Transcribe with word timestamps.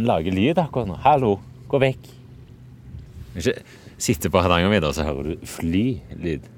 den 0.00 0.08
lage 0.08 0.32
lyd 0.32 0.58
akkurat 0.60 0.88
nå? 0.88 0.96
Hallo, 1.04 1.36
gå 1.68 1.80
vekk. 1.82 2.08
Ikke 3.36 3.54
sitte 4.00 4.30
på 4.32 4.40
Hardangervidda, 4.40 4.92
så 4.96 5.04
hører 5.04 5.30
du 5.30 5.46
flylyd. 5.46 6.48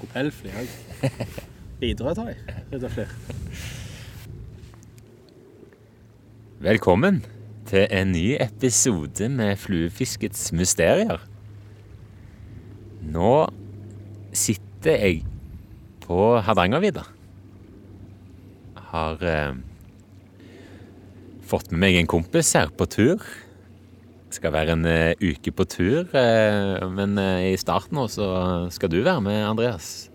Propellfly 0.00 0.54
òg. 0.62 0.72
Bidrar, 1.80 2.16
tar 2.16 2.32
jeg. 2.32 2.56
Rett 2.72 2.86
og 2.88 2.94
slett. 2.96 3.12
Velkommen 6.60 7.22
til 7.68 7.86
en 7.92 8.12
ny 8.12 8.34
episode 8.40 9.28
med 9.32 9.56
Fluefiskets 9.60 10.50
mysterier. 10.56 11.22
Nå 13.00 13.32
sitter 14.36 14.96
jeg 15.00 15.24
på 16.04 16.36
Hardangervidda. 16.44 17.04
Har 18.90 19.24
eh, 19.24 19.60
fått 21.50 21.72
med 21.72 21.82
meg 21.82 21.98
en 21.98 22.10
kompis 22.10 22.52
her 22.54 22.70
på 22.74 22.86
tur. 22.90 23.24
Skal 24.30 24.54
være 24.54 24.76
en 24.76 24.86
uh, 24.86 25.18
uke 25.18 25.50
på 25.50 25.66
tur, 25.66 26.06
uh, 26.14 26.86
men 26.94 27.18
uh, 27.18 27.42
i 27.50 27.56
starten 27.58 27.98
nå 27.98 28.06
så 28.12 28.26
skal 28.70 28.92
du 28.92 29.00
være 29.02 29.22
med, 29.24 29.40
Andreas. 29.48 30.08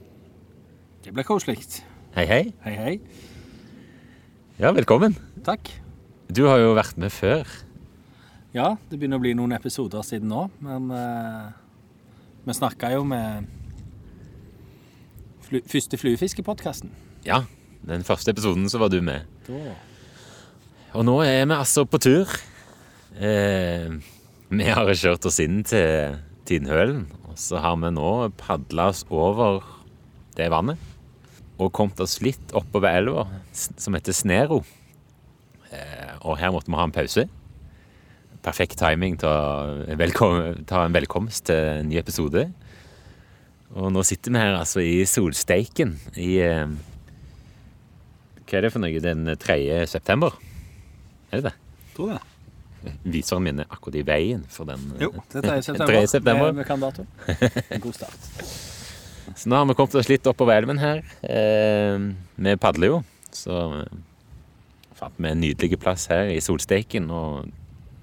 Det 1.03 1.11
blir 1.13 1.27
koselig. 1.27 1.59
Hei, 2.15 2.23
hei. 2.29 2.43
Hei, 2.63 2.75
hei. 2.79 2.93
Ja, 4.61 4.71
velkommen. 4.71 5.17
Takk. 5.43 5.67
Du 6.31 6.45
har 6.47 6.61
jo 6.63 6.71
vært 6.77 6.95
med 7.01 7.11
før. 7.13 7.43
Ja, 8.55 8.77
det 8.87 8.97
begynner 8.97 9.19
å 9.19 9.25
bli 9.25 9.35
noen 9.35 9.51
episoder 9.57 10.05
siden 10.07 10.31
nå, 10.31 10.45
men 10.63 10.87
vi 12.47 12.55
snakka 12.55 12.93
jo 12.93 13.03
med 13.05 13.49
fly, 15.49 15.59
første 15.67 15.99
fluefiskepodkasten. 15.99 16.95
Ja, 17.27 17.43
den 17.85 18.07
første 18.07 18.31
episoden 18.31 18.71
så 18.71 18.79
var 18.81 18.95
du 18.95 19.01
med. 19.03 19.27
Da 19.49 19.75
Og 20.95 21.03
nå 21.03 21.17
er 21.25 21.43
vi 21.43 21.51
altså 21.51 21.83
på 21.83 21.99
tur. 21.99 22.29
Eh, 23.19 23.91
vi 24.47 24.67
har 24.69 24.91
kjørt 24.95 25.25
oss 25.27 25.41
inn 25.43 25.57
til 25.67 26.15
Tinnhølen, 26.47 27.01
og 27.27 27.35
så 27.41 27.59
har 27.59 27.75
vi 27.81 27.89
nå 27.91 28.11
padla 28.39 28.85
oss 28.93 29.03
over 29.11 29.59
det 30.37 30.47
vannet. 30.53 30.79
Og 31.59 31.73
kommet 31.75 31.99
oss 32.03 32.21
litt 32.23 32.55
oppover 32.55 32.95
elva, 33.01 33.27
som 33.51 33.97
heter 33.97 34.15
Snero. 34.15 34.61
Eh, 35.67 36.15
og 36.23 36.39
her 36.39 36.55
måtte 36.55 36.71
vi 36.71 36.79
ha 36.79 36.87
en 36.87 36.95
pause. 36.95 37.27
Perfekt 38.45 38.79
timing 38.79 39.19
til 39.19 39.27
å 39.27 40.55
ta 40.69 40.85
en 40.85 40.95
velkomst 40.95 41.49
til 41.51 41.71
en 41.81 41.91
ny 41.91 41.99
episode. 41.99 42.47
Og 43.75 43.91
nå 43.91 44.07
sitter 44.07 44.31
vi 44.31 44.45
her 44.45 44.55
altså 44.61 44.79
i 44.79 45.01
solsteiken 45.09 45.97
i 46.15 46.35
eh, 46.39 46.67
Hva 48.45 48.59
er 48.61 48.69
det 48.69 48.75
for 48.77 48.85
noe? 48.85 49.03
Den 49.03 49.33
3. 49.35 49.59
september? 49.91 50.37
Er 51.31 51.41
det 51.41 51.43
det? 51.49 51.53
tror 51.95 52.13
det. 52.15 52.21
Viseren 53.03 53.41
min 53.43 53.59
er 53.63 53.69
akkurat 53.71 53.95
i 53.97 54.03
veien 54.05 54.43
for 54.51 54.67
den. 54.69 54.81
Jo, 55.01 55.09
det 55.31 55.41
er 55.41 55.47
3. 55.47 55.61
september. 55.69 56.05
september. 56.11 56.51
Vi, 56.51 56.59
vi 56.59 56.65
kan 56.67 56.79
dato. 56.83 57.05
En 57.71 57.81
god 57.81 57.93
start. 57.97 58.27
Så 59.35 59.49
nå 59.49 59.57
har 59.57 59.65
vi 59.65 59.73
kommet 59.75 59.95
oss 59.97 60.07
litt 60.11 60.27
oppover 60.29 60.53
elven 60.59 60.77
her. 60.79 60.99
Eh, 61.25 62.03
vi 62.37 62.53
padler 62.61 62.91
jo, 62.91 62.99
så 63.33 63.55
fant 64.95 65.17
vi 65.17 65.27
en 65.31 65.41
nydelig 65.41 65.79
plass 65.81 66.05
her 66.11 66.29
i 66.31 66.37
solsteiken 66.45 67.09
og 67.11 67.49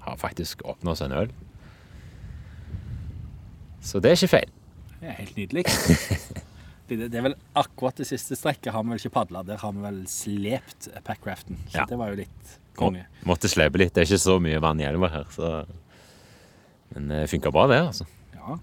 har 0.03 0.19
faktisk 0.19 0.61
åpna 0.67 0.91
oss 0.93 1.01
en 1.01 1.15
øl. 1.15 1.31
Så 3.83 3.99
det 4.03 4.11
er 4.11 4.19
ikke 4.19 4.33
feil. 4.35 4.51
Det 4.99 5.09
er 5.13 5.17
helt 5.21 5.37
nydelig. 5.39 5.65
Det, 6.83 6.97
det 7.09 7.15
er 7.15 7.23
vel 7.23 7.33
akkurat 7.57 7.95
det 7.97 8.05
siste 8.09 8.35
strekket 8.35 8.73
har 8.75 8.83
vi 8.83 8.91
vel 8.91 8.99
ikke 8.99 9.13
padla. 9.15 9.39
Der 9.47 9.57
har 9.61 9.71
vi 9.73 9.79
vel 9.85 10.01
slept 10.11 10.89
packraften. 11.07 11.55
Så 11.71 11.77
Ja. 11.79 11.85
det 11.89 11.95
var 11.97 12.11
jo 12.11 12.17
litt 12.19 12.49
konge. 12.79 13.05
Måtte 13.27 13.51
slepe 13.51 13.79
litt. 13.81 13.93
Det 13.95 14.03
er 14.03 14.09
ikke 14.09 14.25
så 14.25 14.37
mye 14.43 14.61
vann 14.63 14.81
i 14.81 14.87
elva 14.89 15.09
her, 15.13 15.25
så 15.33 15.63
Men 16.93 17.09
det 17.09 17.29
funka 17.31 17.49
bra, 17.49 17.65
det, 17.71 17.79
altså. 17.81 18.05
Ja. 18.37 18.59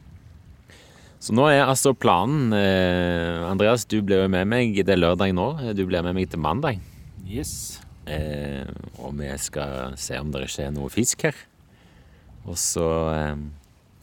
Så 1.21 1.34
nå 1.34 1.48
er 1.50 1.65
altså 1.66 1.91
planen 1.98 2.54
eh, 2.54 3.43
Andreas, 3.44 3.82
du 3.84 3.99
blir 4.06 4.22
jo 4.22 4.31
med 4.31 4.47
meg. 4.47 4.78
Det 4.87 4.94
er 4.94 5.00
lørdag 5.00 5.34
nå. 5.34 5.49
Du 5.75 5.82
blir 5.88 6.04
med 6.06 6.15
meg 6.15 6.31
til 6.31 6.41
mandag. 6.41 6.78
Yes. 7.26 7.81
Eh, 8.06 8.66
og 9.03 9.19
vi 9.19 9.28
skal 9.38 9.97
se 10.00 10.19
om 10.19 10.31
det 10.32 10.47
ikke 10.47 10.69
er 10.69 10.76
noe 10.76 10.93
fisk 10.93 11.26
her. 11.28 11.43
Og 12.49 12.56
så 12.59 12.87
eh, 13.12 13.43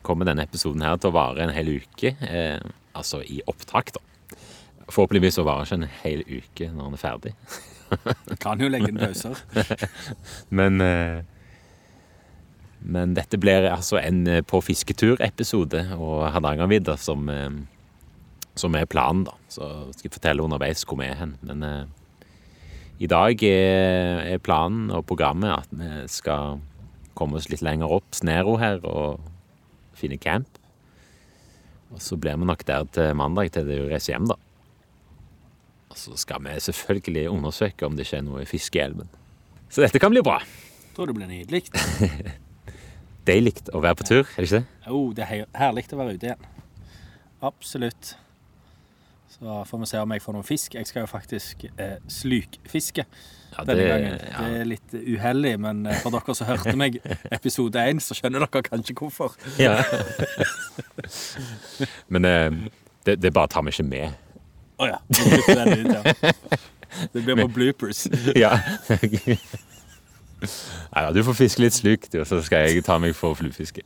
kommer 0.05 0.29
denne 0.29 0.45
episoden 0.45 0.85
her 0.85 0.99
til 1.01 1.11
å 1.11 1.17
vare 1.17 1.47
en 1.47 1.55
hel 1.55 1.73
uke. 1.79 2.13
Eh, 2.21 2.59
altså 2.97 3.23
i 3.25 3.41
opptak, 3.49 3.95
da. 3.95 4.03
Forhåpentligvis 4.87 5.35
så 5.39 5.43
varer 5.47 5.67
ikke 5.67 5.79
en 5.81 5.89
hel 6.03 6.21
uke 6.27 6.69
når 6.71 6.83
den 6.85 6.99
er 6.99 7.01
ferdig. 7.01 7.33
Kan 8.43 8.61
jo 8.61 8.69
legge 8.71 8.91
inn 8.91 8.99
pauser. 8.99 9.37
Men 10.57 10.81
eh, 10.83 11.23
Men 12.87 13.15
dette 13.17 13.39
blir 13.41 13.67
altså 13.71 13.99
en 13.99 14.25
eh, 14.29 14.43
på 14.45 14.61
fisketur-episode 14.63 15.87
og 15.97 16.27
Hardangervidda 16.35 16.97
som, 17.01 17.27
eh, 17.29 17.49
som 18.55 18.75
er 18.77 18.89
planen, 18.89 19.25
da. 19.27 19.35
Så 19.49 19.69
skal 19.95 20.09
jeg 20.09 20.17
fortelle 20.19 20.45
underveis 20.45 20.85
hvor 20.87 21.01
vi 21.01 21.09
er 21.09 21.17
hen. 21.19 21.35
Men 21.41 21.65
i 22.99 23.07
dag 23.09 23.43
er 23.43 24.37
planen 24.41 24.91
og 24.91 25.05
programmet 25.09 25.53
at 25.53 25.73
vi 25.73 26.07
skal 26.09 26.59
komme 27.17 27.37
oss 27.37 27.49
litt 27.49 27.65
lenger 27.65 27.91
opp 27.97 28.15
Snero 28.17 28.57
her 28.61 28.81
og 28.85 29.21
finne 29.97 30.19
camp. 30.21 30.49
Og 31.93 32.01
så 32.03 32.17
blir 32.19 32.37
vi 32.37 32.45
nok 32.45 32.65
der 32.67 32.85
til 32.93 33.15
mandag 33.17 33.53
til 33.55 33.69
det 33.69 33.79
reiser 33.89 34.15
hjem, 34.15 34.27
da. 34.29 34.37
Så 35.97 36.13
skal 36.21 36.43
vi 36.45 36.53
selvfølgelig 36.61 37.25
undersøke 37.33 37.85
om 37.87 37.95
det 37.97 38.05
ikke 38.07 38.19
er 38.21 38.27
noe 38.27 38.45
fisk 38.49 38.77
i 38.77 38.83
elven. 38.85 39.09
Så 39.69 39.81
dette 39.83 39.99
kan 39.99 40.13
bli 40.13 40.21
bra. 40.23 40.37
Tror 40.95 41.09
det 41.09 41.15
blir 41.17 41.27
nydelig. 41.29 41.63
Deilig 43.27 43.57
å 43.75 43.81
være 43.83 43.97
på 43.99 44.05
tur, 44.07 44.21
er 44.23 44.37
det 44.37 44.45
ikke 44.47 44.61
det? 44.61 44.67
Jo, 44.87 45.01
det 45.17 45.23
er 45.25 45.29
he- 45.33 45.49
herlig 45.59 45.83
å 45.91 45.97
være 45.99 46.13
ute 46.15 46.29
igjen. 46.29 46.45
Absolutt. 47.43 48.13
Så 49.37 49.57
får 49.69 49.81
vi 49.83 49.89
se 49.91 49.99
om 50.01 50.13
jeg 50.15 50.23
får 50.23 50.37
noen 50.37 50.47
fisk. 50.47 50.77
Jeg 50.79 50.87
skal 50.89 51.03
jo 51.03 51.09
faktisk 51.11 51.65
eh, 51.75 51.97
slukfiske 52.09 53.03
Ja, 53.03 53.65
denne 53.67 53.83
gangen. 53.89 54.15
ja. 54.23 54.45
Det 54.47 54.61
er 54.61 54.69
litt 54.71 54.95
uheldig, 54.95 55.51
men 55.65 55.83
eh, 55.91 55.99
for 56.01 56.15
dere 56.15 56.37
som 56.39 56.47
hørte 56.49 56.73
meg 56.79 56.95
episode 57.35 57.83
én, 57.91 57.99
så 58.01 58.15
skjønner 58.17 58.47
dere 58.47 58.63
kanskje 58.65 58.95
hvorfor. 58.97 59.35
Ja. 59.61 59.75
Men 62.13 62.25
eh, 62.25 62.49
det, 63.05 63.19
det 63.21 63.33
bare 63.35 63.51
tar 63.51 63.67
vi 63.67 63.75
ikke 63.75 63.85
med. 63.91 64.15
Å 64.77 64.87
ja. 64.89 64.97
jeg 65.09 65.55
den 65.57 65.87
ut, 65.87 65.93
ja. 65.93 66.31
Det 67.13 67.21
blir 67.25 67.35
på 67.41 67.47
bloopers. 67.53 68.05
Ja. 68.43 68.53
Nei 70.37 71.01
da, 71.01 71.09
du 71.15 71.23
får 71.25 71.33
fiske 71.39 71.61
litt 71.63 71.73
sluk, 71.73 72.05
du, 72.13 72.19
så 72.29 72.39
skal 72.45 72.67
jeg 72.69 72.83
ta 72.85 72.97
meg 73.01 73.15
for 73.17 73.33
fluefiske. 73.37 73.81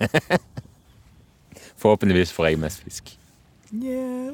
Forhåpentligvis 1.84 2.32
får 2.32 2.48
jeg 2.48 2.60
mest 2.62 2.80
fisk. 2.84 3.12
Yeah. 3.74 4.32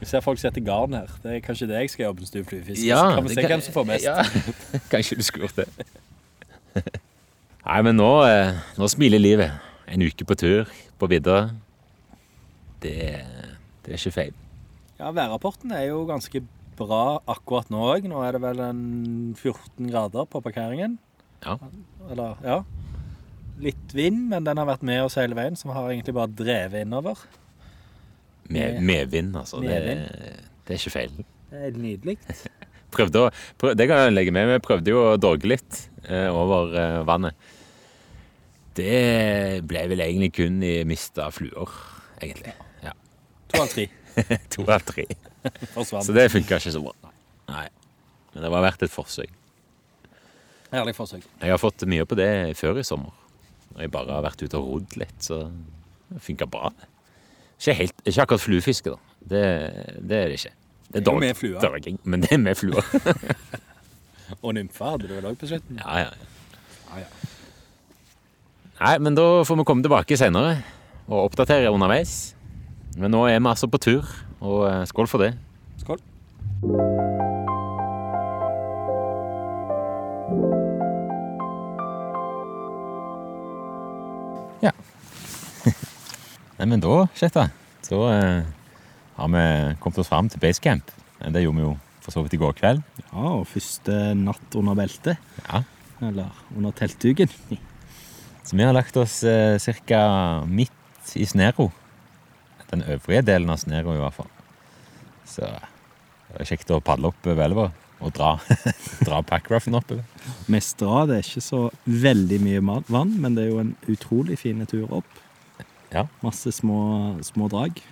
Vi 0.00 0.08
ser 0.08 0.20
folk 0.24 0.40
setter 0.40 0.60
garn 0.64 0.94
her. 0.96 1.08
Det 1.22 1.38
er 1.38 1.40
kanskje 1.44 1.68
det 1.70 1.80
jeg 1.82 1.92
skal 1.94 2.04
jobbe 2.10 2.24
mens 2.24 2.32
du 2.34 2.42
fluefisker. 2.44 2.86
Ja, 2.88 3.00
så 3.00 3.14
kan 3.16 3.24
vi 3.28 3.34
se 3.34 3.40
kan- 3.40 3.50
hvem 3.54 3.64
som 3.64 3.76
får 3.76 3.88
mest. 3.88 4.04
Ja. 4.04 4.22
Kanskje 4.92 5.16
du 5.16 5.24
skulle 5.24 5.48
gjort 5.48 5.60
det. 5.64 5.68
Nei, 7.64 7.80
men 7.84 7.96
nå, 7.96 8.10
eh, 8.28 8.52
nå 8.80 8.88
smiler 8.88 9.20
livet. 9.20 9.50
En 9.88 10.02
uke 10.02 10.24
på 10.28 10.34
tur 10.38 10.68
på 11.00 11.08
vidda. 11.10 11.50
Det, 12.80 12.96
det 13.84 13.92
er 13.92 13.98
ikke 13.98 14.16
feil. 14.16 14.38
Ja, 15.00 15.12
Værrapporten 15.16 15.72
er 15.72 15.86
jo 15.88 16.02
ganske 16.08 16.42
bra 16.80 17.20
akkurat 17.28 17.70
nå 17.72 17.80
òg. 17.94 18.08
Nå 18.08 18.20
er 18.24 18.36
det 18.36 18.42
vel 18.44 18.62
en 18.64 18.82
14 19.36 19.88
grader 19.90 20.28
på 20.28 20.42
parkeringen. 20.44 20.98
Ja. 21.44 21.56
Eller, 22.10 22.40
ja. 22.44 22.60
Litt 23.60 23.94
vind, 23.96 24.26
men 24.30 24.46
den 24.46 24.60
har 24.60 24.68
vært 24.68 24.84
med 24.86 25.02
oss 25.04 25.18
hele 25.20 25.36
veien, 25.36 25.56
vi 25.56 25.76
har 25.76 25.90
egentlig 25.90 26.16
bare 26.16 26.32
drevet 26.32 26.86
innover. 26.86 27.20
Med, 28.50 29.10
vind, 29.12 29.36
altså. 29.36 29.60
Det, 29.62 29.76
vind. 29.84 30.06
det 30.66 30.74
er 30.74 30.80
ikke 30.80 30.94
feil. 30.96 31.20
Det 31.50 31.66
er 31.68 31.76
nydelig. 31.78 32.16
Prøvde 32.94 33.22
å, 33.22 33.30
prøv, 33.60 33.76
det 33.78 33.86
kan 33.86 34.02
jeg 34.02 34.16
legge 34.16 34.34
med. 34.34 34.48
Vi 34.50 34.62
prøvde 34.64 34.90
jo 34.90 35.02
å 35.12 35.18
dorge 35.20 35.46
litt 35.46 35.84
eh, 36.08 36.26
over 36.26 36.74
eh, 36.74 36.96
vannet. 37.06 37.52
Det 38.74 39.62
ble 39.68 39.84
vel 39.92 40.02
egentlig 40.02 40.32
kun 40.34 40.58
i 40.66 40.80
mista 40.88 41.28
fluer, 41.34 41.70
egentlig. 42.18 42.56
To 43.50 43.62
av 43.62 43.68
tre 43.72 43.86
to 44.54 44.64
av 44.66 44.82
tre. 44.86 45.04
Så 46.04 46.12
det 46.12 46.26
funka 46.32 46.58
ikke 46.60 46.72
så 46.74 46.80
bra. 46.84 46.92
Nei. 47.50 47.66
Men 48.34 48.44
det 48.44 48.50
var 48.52 48.62
verdt 48.66 48.82
et 48.86 48.92
forsøk. 48.92 49.30
Herlig 50.70 50.92
forsøk. 50.94 51.24
Jeg 51.40 51.50
har 51.50 51.58
fått 51.58 51.82
mye 51.90 52.04
på 52.06 52.18
det 52.18 52.28
før 52.58 52.78
i 52.78 52.84
sommer. 52.86 53.14
Når 53.72 53.84
jeg 53.86 53.92
bare 53.94 54.12
har 54.18 54.22
vært 54.26 54.42
ute 54.44 54.58
og 54.58 54.66
rodd 54.74 54.96
litt, 55.00 55.16
så 55.24 55.40
det 56.10 56.20
funka 56.26 56.46
bra. 56.50 56.70
Ikke, 57.60 57.74
helt, 57.80 58.02
ikke 58.04 58.22
akkurat 58.26 58.42
fluefiske, 58.44 58.92
da. 58.94 59.16
Det, 59.32 59.42
det 60.10 60.18
er 60.20 60.30
det 60.32 60.38
ikke. 60.40 60.52
Det 60.90 60.92
Det 60.92 61.00
er 61.00 61.06
dog- 61.06 61.62
dørging, 61.64 61.98
men 62.04 62.22
det 62.26 62.32
er 62.34 62.42
med 62.42 62.58
fluer. 62.58 62.86
Og 64.44 64.54
nymfer 64.54 64.92
hadde 64.94 65.08
du 65.10 65.14
vel 65.16 65.26
òg 65.32 65.38
på 65.40 65.48
slutten? 65.50 65.78
Ja, 65.82 66.04
ja. 66.04 66.10
Ja, 66.90 67.00
ja. 67.02 67.08
Nei, 68.80 68.94
men 69.02 69.16
da 69.18 69.24
får 69.44 69.58
vi 69.60 69.64
komme 69.68 69.84
tilbake 69.84 70.16
senere 70.18 70.54
og 71.10 71.26
oppdatere 71.28 71.70
underveis. 71.74 72.34
Men 72.98 73.12
nå 73.14 73.22
er 73.28 73.38
vi 73.38 73.50
altså 73.50 73.68
på 73.70 73.78
tur, 73.78 74.06
og 74.42 74.64
eh, 74.66 74.82
skål 74.88 75.08
for 75.10 75.22
det. 75.22 75.34
Skål. 75.78 76.00
Ja. 84.60 84.72
Nei, 86.58 86.66
men 86.66 86.82
da, 86.82 87.04
Kjetta, 87.14 87.46
så 87.86 88.02
eh, 88.10 88.42
har 89.20 89.32
vi 89.36 89.44
kommet 89.80 90.02
oss 90.02 90.10
fram 90.10 90.32
til 90.32 90.42
basecamp. 90.42 90.90
Det 91.20 91.44
gjorde 91.44 91.60
vi 91.60 91.66
jo 91.68 91.74
for 92.00 92.16
så 92.16 92.24
vidt 92.24 92.34
i 92.34 92.40
går 92.40 92.56
kveld. 92.58 92.82
Ja, 93.10 93.24
og 93.36 93.46
første 93.50 94.14
natt 94.18 94.56
under 94.58 94.78
beltet. 94.78 95.20
Ja. 95.46 95.62
Eller 96.00 96.32
under 96.56 96.72
teltduken. 96.74 97.30
Så 98.42 98.56
vi 98.56 98.64
har 98.64 98.74
lagt 98.74 98.96
oss 98.98 99.20
eh, 99.22 99.60
ca. 99.86 100.42
midt 100.48 101.14
i 101.14 101.26
Snero. 101.28 101.70
Den 102.70 102.84
øvrige 102.86 103.22
delen 103.26 103.50
av 103.50 103.60
Snero, 103.62 103.94
i 103.94 104.00
hvert 104.00 104.16
fall. 104.16 104.30
Så 105.28 105.46
det 106.30 106.42
er 106.42 106.50
kjekt 106.52 106.70
å 106.74 106.82
padle 106.84 107.10
opp 107.10 107.26
over 107.26 107.44
elva 107.46 107.70
og 108.00 108.12
dra, 108.16 108.30
dra 109.06 109.20
packruffen 109.26 109.76
opp. 109.76 109.90
Mest 110.50 110.78
dra, 110.80 111.02
det 111.08 111.18
er 111.18 111.26
ikke 111.26 111.44
så 111.44 111.64
veldig 111.84 112.38
mye 112.44 112.62
vann, 112.88 113.16
men 113.20 113.36
det 113.36 113.44
er 113.44 113.50
jo 113.50 113.60
en 113.64 113.74
utrolig 113.92 114.38
fin 114.40 114.62
tur 114.70 114.88
opp. 115.00 115.18
Ja. 115.90 116.06
Masse 116.24 116.52
små, 116.54 116.80
små 117.26 117.50
drag. 117.52 117.82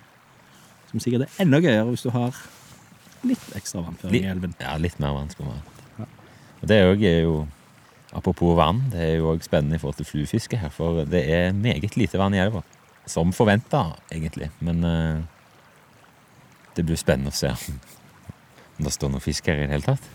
Som 0.89 1.03
sikkert 1.03 1.27
er 1.27 1.43
enda 1.43 1.59
gøyere 1.61 1.85
hvis 1.91 2.07
du 2.07 2.09
har 2.15 2.33
litt 3.27 3.51
ekstra 3.57 3.83
vannføring 3.83 4.23
i 4.23 4.31
elven. 4.31 4.55
Ja, 4.63 4.77
litt 4.81 4.97
mer 5.03 5.13
vann 5.17 5.29
skal 5.29 5.51
man 5.51 5.59
ha. 5.59 5.77
Ja. 5.99 6.09
Og 6.59 6.71
det 6.71 6.79
jo, 6.79 6.93
er 7.11 7.21
jo 7.27 7.39
Apropos 8.09 8.55
vann, 8.57 8.79
det 8.89 9.03
er 9.05 9.11
jo 9.19 9.27
òg 9.29 9.43
spennende 9.45 9.77
i 9.77 9.81
forhold 9.81 9.99
til 9.99 10.07
fluefiske 10.09 10.57
her, 10.57 10.71
for 10.73 11.03
det 11.05 11.19
er 11.29 11.51
meget 11.53 11.93
lite 11.93 12.17
vann 12.17 12.33
i 12.33 12.39
elva. 12.41 12.63
Som 13.09 13.33
forventa, 13.33 13.83
egentlig. 14.13 14.51
Men 14.61 14.83
eh, 14.85 15.21
det 16.77 16.85
blir 16.85 16.99
spennende 16.99 17.33
å 17.33 17.35
se 17.35 17.49
om 17.49 18.85
det 18.85 18.93
står 18.95 19.11
noen 19.11 19.23
fisk 19.23 19.49
her 19.49 19.59
i 19.59 19.65
det 19.65 19.73
hele 19.73 19.87
tatt. 19.89 20.05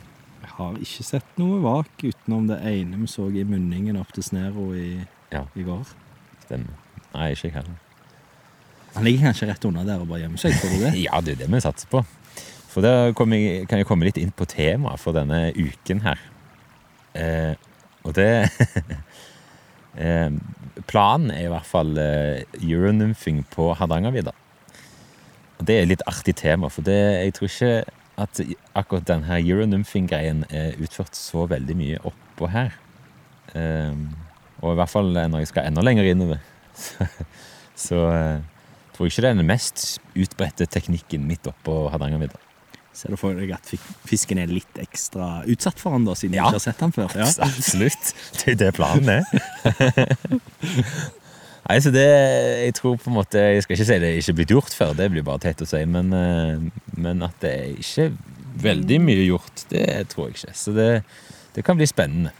Jeg 0.44 0.52
har 0.56 0.76
ikke 0.86 1.04
sett 1.04 1.38
noe 1.40 1.58
vak 1.64 2.04
utenom 2.04 2.46
det 2.48 2.60
ene 2.70 3.00
vi 3.02 3.08
så 3.10 3.26
i 3.32 3.42
munningen 3.48 3.98
opp 4.00 4.12
til 4.14 4.24
Snero 4.24 4.70
i, 4.76 5.00
Ja. 5.32 5.42
i 5.56 5.64
går. 5.66 5.88
Stemmer. 6.44 6.76
Nei, 7.14 7.30
ikke 7.34 7.48
jeg 7.48 7.56
heller. 7.58 7.80
Han 8.94 9.04
ligger 9.04 9.26
kanskje 9.26 9.48
rett 9.50 9.64
under 9.66 9.86
der 9.88 10.02
og 10.04 10.08
bare 10.08 10.22
gjemmer 10.22 10.38
seg, 10.38 10.54
tror 10.60 10.70
du 10.70 10.84
det? 10.84 10.92
Ja, 11.06 11.20
det 11.20 11.34
er 11.34 11.42
det 11.42 11.50
vi 11.50 11.60
satser 11.64 11.90
på. 11.90 12.04
For 12.70 12.82
da 12.82 12.92
jeg, 13.10 13.14
kan 13.68 13.78
jeg 13.80 13.86
komme 13.86 14.06
litt 14.06 14.18
inn 14.18 14.32
på 14.34 14.46
temaet 14.50 15.02
for 15.02 15.14
denne 15.16 15.48
uken 15.54 16.02
her. 16.06 16.22
Eh, 17.14 17.54
og 18.04 18.14
det 18.16 18.28
eh, 20.04 20.30
Planen 20.90 21.30
er 21.30 21.46
i 21.46 21.52
hvert 21.52 21.68
fall 21.68 21.92
eh, 22.00 22.42
euronymphing 22.58 23.44
på 23.52 23.70
Hardangervidda. 23.78 24.32
Og 25.58 25.68
det 25.68 25.76
er 25.76 25.84
et 25.84 25.92
litt 25.92 26.06
artig 26.10 26.34
tema, 26.40 26.70
for 26.72 26.86
det, 26.86 26.98
jeg 27.22 27.34
tror 27.36 27.50
ikke 27.50 27.74
at 28.24 28.40
akkurat 28.78 29.06
denne 29.08 29.38
euronymfing-greien 29.40 30.44
er 30.54 30.78
utført 30.82 31.16
så 31.18 31.46
veldig 31.50 31.76
mye 31.78 32.02
oppå 32.06 32.50
her. 32.50 32.74
Um, 33.54 34.08
og 34.62 34.74
i 34.74 34.78
hvert 34.80 34.90
fall 34.90 35.12
når 35.14 35.42
jeg 35.42 35.50
skal 35.52 35.68
enda 35.68 35.84
lenger 35.84 36.10
innover. 36.10 36.42
Så, 36.74 37.06
så 37.78 37.98
uh, 38.10 38.40
tror 38.94 39.06
jeg 39.06 39.12
ikke 39.12 39.22
det 39.22 39.28
er 39.28 39.36
den 39.38 39.46
mest 39.46 39.82
utbredte 40.18 40.66
teknikken 40.66 41.22
midt 41.28 41.46
oppå 41.46 41.84
Hardangervidda. 41.92 42.43
Ser 42.94 43.10
du 43.10 43.16
for 43.18 43.34
deg 43.34 43.50
at 43.56 43.66
fisken 44.06 44.38
er 44.38 44.46
litt 44.52 44.78
ekstra 44.78 45.40
utsatt 45.50 45.80
for 45.82 45.96
han 45.96 46.04
da, 46.06 46.14
siden 46.14 46.36
Ja. 46.38 46.44
du 46.46 46.54
ikke 46.54 46.60
har 46.60 46.66
sett 46.68 46.80
han 46.84 46.92
før? 46.94 47.10
Ja. 47.18 47.26
Absolutt. 47.48 48.12
Det 48.38 48.52
er 48.54 48.60
det 48.60 48.72
planen 48.76 49.08
er. 49.16 49.24
Nei, 51.64 51.78
så 51.80 51.90
det 51.94 52.04
Jeg 52.04 52.74
tror 52.76 52.98
på 53.00 53.08
en 53.10 53.16
måte 53.16 53.40
Jeg 53.40 53.62
skal 53.64 53.74
ikke 53.78 53.86
si 53.88 53.96
det 54.02 54.08
er 54.12 54.18
ikke 54.20 54.34
blitt 54.40 54.52
gjort 54.52 54.74
før, 54.76 54.92
det 54.98 55.06
blir 55.14 55.24
bare 55.26 55.40
teit 55.46 55.62
å 55.64 55.68
si, 55.68 55.80
men, 55.88 56.12
eh, 56.12 56.60
men 57.00 57.22
at 57.24 57.38
det 57.42 57.52
er 57.56 57.70
ikke 57.80 58.08
veldig 58.64 58.98
mye 59.02 59.24
gjort, 59.26 59.64
det 59.72 59.86
tror 60.12 60.28
jeg 60.28 60.36
ikke. 60.36 60.52
Så 60.54 60.74
det, 60.76 60.88
det 61.56 61.64
kan 61.66 61.74
bli 61.80 61.88
spennende. 61.90 62.30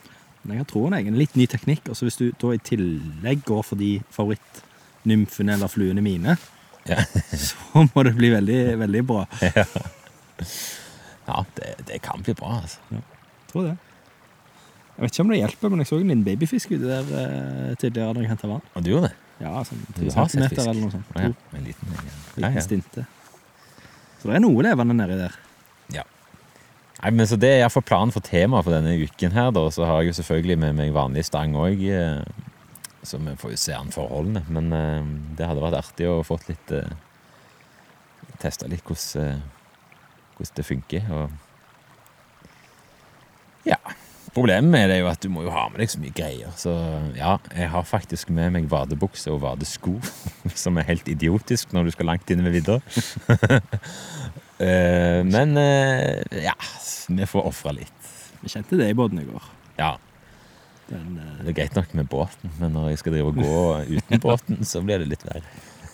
Men 0.46 0.60
jeg 0.60 0.68
tror 0.70 0.92
det 0.92 1.00
er 1.00 1.08
en 1.10 1.16
litt 1.18 1.34
ny 1.40 1.46
teknikk. 1.50 1.88
Og 1.90 1.96
så 1.98 2.06
hvis 2.06 2.20
du 2.20 2.28
da 2.38 2.52
i 2.54 2.60
tillegg 2.62 3.42
går 3.48 3.64
for 3.66 3.80
de 3.80 3.96
favorittnymfene 4.14 5.56
eller 5.56 5.72
fluene 5.72 6.04
mine, 6.04 6.36
Ja. 6.86 7.00
så 7.48 7.82
må 7.94 8.02
det 8.06 8.12
bli 8.14 8.28
veldig, 8.36 8.60
veldig 8.84 9.02
bra. 9.08 9.24
Ja, 9.42 9.64
det, 10.38 11.74
det 11.88 12.00
kan 12.04 12.22
bli 12.24 12.34
bra, 12.38 12.60
altså. 12.60 12.80
Jeg 12.90 13.02
tror 13.52 13.68
det. 13.68 13.76
Jeg 14.94 15.02
vet 15.02 15.14
ikke 15.14 15.24
om 15.24 15.32
det 15.32 15.40
hjelper, 15.40 15.72
men 15.72 15.82
jeg 15.82 15.90
så 15.90 15.98
en 15.98 16.10
liten 16.10 16.24
babyfisk 16.26 16.74
ute 16.76 16.86
der 16.86 17.14
eh, 17.20 17.70
tidligere 17.82 18.14
når 18.14 18.26
jeg 18.26 18.30
henta 18.30 18.50
vann. 18.50 18.68
Og 18.74 18.84
du 18.84 18.92
gjorde 18.92 19.08
det? 19.08 19.16
Ja, 19.42 19.56
sånn 19.66 19.80
Du 19.96 20.04
har 20.04 20.12
sett 20.12 20.36
centimeter 20.36 20.54
fisk? 20.54 20.68
eller 20.70 20.82
noe 20.84 20.94
sånt. 20.94 21.16
Ja, 21.18 21.32
en 21.58 21.64
liten. 21.66 21.96
Ja, 21.96 22.12
liten 22.36 22.60
ja. 22.60 22.62
stinte. 22.62 23.06
Så 24.20 24.30
det 24.30 24.38
er 24.38 24.44
noe 24.44 24.62
levende 24.64 24.94
nedi 24.94 25.18
der. 25.18 25.40
Nei, 27.04 27.10
men 27.12 27.26
så 27.28 27.36
Det 27.36 27.50
er 27.50 27.58
iallfall 27.60 27.84
planen 27.84 28.14
for 28.14 28.24
temaet 28.24 28.64
for 28.64 28.72
denne 28.72 28.94
uken. 28.96 29.32
her 29.32 29.50
da, 29.52 29.68
Så 29.70 29.84
har 29.84 30.00
jeg 30.00 30.14
jo 30.14 30.22
selvfølgelig 30.22 30.58
med 30.58 30.74
meg 30.74 30.92
vanlig 30.92 31.24
stang 31.24 31.52
òg. 31.52 31.82
Så 33.02 33.18
vi 33.18 33.36
får 33.36 33.50
jo 33.50 33.56
se 33.56 33.74
an 33.74 33.92
forholdene. 33.92 34.44
Men 34.48 34.72
eh, 34.72 35.04
det 35.36 35.46
hadde 35.46 35.60
vært 35.60 35.82
artig 35.82 36.08
å 36.08 36.22
fått 36.24 36.48
litt 36.48 36.72
eh, 36.72 36.88
Testa 38.40 38.66
litt 38.66 38.82
hvordan, 38.84 39.20
eh, 39.20 39.40
hvordan 40.36 40.56
det 40.56 40.66
funker. 40.68 41.02
Og 41.10 41.30
ja. 43.68 43.78
Problemet 44.34 44.66
med 44.66 44.88
det 44.90 44.96
er 44.96 45.04
jo 45.04 45.10
at 45.12 45.22
du 45.22 45.28
må 45.30 45.44
jo 45.44 45.52
ha 45.54 45.68
med 45.70 45.78
deg 45.78 45.90
så 45.92 46.00
mye 46.02 46.14
greier. 46.14 46.50
Så 46.58 46.72
ja, 47.14 47.36
jeg 47.54 47.68
har 47.70 47.84
faktisk 47.86 48.32
med 48.34 48.50
meg 48.56 48.66
vadebukse 48.70 49.30
og 49.30 49.44
vadesko, 49.44 49.94
som 50.64 50.80
er 50.80 50.88
helt 50.88 51.06
idiotisk 51.10 51.74
når 51.74 51.86
du 51.86 51.94
skal 51.94 52.10
langt 52.10 52.30
inn 52.34 52.44
ved 52.46 52.58
vidda. 52.58 52.80
Eh, 54.54 55.20
men 55.26 55.56
eh, 55.58 56.22
ja, 56.44 56.52
vi 57.10 57.26
får 57.26 57.48
ofre 57.50 57.72
litt. 57.74 58.10
Vi 58.38 58.52
kjente 58.52 58.78
det 58.78 58.86
i 58.92 58.94
båten 58.94 59.18
i 59.18 59.24
går. 59.26 59.48
Ja, 59.80 59.96
Den, 60.86 61.16
eh, 61.18 61.40
det 61.42 61.50
er 61.50 61.56
greit 61.58 61.74
nok 61.74 61.90
med 61.98 62.06
båten, 62.12 62.52
men 62.60 62.70
når 62.76 62.92
jeg 62.92 63.00
skal 63.02 63.16
drive 63.16 63.32
og 63.32 63.40
gå 63.42 63.98
uten 63.98 64.22
båten, 64.22 64.62
så 64.62 64.84
blir 64.86 65.02
det 65.02 65.10
litt 65.10 65.26
verre. 65.26 65.42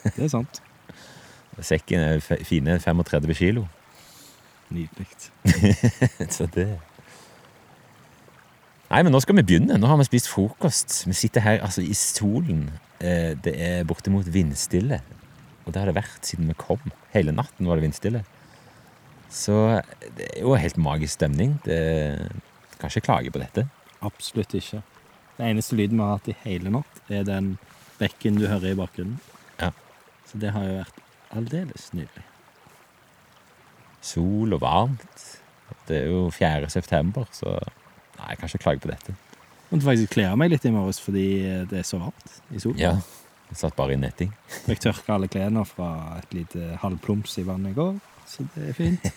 det 0.05 0.27
er 0.27 0.33
sant. 0.33 0.61
Sekken 1.71 2.05
er 2.05 2.21
fine 2.21 2.77
35 2.85 3.39
kilo, 3.41 3.65
Nydelig. 4.71 5.07
så 6.37 6.47
det 6.55 6.69
Nei, 8.91 9.05
men 9.07 9.13
nå 9.15 9.21
skal 9.23 9.37
vi 9.39 9.45
begynne. 9.47 9.77
Nå 9.79 9.87
har 9.87 9.99
vi 10.01 10.07
spist 10.09 10.27
frokost. 10.33 11.05
Vi 11.07 11.15
sitter 11.15 11.45
her 11.45 11.61
altså 11.63 11.83
i 11.87 11.95
solen. 11.95 12.65
Eh, 12.99 13.37
Det 13.39 13.53
er 13.55 13.85
bortimot 13.87 14.27
vindstille. 14.35 14.99
Og 15.63 15.71
det 15.71 15.79
har 15.79 15.87
det 15.87 15.95
vært 16.01 16.27
siden 16.27 16.49
vi 16.51 16.57
kom. 16.59 16.83
Hele 17.15 17.31
natten 17.31 17.69
var 17.71 17.79
det 17.79 17.85
vindstille. 17.87 18.25
Så 19.31 19.55
det 20.19 20.27
er 20.33 20.41
jo 20.43 20.57
helt 20.59 20.81
magisk 20.83 21.21
stemning. 21.21 21.55
Det 21.63 21.79
kan 22.81 22.91
ikke 22.91 23.05
klage 23.07 23.31
på 23.31 23.39
dette. 23.39 23.69
Absolutt 24.03 24.57
ikke. 24.59 24.83
Den 25.39 25.53
eneste 25.53 25.79
lyden 25.79 26.01
vi 26.01 26.03
har 26.03 26.17
hatt 26.19 26.33
i 26.33 26.39
hele 26.43 26.73
natt, 26.75 26.99
er 27.09 27.23
den 27.29 27.53
bekken 28.01 28.41
du 28.41 28.49
hører 28.51 28.73
i 28.73 28.79
bakgrunnen. 28.81 29.21
Ja. 29.61 29.71
Så 30.27 30.41
det 30.43 30.51
har 30.57 30.67
jo 30.67 30.81
vært 30.81 30.99
aldeles 31.31 31.93
nydelig. 31.95 32.27
Sol 34.01 34.53
og 34.57 34.61
varmt. 34.63 35.25
Det 35.89 36.03
er 36.05 36.11
jo 36.13 36.27
4. 36.33 36.69
september, 36.71 37.27
så 37.35 37.57
nei, 38.19 38.29
jeg 38.33 38.39
kan 38.41 38.49
ikke 38.51 38.63
klage 38.65 38.83
på 38.85 38.91
dette. 38.93 39.15
Måtte 39.71 39.87
faktisk 39.87 40.13
kle 40.17 40.27
av 40.31 40.39
meg 40.41 40.51
litt 40.53 40.65
i 40.67 40.73
morges 40.75 40.99
fordi 41.03 41.27
det 41.71 41.81
er 41.83 41.87
så 41.87 42.01
varmt 42.03 42.37
i 42.55 42.63
solen. 42.63 42.79
Ja, 42.83 42.95
Jeg 43.51 43.59
satt 43.59 43.75
bare 43.79 43.95
i 43.97 43.99
netting. 43.99 44.31
Jeg 44.71 44.81
tørka 44.83 45.17
alle 45.17 45.29
klærne 45.31 45.65
fra 45.67 46.19
et 46.21 46.35
lite 46.35 46.77
halvplums 46.83 47.37
i 47.43 47.47
vannet 47.47 47.73
i 47.75 47.79
går, 47.79 47.99
så 48.31 48.47
det 48.55 48.69
er 48.71 48.79
fint. 48.79 49.11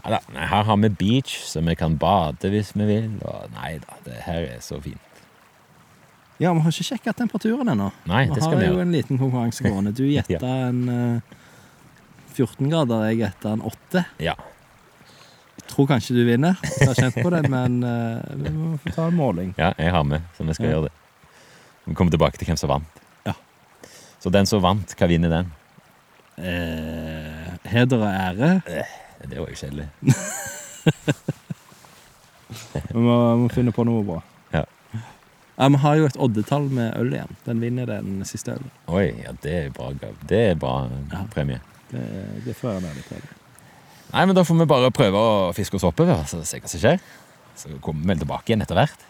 Ja, 0.00 0.14
da, 0.16 0.18
her 0.48 0.62
har 0.64 0.76
vi 0.80 0.88
beach, 0.88 1.34
så 1.44 1.60
vi 1.60 1.74
kan 1.76 1.98
bade 2.00 2.48
hvis 2.48 2.70
vi 2.72 2.86
vil. 2.88 3.10
Og 3.20 3.50
nei 3.52 3.74
da, 3.82 3.98
det 4.06 4.22
her 4.24 4.46
er 4.48 4.62
så 4.64 4.78
fint. 4.80 5.20
Ja, 6.40 6.54
vi 6.56 6.62
har 6.64 6.72
ikke 6.72 6.86
sjekka 6.88 7.12
temperaturen 7.18 7.68
ennå. 7.68 7.90
Nei, 8.08 8.22
Vi 8.30 8.38
det 8.38 8.40
skal 8.46 8.54
har 8.56 8.62
vi 8.62 8.70
jo 8.70 8.78
en 8.80 8.94
liten 8.96 9.20
konkurranse 9.20 9.60
gående. 9.66 9.92
Du 9.92 10.06
gjetta 10.14 10.54
en 10.70 10.80
eh, 10.88 11.34
14 12.40 12.70
grader, 12.72 13.04
jeg 13.10 13.20
gjetta 13.22 13.52
en 13.56 13.62
8. 13.68 14.04
Ja. 14.24 14.34
Jeg 15.60 15.66
tror 15.70 15.86
kanskje 15.92 16.16
du 16.16 16.22
vinner. 16.26 16.56
Jeg 16.80 16.88
har 16.90 16.98
kjent 16.98 17.20
på 17.22 17.30
det, 17.30 17.44
men 17.52 17.78
eh, 17.86 18.34
vi 18.40 18.50
må 18.56 18.72
få 18.82 18.92
ta 18.96 19.06
en 19.10 19.18
måling. 19.18 19.52
ja, 19.60 19.70
jeg 19.78 19.92
har 19.94 20.02
med, 20.08 20.24
så 20.36 20.46
vi 20.48 20.56
skal 20.56 20.66
Ja. 20.66 20.72
gjøre 20.74 20.88
det. 20.88 20.94
Vi 21.86 21.94
kommer 21.98 22.10
tilbake 22.14 22.38
til 22.40 22.46
hvem 22.50 22.58
som 22.60 22.70
vant. 22.72 23.00
Ja. 23.26 23.32
Så 24.22 24.30
den 24.34 24.46
som 24.50 24.62
vant, 24.64 24.92
hva 24.98 25.06
vinner 25.10 25.30
den? 25.32 25.52
Eh, 26.40 27.70
heder 27.70 28.00
og 28.00 28.10
ære. 28.10 28.50
Det 29.28 29.36
var 29.38 29.48
jo 29.52 29.58
kjedelig. 29.60 29.88
Vi 32.90 32.98
må, 32.98 33.16
må 33.44 33.48
finne 33.52 33.72
på 33.74 33.84
noe 33.86 34.02
bra. 34.06 34.20
Ja, 34.54 34.64
Vi 35.68 35.76
har 35.82 35.98
jo 36.00 36.06
et 36.08 36.16
oddetall 36.16 36.70
med 36.72 36.94
øl 36.96 37.12
igjen. 37.14 37.34
Den 37.44 37.60
vinner 37.62 37.86
den 37.90 38.22
siste 38.24 38.54
ølen. 38.56 38.70
Oi, 38.88 39.10
ja, 39.22 39.34
det 39.44 39.52
er 39.58 39.68
bra, 39.76 39.90
gav. 40.00 40.14
det 40.30 40.40
er 40.52 40.54
bra 40.58 40.88
Ja. 41.12 41.20
premie. 41.34 41.60
Det, 41.90 42.04
det 42.46 42.54
får 42.56 42.68
være 42.72 42.84
nærmere 42.86 43.06
til. 43.08 43.28
Nei, 44.10 44.24
men 44.26 44.34
da 44.34 44.42
får 44.46 44.58
vi 44.58 44.66
bare 44.70 44.90
prøve 44.94 45.18
å 45.18 45.52
fiske 45.54 45.78
oss 45.78 45.86
oppover, 45.86 46.24
så 46.26 46.40
se 46.46 46.58
hva 46.62 46.70
som 46.70 46.82
skjer. 46.82 47.02
Så 47.58 47.70
kommer 47.82 48.02
vi 48.02 48.12
vel 48.14 48.22
tilbake 48.24 48.50
igjen 48.50 48.64
etter 48.64 48.78
hvert. 48.78 49.06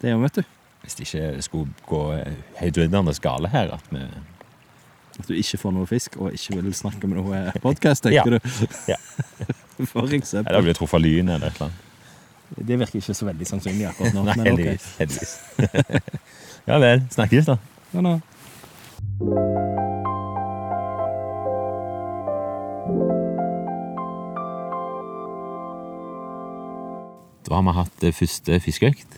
Det 0.00 0.12
gjør 0.12 0.20
vi, 0.20 0.28
vet 0.28 0.40
du. 0.40 0.54
Hvis 0.84 0.94
det 0.98 1.06
ikke 1.08 1.42
skulle 1.42 1.86
gå 1.88 2.02
høydryddende 2.60 3.14
skale 3.16 3.50
her, 3.52 3.74
at 3.74 3.88
vi 3.92 4.04
At 5.18 5.26
du 5.26 5.34
ikke 5.34 5.58
får 5.58 5.72
noe 5.74 5.86
fisk 5.90 6.16
og 6.22 6.32
ikke 6.36 6.60
vil 6.60 6.74
snakke 6.78 7.08
med 7.10 7.18
noe 7.18 7.40
podkast, 7.60 8.06
Ja. 8.06 8.22
tenker 8.22 8.38
du? 8.38 8.68
Ja. 8.86 8.96
For 9.90 10.06
Eller 10.06 10.62
blir 10.62 10.74
truffet 10.78 10.94
av 10.94 11.02
lyn 11.02 11.28
eller 11.28 11.48
et 11.48 11.58
eller 11.58 11.66
annet. 11.68 11.84
Det 12.68 12.78
virker 12.78 12.98
ikke 13.02 13.14
så 13.14 13.26
veldig 13.26 13.46
sannsynlig 13.46 13.88
akkurat 13.90 14.14
nå. 14.14 14.22
Nei, 14.30 14.38
heldigvis. 14.46 14.88
Okay. 14.94 15.02
heldigvis. 15.02 15.36
ja 16.70 16.78
vel. 16.78 17.04
Snakkes, 17.18 17.50
da. 17.52 17.58
Ja, 17.92 18.06
nå. 18.06 19.86
Da 27.48 27.56
har 27.56 27.64
vi 27.64 27.72
hatt 27.78 28.04
eh, 28.04 28.12
første 28.12 28.58
fiskeøkt. 28.60 29.14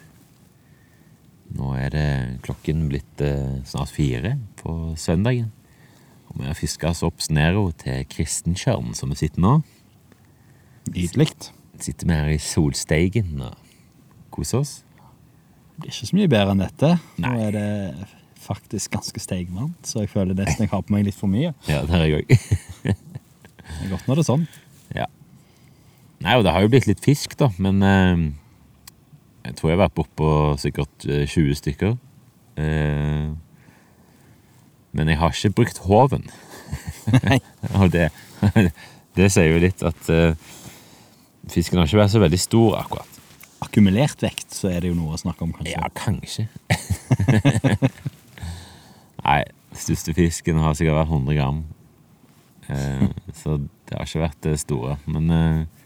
Nå 1.58 1.72
er 1.74 1.90
det 1.90 2.10
klokken 2.46 2.84
blitt 2.92 3.22
eh, 3.26 3.58
snart 3.66 3.90
fire 3.90 4.36
på 4.60 4.94
søndagen. 5.00 5.48
Og 6.30 6.38
vi 6.38 6.46
har 6.46 6.54
fiska 6.54 6.92
oss 6.92 7.02
opp 7.02 7.18
Snero 7.24 7.72
til 7.74 8.04
Kristentjørn, 8.06 8.92
som 8.94 9.10
vi 9.10 9.18
sitter 9.18 9.42
nå. 9.42 9.56
Nydelig. 10.92 11.32
Sitter 11.82 12.06
vi 12.06 12.20
her 12.20 12.30
i 12.30 12.38
solsteigen 12.38 13.42
og 13.48 13.58
koser 14.30 14.62
oss. 14.62 14.76
Det 15.74 15.88
blir 15.88 15.94
ikke 15.96 16.10
så 16.12 16.20
mye 16.20 16.30
bedre 16.30 16.54
enn 16.54 16.62
dette. 16.62 16.94
Nei. 17.18 17.34
Nå 17.34 17.48
er 17.48 17.58
det 17.58 18.08
faktisk 18.40 18.94
ganske 18.94 19.20
steigvarmt, 19.20 19.82
så 19.90 20.04
jeg 20.04 20.12
føler 20.14 20.38
nesten 20.38 20.68
jeg 20.68 20.70
har 20.70 20.86
på 20.86 20.94
meg 20.94 21.08
litt 21.08 21.18
for 21.18 21.32
mye. 21.32 21.50
Ja, 21.66 21.82
det 21.88 21.98
er 21.98 22.06
jeg 22.06 22.22
òg. 22.22 22.34
Det 23.70 23.86
er 23.86 23.90
godt 23.92 24.08
når 24.10 24.18
det 24.18 24.22
er 24.24 24.26
sånn. 24.26 24.44
Nei, 26.20 26.36
og 26.36 26.44
det 26.44 26.52
har 26.52 26.64
jo 26.64 26.70
blitt 26.72 26.88
litt 26.88 27.00
fisk, 27.00 27.36
da, 27.40 27.48
men 27.62 27.80
eh, 27.86 28.24
jeg 29.46 29.56
tror 29.56 29.70
jeg 29.70 29.78
har 29.78 29.84
vært 29.86 29.96
bortpå 29.96 30.32
sikkert 30.60 31.06
eh, 31.08 31.24
20 31.24 31.56
stykker. 31.62 31.94
Eh, 32.60 33.30
men 34.92 35.10
jeg 35.12 35.20
har 35.20 35.32
ikke 35.32 35.54
brukt 35.62 35.80
håven. 35.86 36.26
Og 37.80 37.88
det, 37.94 38.10
det 39.18 39.30
sier 39.32 39.48
jo 39.48 39.62
litt 39.62 39.84
at 39.86 40.12
eh, 40.12 40.36
fisken 41.50 41.80
har 41.80 41.88
ikke 41.88 42.02
vært 42.02 42.14
så 42.14 42.22
veldig 42.22 42.42
stor, 42.42 42.76
akkurat. 42.82 43.18
Akkumulert 43.64 44.22
vekt, 44.24 44.52
så 44.56 44.70
er 44.72 44.82
det 44.82 44.92
jo 44.92 44.98
noe 44.98 45.16
å 45.16 45.20
snakke 45.20 45.44
om, 45.46 45.56
kanskje. 45.56 45.74
Ja, 45.74 45.88
kanskje. 45.96 46.46
Nei, 49.24 49.42
største 49.76 50.14
fisken 50.16 50.60
har 50.60 50.76
sikkert 50.76 51.00
vært 51.02 51.12
100 51.16 51.36
gram. 51.38 51.60
Eh, 52.70 53.04
så 53.36 53.58
det 53.60 53.96
har 53.96 54.08
ikke 54.08 54.24
vært 54.24 54.42
det 54.46 54.56
store. 54.62 54.96
Men, 55.08 55.30
eh, 55.34 55.79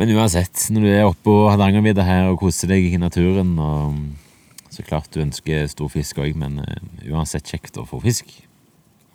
men 0.00 0.14
uansett, 0.16 0.62
når 0.72 0.80
du 0.80 0.88
er 0.88 1.04
oppe 1.04 1.26
på 1.28 1.34
Hardangervidda 1.50 2.06
her 2.06 2.30
og 2.30 2.38
koser 2.40 2.70
deg 2.72 2.86
i 2.88 3.00
naturen 3.00 3.52
og 3.60 4.00
Så 4.70 4.84
klart 4.86 5.10
du 5.12 5.18
ønsker 5.20 5.66
stor 5.66 5.90
fisk 5.90 6.20
òg, 6.22 6.36
men 6.38 6.60
eh, 6.62 7.08
uansett 7.10 7.48
kjekt 7.50 7.74
å 7.76 7.82
få 7.84 7.98
fisk. 8.04 8.28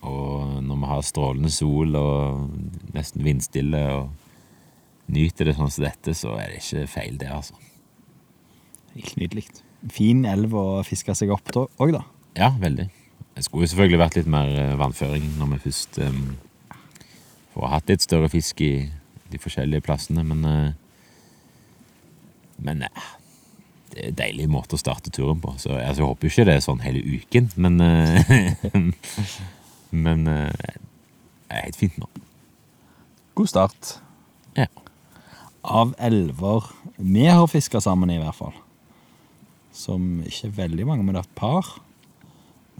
Og 0.03 0.59
når 0.61 0.81
vi 0.81 0.89
har 0.89 1.05
strålende 1.07 1.49
sol 1.49 1.95
og 1.95 2.49
nesten 2.93 3.23
vindstille 3.23 3.79
og 3.93 4.11
nyter 5.15 5.47
det 5.47 5.55
sånn 5.55 5.71
som 5.71 5.85
dette, 5.87 6.11
så 6.11 6.35
er 6.35 6.51
det 6.51 6.59
ikke 6.59 6.83
feil, 6.91 7.15
det, 7.21 7.31
altså. 7.31 7.55
Helt 8.97 9.15
nydelig. 9.21 9.45
Fin 9.95 10.27
elv 10.27 10.53
å 10.59 10.65
fiske 10.85 11.15
seg 11.15 11.31
opp 11.33 11.47
til 11.55 11.69
òg, 11.69 11.95
da. 11.95 12.03
Ja, 12.35 12.51
veldig. 12.59 12.89
Det 13.35 13.47
skulle 13.47 13.65
jo 13.65 13.71
selvfølgelig 13.71 14.03
vært 14.03 14.19
litt 14.19 14.29
mer 14.35 14.51
eh, 14.59 14.75
vannføring 14.83 15.31
når 15.39 15.55
vi 15.55 15.63
først 15.69 16.03
um, 16.03 16.21
får 17.55 17.73
hatt 17.73 17.95
litt 17.95 18.05
større 18.05 18.29
fisk 18.35 18.61
i 18.67 18.73
de 19.31 19.41
forskjellige 19.41 19.85
plassene, 19.85 20.23
men 20.23 20.45
eh, 20.45 20.73
Men 22.57 22.81
eh, 22.87 23.07
det 23.91 23.99
er 23.99 24.07
en 24.09 24.17
deilig 24.19 24.45
måte 24.47 24.77
å 24.77 24.79
starte 24.79 25.11
turen 25.11 25.41
på. 25.43 25.51
Så 25.59 25.73
altså, 25.75 26.01
jeg 26.01 26.07
håper 26.07 26.27
jo 26.27 26.31
ikke 26.31 26.45
det 26.47 26.53
er 26.55 26.63
sånn 26.63 26.83
hele 26.83 27.01
uken, 27.03 27.51
men 27.55 27.81
eh, 27.83 28.71
Men 29.95 30.25
det 30.25 31.53
er 31.53 31.61
helt 31.67 31.77
fint 31.79 31.97
nå. 32.01 32.07
God 33.37 33.47
start. 33.47 33.91
Ja. 34.57 34.65
Av 35.63 35.93
elver 36.03 36.67
vi 36.97 37.27
har 37.27 37.47
fiska 37.47 37.79
sammen 37.83 38.11
i, 38.11 38.17
hvert 38.19 38.35
fall, 38.35 38.55
som 39.75 40.23
ikke 40.25 40.49
er 40.49 40.57
veldig 40.57 40.87
mange, 40.89 41.05
men 41.05 41.15
det 41.15 41.21
er 41.21 41.29
et 41.29 41.39
par, 41.39 41.69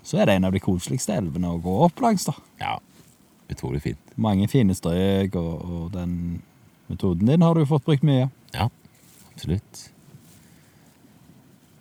så 0.04 0.20
er 0.20 0.28
det 0.28 0.36
en 0.36 0.50
av 0.50 0.56
de 0.56 0.64
koseligste 0.64 1.16
elvene 1.16 1.54
å 1.54 1.62
gå 1.64 1.78
opp 1.88 2.04
langs. 2.04 2.28
da. 2.28 2.36
ja. 2.60 2.76
Utrolig 3.52 3.82
fint. 3.84 4.14
Mange 4.18 4.48
fine 4.50 4.74
strøk, 4.78 5.36
og, 5.38 5.66
og 5.66 5.92
den 5.94 6.42
metoden 6.90 7.30
din 7.30 7.44
har 7.46 7.54
du 7.58 7.66
fått 7.70 7.86
brukt 7.86 8.06
mye. 8.06 8.28
Ja, 8.56 8.68
absolutt. 9.34 9.84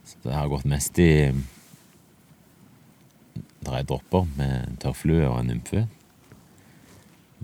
Så 0.04 0.18
det 0.26 0.34
har 0.36 0.48
gått 0.52 0.66
mest 0.68 0.98
i 1.00 1.10
Det 3.64 3.72
er 3.72 3.86
dropper 3.88 4.26
med 4.36 4.74
tørrflue 4.82 5.24
og 5.30 5.38
en 5.40 5.48
nymfe. 5.54 5.86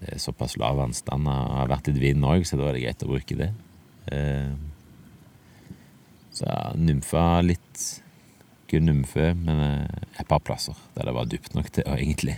Det 0.00 0.15
er 0.15 0.21
såpass 0.21 0.59
lav 0.61 0.77
vannstand. 0.81 1.25
Det 1.25 1.37
har 1.57 1.71
vært 1.73 1.89
litt 1.89 2.00
vind 2.03 2.25
òg, 2.29 2.45
så 2.49 2.59
da 2.61 2.69
er 2.69 2.77
det 2.77 2.85
greit 2.85 3.05
å 3.07 3.11
bruke 3.15 3.39
det. 3.41 3.50
Eh, 4.12 4.53
Så 6.33 6.45
ja, 6.47 6.71
nymfa 6.79 7.41
litt 7.43 7.81
Kun 8.71 8.85
nymfe, 8.87 9.33
men 9.35 9.59
eh, 9.65 10.05
et 10.23 10.29
par 10.31 10.39
plasser 10.47 10.77
der 10.95 11.09
det 11.09 11.15
var 11.17 11.27
dypt 11.27 11.57
nok 11.57 11.73
til, 11.75 11.83
egentlig. 11.91 12.37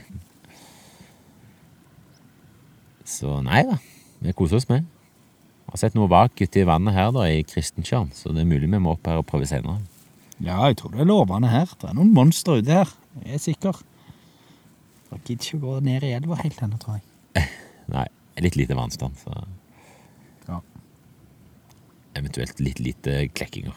Så 3.09 3.39
nei 3.45 3.63
da, 3.67 3.79
vi 4.23 4.33
koser 4.37 4.61
oss 4.61 4.69
med. 4.71 4.85
Jeg 5.63 5.73
har 5.75 5.81
sett 5.81 5.95
noe 5.97 6.11
vak 6.11 6.37
ute 6.43 6.61
i 6.61 6.67
vannet 6.69 6.95
her 6.95 7.11
da, 7.15 7.25
i 7.33 7.43
Kristentjørn, 7.49 8.11
så 8.15 8.33
det 8.35 8.43
er 8.45 8.49
mulig 8.51 8.69
vi 8.71 8.79
må 8.83 8.93
opp 8.97 9.07
her 9.09 9.21
og 9.23 9.27
prøve 9.31 9.47
senere. 9.49 9.79
Ja, 10.43 10.59
jeg 10.69 10.77
tror 10.81 10.93
det 10.93 11.01
er 11.05 11.09
lovende 11.09 11.49
her. 11.53 11.71
Det 11.81 11.89
er 11.91 11.95
noen 11.97 12.13
monstre 12.15 12.59
ute 12.61 12.75
her. 12.83 12.91
Jeg 13.25 13.37
er 13.39 13.43
sikker. 13.45 13.79
Jeg 15.13 15.21
gidder 15.29 15.47
ikke 15.47 15.59
å 15.61 15.63
gå 15.63 15.75
ned 15.87 16.05
i 16.09 16.13
elva 16.17 16.39
helt 16.41 16.61
ennå, 16.65 16.79
tror 16.83 16.99
jeg. 16.99 17.47
Nei, 17.95 18.07
litt 18.43 18.57
lite 18.59 18.77
vannstand, 18.79 19.17
så 19.23 19.33
Ja. 20.49 20.59
eventuelt 22.19 22.61
litt 22.61 22.81
lite 22.83 23.29
klekkinger. 23.33 23.77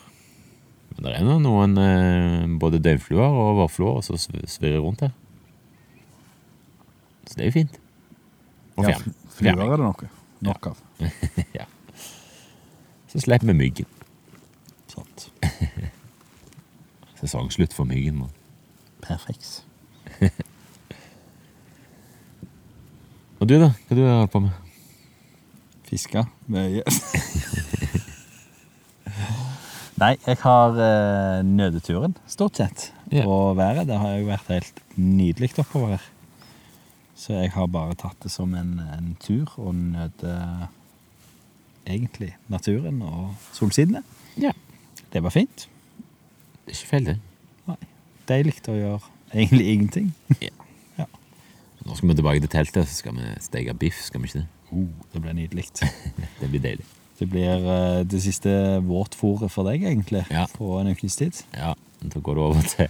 Men 0.95 1.05
det 1.07 1.13
er 1.17 1.25
nå 1.27 1.37
noen 1.43 1.77
eh, 1.81 2.45
både 2.61 2.79
døgnfluer 2.83 3.25
og 3.43 3.57
vårfluer 3.61 4.01
som 4.05 4.17
sv- 4.19 4.45
svirrer 4.49 4.81
rundt 4.83 5.03
her. 5.05 5.13
Så 7.27 7.35
det 7.37 7.43
er 7.45 7.49
jo 7.51 7.55
fint. 7.59 7.77
Og 8.75 8.89
Ja. 8.89 8.97
Fluer 9.35 9.65
er 9.65 9.77
det 9.77 9.85
noe. 9.85 10.09
Nok 10.45 10.67
av. 10.71 10.77
ja. 11.59 11.65
Så 13.11 13.19
slipper 13.23 13.47
vi 13.51 13.55
myggen. 13.57 13.87
Sant. 14.91 15.29
Sesongslutt 17.19 17.73
for 17.75 17.87
myggen 17.89 18.15
nå. 18.23 18.29
Perfekt. 19.03 19.63
Og 23.39 23.49
du, 23.49 23.57
da? 23.59 23.73
Hva 23.87 23.95
du 23.97 24.03
har 24.05 24.21
holdt 24.21 24.31
på 24.33 24.39
med? 24.45 24.53
Fiske. 25.85 26.23
mye. 26.51 26.83
Nei, 29.95 30.15
jeg 30.25 30.37
har 30.41 30.79
eh, 30.83 31.41
nødeturen, 31.47 32.17
stort 32.27 32.59
sett. 32.59 32.89
Ja. 33.13 33.23
Og 33.27 33.55
været, 33.59 33.87
det 33.87 33.99
har 34.01 34.17
jo 34.17 34.25
vært 34.27 34.49
helt 34.51 34.81
nydelig 34.99 35.53
oppover 35.61 35.93
her. 35.95 36.07
Så 37.15 37.33
jeg 37.33 37.51
har 37.55 37.67
bare 37.71 37.95
tatt 37.95 38.17
det 38.25 38.31
som 38.33 38.53
en, 38.59 38.73
en 38.79 39.13
tur 39.23 39.53
og 39.61 39.73
nøter 39.75 40.67
egentlig 41.87 42.33
naturen 42.51 43.01
og 43.05 43.35
solsidene. 43.55 44.01
Ja. 44.41 44.51
Det 45.13 45.21
var 45.23 45.31
fint. 45.31 45.67
Det 46.65 46.73
er 46.73 46.77
ikke 46.79 46.89
feil, 46.91 47.05
det. 47.05 47.17
Nei. 47.69 47.77
Deilig 48.27 48.55
å 48.67 48.75
gjøre 48.79 48.99
egentlig 49.33 49.71
ingenting. 49.73 50.11
Ja. 50.97 51.05
Nå 51.85 51.93
skal 51.99 52.09
vi 52.09 52.15
tilbake 52.17 52.41
til 52.41 52.49
teltet, 52.49 52.87
så 52.89 52.95
skal 52.97 53.13
vi 53.19 53.25
steke 53.45 53.73
biff, 53.77 53.99
skal 54.07 54.23
vi 54.23 54.29
ikke 54.31 54.39
det? 54.41 54.47
Oh, 54.73 54.87
det 55.13 55.19
blir 55.21 55.35
nydelig. 55.37 55.67
Det 56.41 56.47
blir 56.49 56.63
deilig. 56.63 56.85
Det 57.19 57.27
blir 57.31 57.61
uh, 57.63 57.99
det 58.09 58.19
siste 58.23 58.49
våtfòret 58.83 59.51
for 59.53 59.69
deg, 59.69 59.85
egentlig, 59.85 60.23
Ja. 60.33 60.47
på 60.51 60.71
en 60.81 60.89
ukes 60.91 61.15
tid. 61.19 61.43
Ja, 61.53 61.75
da 62.01 62.19
går 62.25 62.35
du 62.35 62.41
over 62.41 62.65
til 62.65 62.89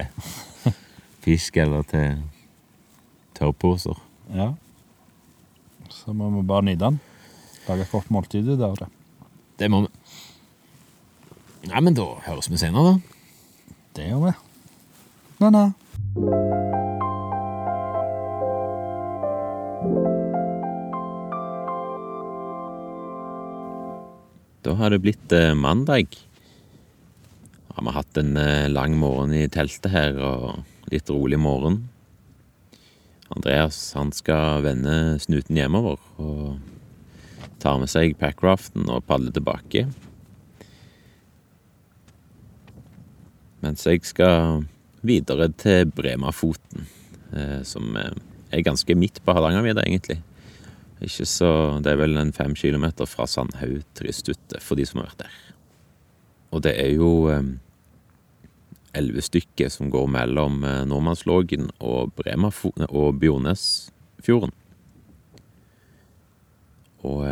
fisk 1.25 1.57
eller 1.61 1.83
til 1.91 2.23
tørrposer. 3.37 3.99
Ja. 4.33 4.53
Så 5.93 6.13
må 6.13 6.29
vi 6.33 6.45
bare 6.47 6.65
nyte 6.65 6.87
den. 6.87 6.99
Lage 7.67 7.85
et 7.85 7.91
godt 7.93 8.11
måltid 8.13 8.47
ut 8.49 8.61
av 8.61 8.77
det. 8.79 8.89
Det 9.59 9.69
må 9.71 9.85
vi. 9.85 9.91
Nei, 11.69 11.81
men 11.81 11.95
da 11.97 12.05
høres 12.27 12.49
vi 12.51 12.59
senere, 12.61 12.93
da. 12.93 13.73
Det 13.97 14.09
gjør 14.09 14.27
vi. 14.27 14.33
Na-na. 15.41 15.63
Da 24.65 24.73
har 24.79 24.93
det 24.93 25.01
blitt 25.03 25.33
eh, 25.33 25.53
mandag. 25.53 26.17
har 27.75 27.83
vi 27.83 27.91
hatt 27.97 28.17
en 28.17 28.37
eh, 28.37 28.69
lang 28.69 28.95
morgen 28.97 29.33
i 29.33 29.47
teltet 29.51 29.91
her, 29.91 30.17
og 30.17 30.91
litt 30.93 31.09
rolig 31.09 31.37
morgen. 31.39 31.83
Andreas 33.35 33.79
han 33.97 34.13
skal 34.15 34.63
vende 34.63 35.19
snuten 35.19 35.57
hjemover 35.59 35.99
og 36.21 36.59
tar 37.59 37.79
med 37.81 37.91
seg 37.91 38.15
packraften 38.19 38.87
og 38.91 39.03
padler 39.09 39.33
tilbake. 39.35 39.85
Mens 43.65 43.85
jeg 43.87 44.03
skal 44.05 44.63
videre 45.05 45.49
til 45.57 45.89
Bremafoten, 45.95 46.87
eh, 47.33 47.61
som 47.65 47.97
er 47.97 48.65
ganske 48.65 48.95
midt 48.95 49.21
på 49.25 49.35
Hardangervidda, 49.35 49.83
egentlig. 49.85 50.21
Ikke 51.01 51.25
så, 51.25 51.81
Det 51.83 51.91
er 51.91 51.99
vel 51.99 52.17
en 52.17 52.33
fem 52.33 52.55
kilometer 52.55 53.05
fra 53.05 53.25
Sandhaug 53.27 53.83
til 53.93 54.07
Ristute, 54.07 54.61
for 54.61 54.75
de 54.75 54.85
som 54.85 55.01
har 55.01 55.09
vært 55.09 55.25
der. 55.25 55.35
Og 56.51 56.63
det 56.63 56.79
er 56.79 56.93
jo 56.95 57.27
eh, 57.29 57.43
elleve 58.95 59.23
stykker 59.25 59.71
som 59.73 59.91
går 59.93 60.07
mellom 60.11 60.61
Nordmannslågen 60.89 61.69
og, 61.79 62.15
og 62.89 63.19
Bjornesfjorden. 63.21 64.53
Og 67.05 67.25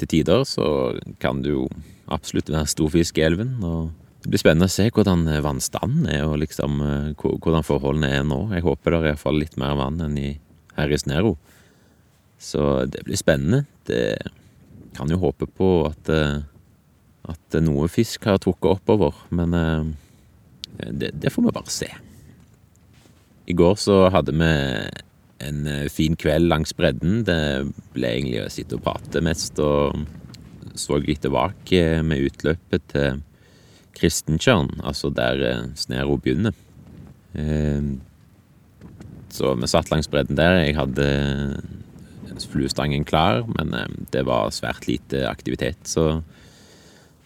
til 0.00 0.08
tider 0.08 0.46
så 0.48 0.66
kan 1.22 1.42
det 1.44 1.52
jo 1.52 1.66
absolutt 2.12 2.50
være 2.50 2.70
stor 2.70 2.92
fisk 2.94 3.18
i 3.18 3.26
elven. 3.26 3.58
og 3.62 3.90
det 4.22 4.30
blir 4.30 4.38
spennende 4.38 4.68
å 4.70 4.70
se 4.70 4.84
hvordan 4.94 5.24
eh, 5.26 5.42
vannstanden 5.42 6.06
er, 6.06 6.22
og 6.28 6.38
liksom 6.44 6.78
eh, 6.86 7.08
hvordan 7.18 7.66
forholdene 7.66 8.10
er 8.20 8.22
nå. 8.26 8.44
Jeg 8.54 8.62
håper 8.62 8.94
det 8.94 9.00
er 9.00 9.08
iallfall 9.10 9.40
litt 9.42 9.56
mer 9.58 9.74
vann 9.80 9.98
enn 10.04 10.14
i, 10.20 10.28
her 10.76 10.94
i 10.94 10.98
Snero. 11.00 11.34
Så 12.38 12.84
det 12.90 13.02
blir 13.06 13.18
spennende. 13.18 13.64
Det 13.88 14.22
kan 14.94 15.10
jo 15.10 15.18
håpe 15.24 15.48
på 15.50 15.72
at, 15.88 16.12
eh, 16.14 16.38
at 17.34 17.58
noe 17.66 17.88
fisk 17.90 18.30
har 18.30 18.38
trukket 18.42 18.70
oppover, 18.76 19.18
men 19.34 19.58
det, 20.78 21.12
det 21.20 21.32
får 21.32 21.46
vi 21.46 21.54
bare 21.54 21.72
se. 21.72 21.88
I 23.46 23.56
går 23.58 23.74
så 23.80 23.96
hadde 24.14 24.34
vi 24.38 24.52
en 25.42 25.66
fin 25.90 26.14
kveld 26.16 26.46
langs 26.48 26.74
bredden. 26.78 27.24
Det 27.26 27.38
ble 27.94 28.12
egentlig 28.14 28.44
å 28.44 28.52
sitte 28.52 28.78
og 28.78 28.84
prate 28.86 29.22
mest, 29.24 29.58
og 29.58 30.04
så 30.78 31.00
litt 31.02 31.24
tilbake 31.26 32.00
med 32.06 32.28
utløpet 32.30 32.86
til 32.94 33.20
Kristentjørn, 33.98 34.70
altså 34.88 35.10
der 35.12 35.42
eh, 35.44 35.66
Snero 35.76 36.16
begynner. 36.16 36.54
Så 39.32 39.54
vi 39.56 39.68
satt 39.70 39.90
langs 39.92 40.10
bredden 40.12 40.36
der. 40.36 40.58
Jeg 40.60 40.76
hadde 40.76 41.08
eh, 41.08 42.46
fluestangen 42.52 43.04
klar, 43.08 43.46
men 43.56 43.72
eh, 43.76 43.88
det 44.12 44.26
var 44.28 44.52
svært 44.52 44.88
lite 44.88 45.24
aktivitet, 45.28 45.80
så 45.88 46.22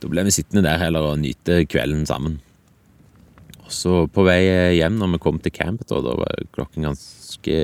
da 0.02 0.10
ble 0.12 0.26
vi 0.26 0.34
sittende 0.34 0.66
der 0.66 0.82
heller 0.82 1.12
og 1.12 1.22
nyte 1.22 1.64
kvelden 1.70 2.04
sammen. 2.06 2.38
Og 3.66 3.74
så 3.74 3.94
på 4.12 4.24
vei 4.26 4.40
hjem, 4.78 4.96
når 5.00 5.16
vi 5.16 5.22
kom 5.26 5.40
til 5.42 5.54
camp, 5.54 5.82
da, 5.90 6.00
da 6.04 6.14
var 6.18 6.46
klokken 6.54 6.86
ganske 6.86 7.56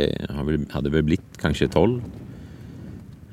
Hadde 0.74 0.90
vel 0.92 1.06
blitt 1.06 1.38
kanskje 1.40 1.70
tolv. 1.72 2.02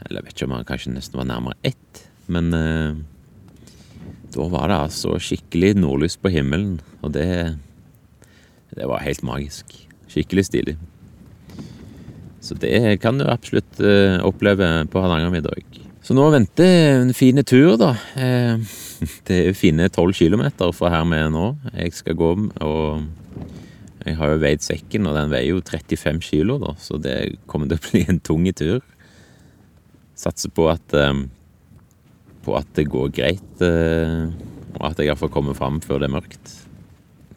Eller 0.05 0.21
jeg 0.21 0.27
vet 0.27 0.35
ikke 0.35 0.47
om 0.47 0.53
han 0.55 0.69
kanskje 0.69 0.93
nesten 0.93 1.19
var 1.19 1.27
nærmere 1.29 1.57
ett. 1.67 2.03
Men 2.29 2.53
da 4.33 4.45
var 4.51 4.69
det 4.69 4.77
altså 4.85 5.17
skikkelig 5.21 5.73
nordlys 5.79 6.17
på 6.21 6.31
himmelen, 6.33 6.79
og 7.01 7.13
det 7.13 7.57
Det 8.69 8.85
var 8.87 9.01
helt 9.01 9.23
magisk. 9.23 9.65
Skikkelig 10.07 10.45
stilig. 10.45 10.77
Så 12.39 12.53
det 12.53 13.01
kan 13.01 13.17
du 13.17 13.25
absolutt 13.25 13.79
eh, 13.81 14.21
oppleve 14.21 14.85
på 14.87 15.01
Hardangervidda 15.01 15.49
òg. 15.57 15.79
Så 16.05 16.13
nå 16.13 16.29
venter 16.29 17.01
en 17.01 17.13
fin 17.13 17.41
tur, 17.43 17.75
da. 17.81 17.95
Uh, 18.15 18.61
det 19.27 19.39
er 19.47 19.57
fine 19.57 19.87
tolv 19.93 20.15
kilometer 20.17 20.71
fra 20.75 20.91
her 20.93 21.07
vi 21.07 21.19
er 21.19 21.33
nå. 21.33 21.47
Jeg 21.73 21.95
skal 21.97 22.17
gå 22.19 22.29
og 22.65 23.03
Jeg 24.05 24.15
har 24.15 24.29
jo 24.31 24.39
veid 24.39 24.63
sekken, 24.63 25.07
og 25.09 25.15
den 25.17 25.31
veier 25.31 25.51
jo 25.51 25.59
35 25.59 26.21
kilo, 26.23 26.55
da, 26.57 26.71
så 26.79 26.95
det 26.97 27.35
kommer 27.51 27.67
til 27.67 27.75
å 27.75 27.83
bli 27.83 28.03
en 28.07 28.21
tung 28.23 28.45
tur. 28.55 28.79
Satser 30.15 30.53
på 30.55 30.69
at 30.71 30.95
um, 30.95 31.25
på 32.47 32.55
at 32.55 32.69
det 32.79 32.87
går 32.87 33.11
greit, 33.11 33.51
uh, 33.59 34.31
og 34.79 34.85
at 34.87 35.01
jeg 35.03 35.11
iallfall 35.11 35.33
kommer 35.33 35.57
fram 35.57 35.81
før 35.83 35.99
det 35.99 36.07
er 36.07 36.15
mørkt. 36.15 36.55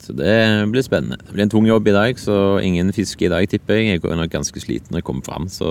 Så 0.02 0.14
det 0.14 0.38
blir 0.70 0.86
spennende. 0.86 1.18
Det 1.18 1.34
blir 1.34 1.48
en 1.48 1.52
tung 1.52 1.66
jobb 1.66 1.90
i 1.90 1.98
dag, 1.98 2.18
så 2.18 2.58
ingen 2.62 2.94
fiske 2.94 3.26
i 3.26 3.30
dag, 3.34 3.46
tipper 3.50 3.80
jeg. 3.80 3.96
Jeg 3.96 4.06
går 4.06 4.16
nok 4.22 4.32
ganske 4.32 4.62
sliten 4.62 4.94
når 4.94 5.02
jeg 5.02 5.08
kommer 5.10 5.26
fram, 5.26 5.50
så 5.50 5.68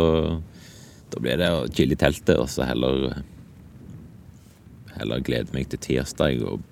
da 1.11 1.23
blir 1.23 1.39
det 1.39 1.49
å 1.55 1.65
chille 1.71 1.95
i 1.95 1.99
teltet, 1.99 2.35
og 2.35 2.51
så 2.51 2.67
heller 2.67 3.23
Heller 4.97 5.23
glede 5.25 5.55
meg 5.55 5.69
til 5.71 5.81
tirsdag 5.81 6.41
og 6.45 6.63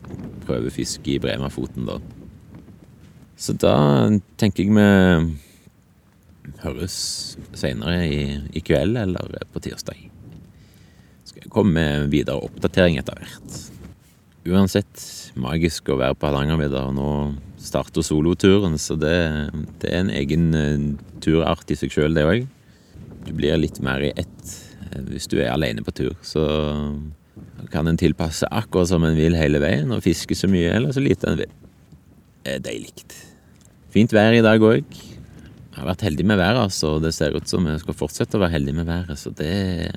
prøve 0.46 0.72
fiske 0.74 1.16
i 1.16 1.20
Bremafoten, 1.22 1.88
da. 1.90 2.00
Så 3.40 3.56
da 3.56 3.76
tenker 4.40 4.68
jeg 4.68 4.76
vi 4.76 6.60
høres 6.64 6.96
seinere 7.56 8.04
i, 8.08 8.22
i 8.58 8.62
kveld 8.66 8.98
eller 9.00 9.36
på 9.54 9.62
tirsdag 9.64 10.00
Skal 11.24 11.46
jeg 11.46 11.52
komme 11.54 11.76
med 11.78 12.10
videre 12.12 12.42
oppdatering 12.42 12.98
etter 13.00 13.20
hvert. 13.22 13.60
Uansett, 14.50 15.04
magisk 15.38 15.92
å 15.92 16.00
være 16.00 16.18
på 16.18 16.28
Hardangervidda, 16.28 16.88
nå 16.96 17.10
starter 17.62 18.06
soloturen, 18.06 18.78
så 18.82 18.96
det, 18.98 19.18
det, 19.82 19.92
er 19.92 20.00
en 20.00 20.12
egen 20.16 20.48
uh, 20.56 20.86
turart 21.22 21.70
i 21.70 21.78
seg 21.78 21.94
sjøl, 21.94 22.16
det 22.16 22.26
òg. 22.26 22.48
Du 23.28 23.34
blir 23.36 23.60
litt 23.60 23.82
mer 23.84 24.02
i 24.08 24.14
ett 24.16 24.54
uh, 24.90 25.04
hvis 25.12 25.28
du 25.30 25.38
er 25.42 25.52
alene 25.54 25.84
på 25.86 25.94
tur, 25.96 26.16
så 26.26 26.48
kan 27.74 27.88
en 27.88 28.00
tilpasse 28.00 28.48
akkurat 28.52 28.90
som 28.92 29.04
en 29.06 29.18
vil 29.18 29.38
hele 29.38 29.62
veien, 29.62 29.92
og 29.92 30.04
fiske 30.06 30.38
så 30.38 30.50
mye 30.52 30.72
eller 30.76 30.96
så 30.96 31.04
lite 31.04 31.30
en 31.30 31.40
vil. 31.42 31.52
Det 32.44 32.56
er 32.58 32.64
deilig. 32.66 32.94
Fint 33.94 34.14
vær 34.14 34.36
i 34.36 34.44
dag 34.46 34.62
òg. 34.62 34.86
Jeg 34.90 35.78
har 35.78 35.88
vært 35.90 36.04
heldig 36.08 36.26
med 36.28 36.40
været, 36.40 36.64
altså. 36.68 36.98
Det 37.02 37.14
ser 37.16 37.36
ut 37.38 37.50
som 37.50 37.66
vi 37.66 37.78
skal 37.82 37.98
fortsette 37.98 38.38
å 38.38 38.44
være 38.44 38.58
heldige 38.58 38.80
med 38.82 38.90
været, 38.90 39.20
så 39.20 39.32
det 39.36 39.92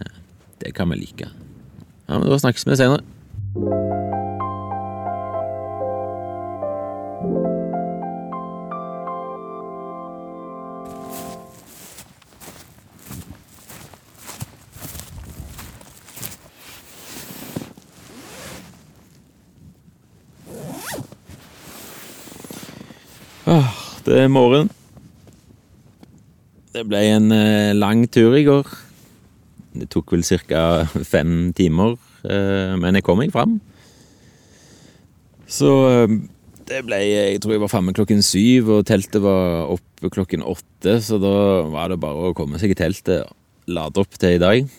det 0.63 0.75
kan 0.75 0.91
vi 0.91 0.97
like. 0.97 1.27
Ja, 2.09 2.19
men 2.19 2.29
Da 2.29 2.39
snakkes 2.39 2.67
vi 2.67 2.77
senere. 2.77 4.32
Det 23.43 24.15
er 24.15 24.29
morgen. 24.31 24.69
Det 26.73 26.85
ble 26.87 27.01
en 27.11 27.33
eh, 27.35 27.73
lang 27.75 28.05
tur 28.07 28.37
i 28.39 28.45
går. 28.47 28.69
Det 29.75 29.89
tok 29.91 30.13
vel 30.15 30.23
ca. 30.23 30.85
fem 31.03 31.51
timer, 31.57 31.97
eh, 32.23 32.77
men 32.79 32.95
jeg 32.95 33.03
kom 33.03 33.19
meg 33.19 33.33
fram. 33.35 33.57
Så 35.51 35.71
eh, 35.89 36.15
det 36.71 36.85
ble 36.87 37.01
Jeg 37.03 37.41
tror 37.43 37.57
jeg 37.57 37.65
var 37.65 37.73
framme 37.73 37.95
klokken 37.97 38.23
syv, 38.23 38.71
og 38.77 38.87
teltet 38.87 39.25
var 39.25 39.67
oppe 39.75 40.13
klokken 40.13 40.47
åtte, 40.47 41.01
så 41.03 41.19
da 41.19 41.67
var 41.73 41.91
det 41.91 41.99
bare 42.01 42.31
å 42.31 42.37
komme 42.39 42.63
seg 42.63 42.77
i 42.77 42.79
teltet 42.79 43.27
og 43.27 43.75
lade 43.75 43.99
opp 43.99 44.15
til 44.15 44.37
i 44.37 44.43
dag. 44.43 44.71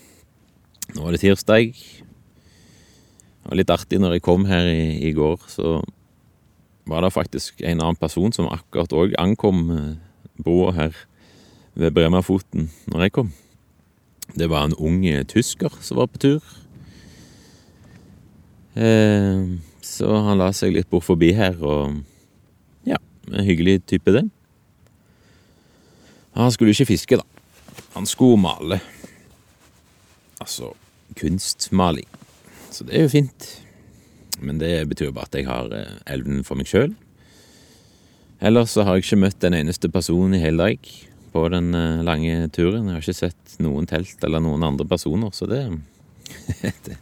Nå 0.94 1.04
var 1.04 1.12
det 1.12 1.20
tirsdag. 1.26 1.76
Det 1.76 3.52
var 3.52 3.60
litt 3.60 3.76
artig 3.76 4.00
når 4.00 4.18
jeg 4.18 4.24
kom 4.24 4.48
her 4.48 4.72
i, 4.72 5.04
i 5.04 5.12
går, 5.12 5.44
så 5.52 5.82
var 6.86 7.02
det 7.02 7.14
faktisk 7.14 7.62
en 7.62 7.82
annen 7.82 8.00
person 8.00 8.34
som 8.36 8.50
akkurat 8.52 8.94
òg 8.94 9.16
ankom 9.22 9.70
eh, 9.72 9.94
broa 10.44 10.74
her 10.76 10.98
ved 11.76 11.94
Bremafoten 11.96 12.70
når 12.92 13.08
jeg 13.08 13.16
kom. 13.20 13.32
Det 14.36 14.50
var 14.50 14.66
en 14.66 14.76
ung 14.80 15.04
tysker 15.28 15.74
som 15.82 16.00
var 16.00 16.10
på 16.12 16.18
tur. 16.18 16.44
Eh, 18.76 19.60
så 19.82 20.16
han 20.26 20.40
la 20.40 20.50
seg 20.56 20.74
litt 20.74 20.90
bort 20.90 21.06
forbi 21.06 21.34
her, 21.38 21.60
og 21.62 22.00
ja, 22.88 22.98
en 23.30 23.46
hyggelig 23.46 23.84
type, 23.86 24.12
det. 24.16 24.26
Han 26.34 26.52
skulle 26.52 26.74
ikke 26.74 26.90
fiske, 26.96 27.20
da. 27.20 27.26
Han 27.94 28.08
skulle 28.10 28.42
male. 28.42 28.80
Altså 30.42 30.74
kunstmaling. 31.20 32.08
Så 32.72 32.88
det 32.88 32.98
er 32.98 33.06
jo 33.06 33.12
fint. 33.14 33.63
Men 34.42 34.60
det 34.62 34.76
betyr 34.92 35.14
bare 35.14 35.30
at 35.30 35.38
jeg 35.38 35.48
har 35.50 35.74
eh, 35.76 35.98
elven 36.14 36.44
for 36.48 36.60
meg 36.60 36.70
sjøl. 36.70 36.94
Ellers 38.44 38.74
så 38.76 38.84
har 38.84 38.98
jeg 38.98 39.06
ikke 39.06 39.22
møtt 39.24 39.46
en 39.48 39.56
eneste 39.56 39.90
person 39.92 40.34
i 40.36 40.42
hele 40.42 40.70
dag 40.70 40.94
på 41.34 41.46
den 41.54 41.74
eh, 41.78 42.04
lange 42.06 42.48
turen. 42.56 42.90
Jeg 42.90 42.98
har 42.98 43.06
ikke 43.06 43.20
sett 43.20 43.58
noen 43.64 43.88
telt 43.90 44.24
eller 44.26 44.44
noen 44.44 44.66
andre 44.68 44.88
personer, 44.90 45.34
så 45.36 45.48
det, 45.50 45.62
det 46.88 46.98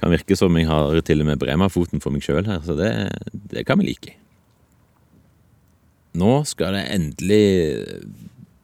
kan 0.00 0.12
virke 0.12 0.38
som 0.38 0.56
jeg 0.58 0.68
har 0.70 1.00
til 1.06 1.24
og 1.24 1.30
med 1.30 1.42
Bremafoten 1.42 2.02
for 2.04 2.14
meg 2.14 2.24
sjøl 2.24 2.46
her, 2.48 2.62
så 2.64 2.76
det, 2.78 2.92
det 3.52 3.66
kan 3.68 3.80
vi 3.80 3.90
like. 3.90 4.16
Nå 6.16 6.40
skal 6.48 6.78
det 6.78 6.86
endelig 6.94 7.44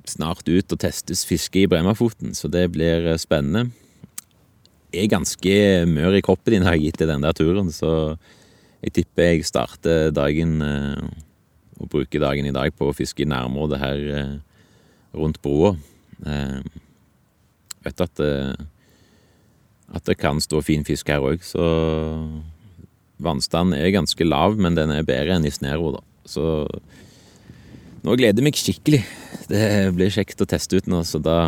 snart 0.09 0.49
ut 0.49 0.73
og 0.75 0.81
testes 0.81 1.27
fiske 1.29 1.62
i 1.62 1.68
Bremafoten, 1.71 2.35
så 2.37 2.51
det 2.51 2.71
blir 2.75 3.07
eh, 3.12 3.21
spennende. 3.21 3.71
Er 4.92 5.09
ganske 5.09 5.57
mør 5.88 6.18
i 6.18 6.22
kroppen 6.24 6.57
din 6.57 6.66
har 6.66 6.76
jeg 6.76 6.90
gitt 6.90 7.02
til 7.02 7.11
den 7.11 7.24
der 7.24 7.37
turen, 7.37 7.72
så 7.72 8.16
Jeg 8.83 8.92
tipper 8.92 9.22
jeg 9.22 9.44
starter 9.46 10.11
dagen 10.11 10.57
eh, 10.59 11.05
og 11.78 11.88
bruker 11.88 12.18
dagen 12.18 12.48
i 12.48 12.55
dag 12.55 12.72
på 12.74 12.88
å 12.90 12.94
fiske 12.96 13.22
i 13.22 13.28
nærområdet 13.31 13.78
her 13.78 14.00
eh, 14.11 14.33
rundt 15.14 15.38
broa. 15.38 15.76
Eh, 16.26 16.59
vet 17.87 18.02
at 18.02 18.16
det, 18.18 18.57
at 19.87 20.05
det 20.11 20.18
kan 20.18 20.42
stå 20.42 20.64
fin 20.66 20.83
fisk 20.83 21.14
her 21.14 21.22
òg, 21.22 21.46
så 21.46 21.62
vannstanden 23.22 23.78
er 23.78 23.94
ganske 23.94 24.26
lav, 24.26 24.59
men 24.59 24.74
den 24.74 24.90
er 24.90 25.07
bedre 25.07 25.37
enn 25.37 25.46
i 25.46 25.55
Snero, 25.55 25.94
da. 25.94 26.02
Så 26.26 26.44
nå 28.02 28.18
gleder 28.18 28.42
jeg 28.42 28.46
meg 28.46 28.59
skikkelig. 28.59 29.02
Det 29.46 29.64
blir 29.94 30.11
kjekt 30.11 30.42
å 30.42 30.48
teste 30.48 30.83
ut 30.83 30.90
nå, 30.90 31.05
så 31.07 31.22
da 31.22 31.38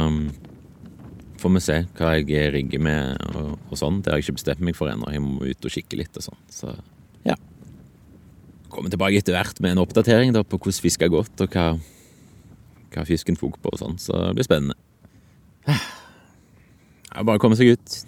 får 1.45 1.53
vi 1.53 1.61
se 1.61 1.75
hva 1.99 2.15
jeg 2.17 2.53
rigger 2.55 2.81
med 2.81 3.19
og, 3.37 3.57
og 3.69 3.77
sånn. 3.77 4.01
Det 4.01 4.13
har 4.13 4.21
jeg 4.21 4.29
ikke 4.29 4.39
bestemt 4.39 4.63
meg 4.65 4.77
for 4.79 4.89
ennå. 4.89 5.11
Jeg 5.13 5.21
må 5.21 5.45
ut 5.45 5.67
og 5.69 5.75
kikke 5.75 5.99
litt 6.01 6.17
og 6.17 6.25
sånn. 6.25 6.41
Så 6.49 6.73
ja. 7.27 7.37
Kommer 8.73 8.93
tilbake 8.93 9.21
etter 9.21 9.37
hvert 9.37 9.61
med 9.61 9.75
en 9.75 9.83
oppdatering 9.85 10.33
da, 10.33 10.41
på 10.41 10.57
hvordan 10.57 10.87
fisk 10.87 11.05
har 11.05 11.13
gått, 11.13 11.45
og 11.45 11.53
hva, 11.53 11.67
hva 12.97 13.05
fisken 13.09 13.37
tok 13.37 13.61
på 13.61 13.75
og 13.75 13.83
sånn. 13.83 14.01
Så 14.01 14.17
det 14.17 14.33
blir 14.39 14.49
spennende. 14.49 14.79
Det 15.69 17.21
er 17.21 17.29
bare 17.29 17.39
å 17.39 17.45
komme 17.45 17.61
seg 17.61 17.77
ut. 17.77 18.01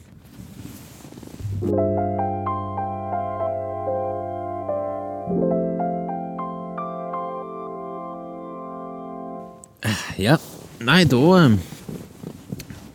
Ja, 10.16 10.40
nei, 10.80 11.02
da 11.04 11.20
eh, 11.36 11.58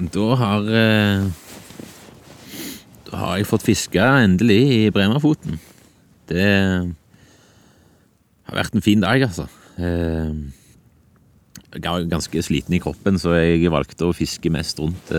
Da 0.01 0.35
har 0.39 0.65
eh, 0.65 1.25
Da 3.11 3.17
har 3.19 3.37
jeg 3.37 3.49
fått 3.49 3.65
fiska 3.67 4.05
endelig 4.23 4.61
i 4.71 4.89
Bremerfoten. 4.93 5.59
Det 6.31 6.45
har 8.47 8.55
vært 8.57 8.75
en 8.77 8.81
fin 8.85 9.03
dag, 9.03 9.21
altså. 9.27 9.45
Eh, 9.77 10.31
Jeg 11.71 11.83
var 11.85 12.03
ganske 12.11 12.41
sliten 12.43 12.73
i 12.75 12.81
kroppen, 12.83 13.19
så 13.19 13.35
jeg 13.37 13.71
valgte 13.71 14.09
å 14.09 14.15
fiske 14.15 14.49
mest 14.51 14.79
rundt 14.79 15.11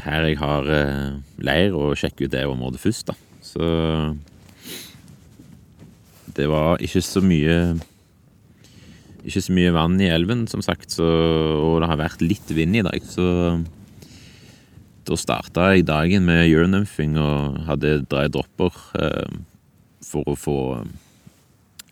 her 0.00 0.24
jeg 0.26 0.38
har 0.40 0.64
leir, 1.38 1.74
og 1.76 1.94
sjekke 1.98 2.24
ut 2.26 2.32
det 2.32 2.46
området 2.50 2.80
først, 2.82 3.06
da. 3.12 3.14
Så 3.46 3.62
det 6.34 6.48
var 6.50 6.82
ikke 6.82 7.02
så 7.04 7.22
mye 7.22 7.56
ikke 9.24 9.42
så 9.44 9.52
mye 9.54 9.74
vann 9.74 10.00
i 10.00 10.08
elven, 10.12 10.46
som 10.50 10.62
sagt, 10.64 10.94
så, 10.96 11.04
og 11.60 11.80
det 11.82 11.90
har 11.90 12.00
vært 12.00 12.24
litt 12.24 12.48
vind 12.56 12.78
i 12.80 12.84
dag, 12.86 13.04
så 13.04 13.26
da 15.08 15.16
starta 15.18 15.70
jeg 15.74 15.88
dagen 15.88 16.26
med 16.28 16.44
euronymphing 16.46 17.16
og 17.20 17.60
hadde 17.66 18.02
dry 18.10 18.28
dropper 18.32 18.76
eh, 19.00 19.32
for 20.04 20.28
å 20.28 20.36
få 20.38 20.58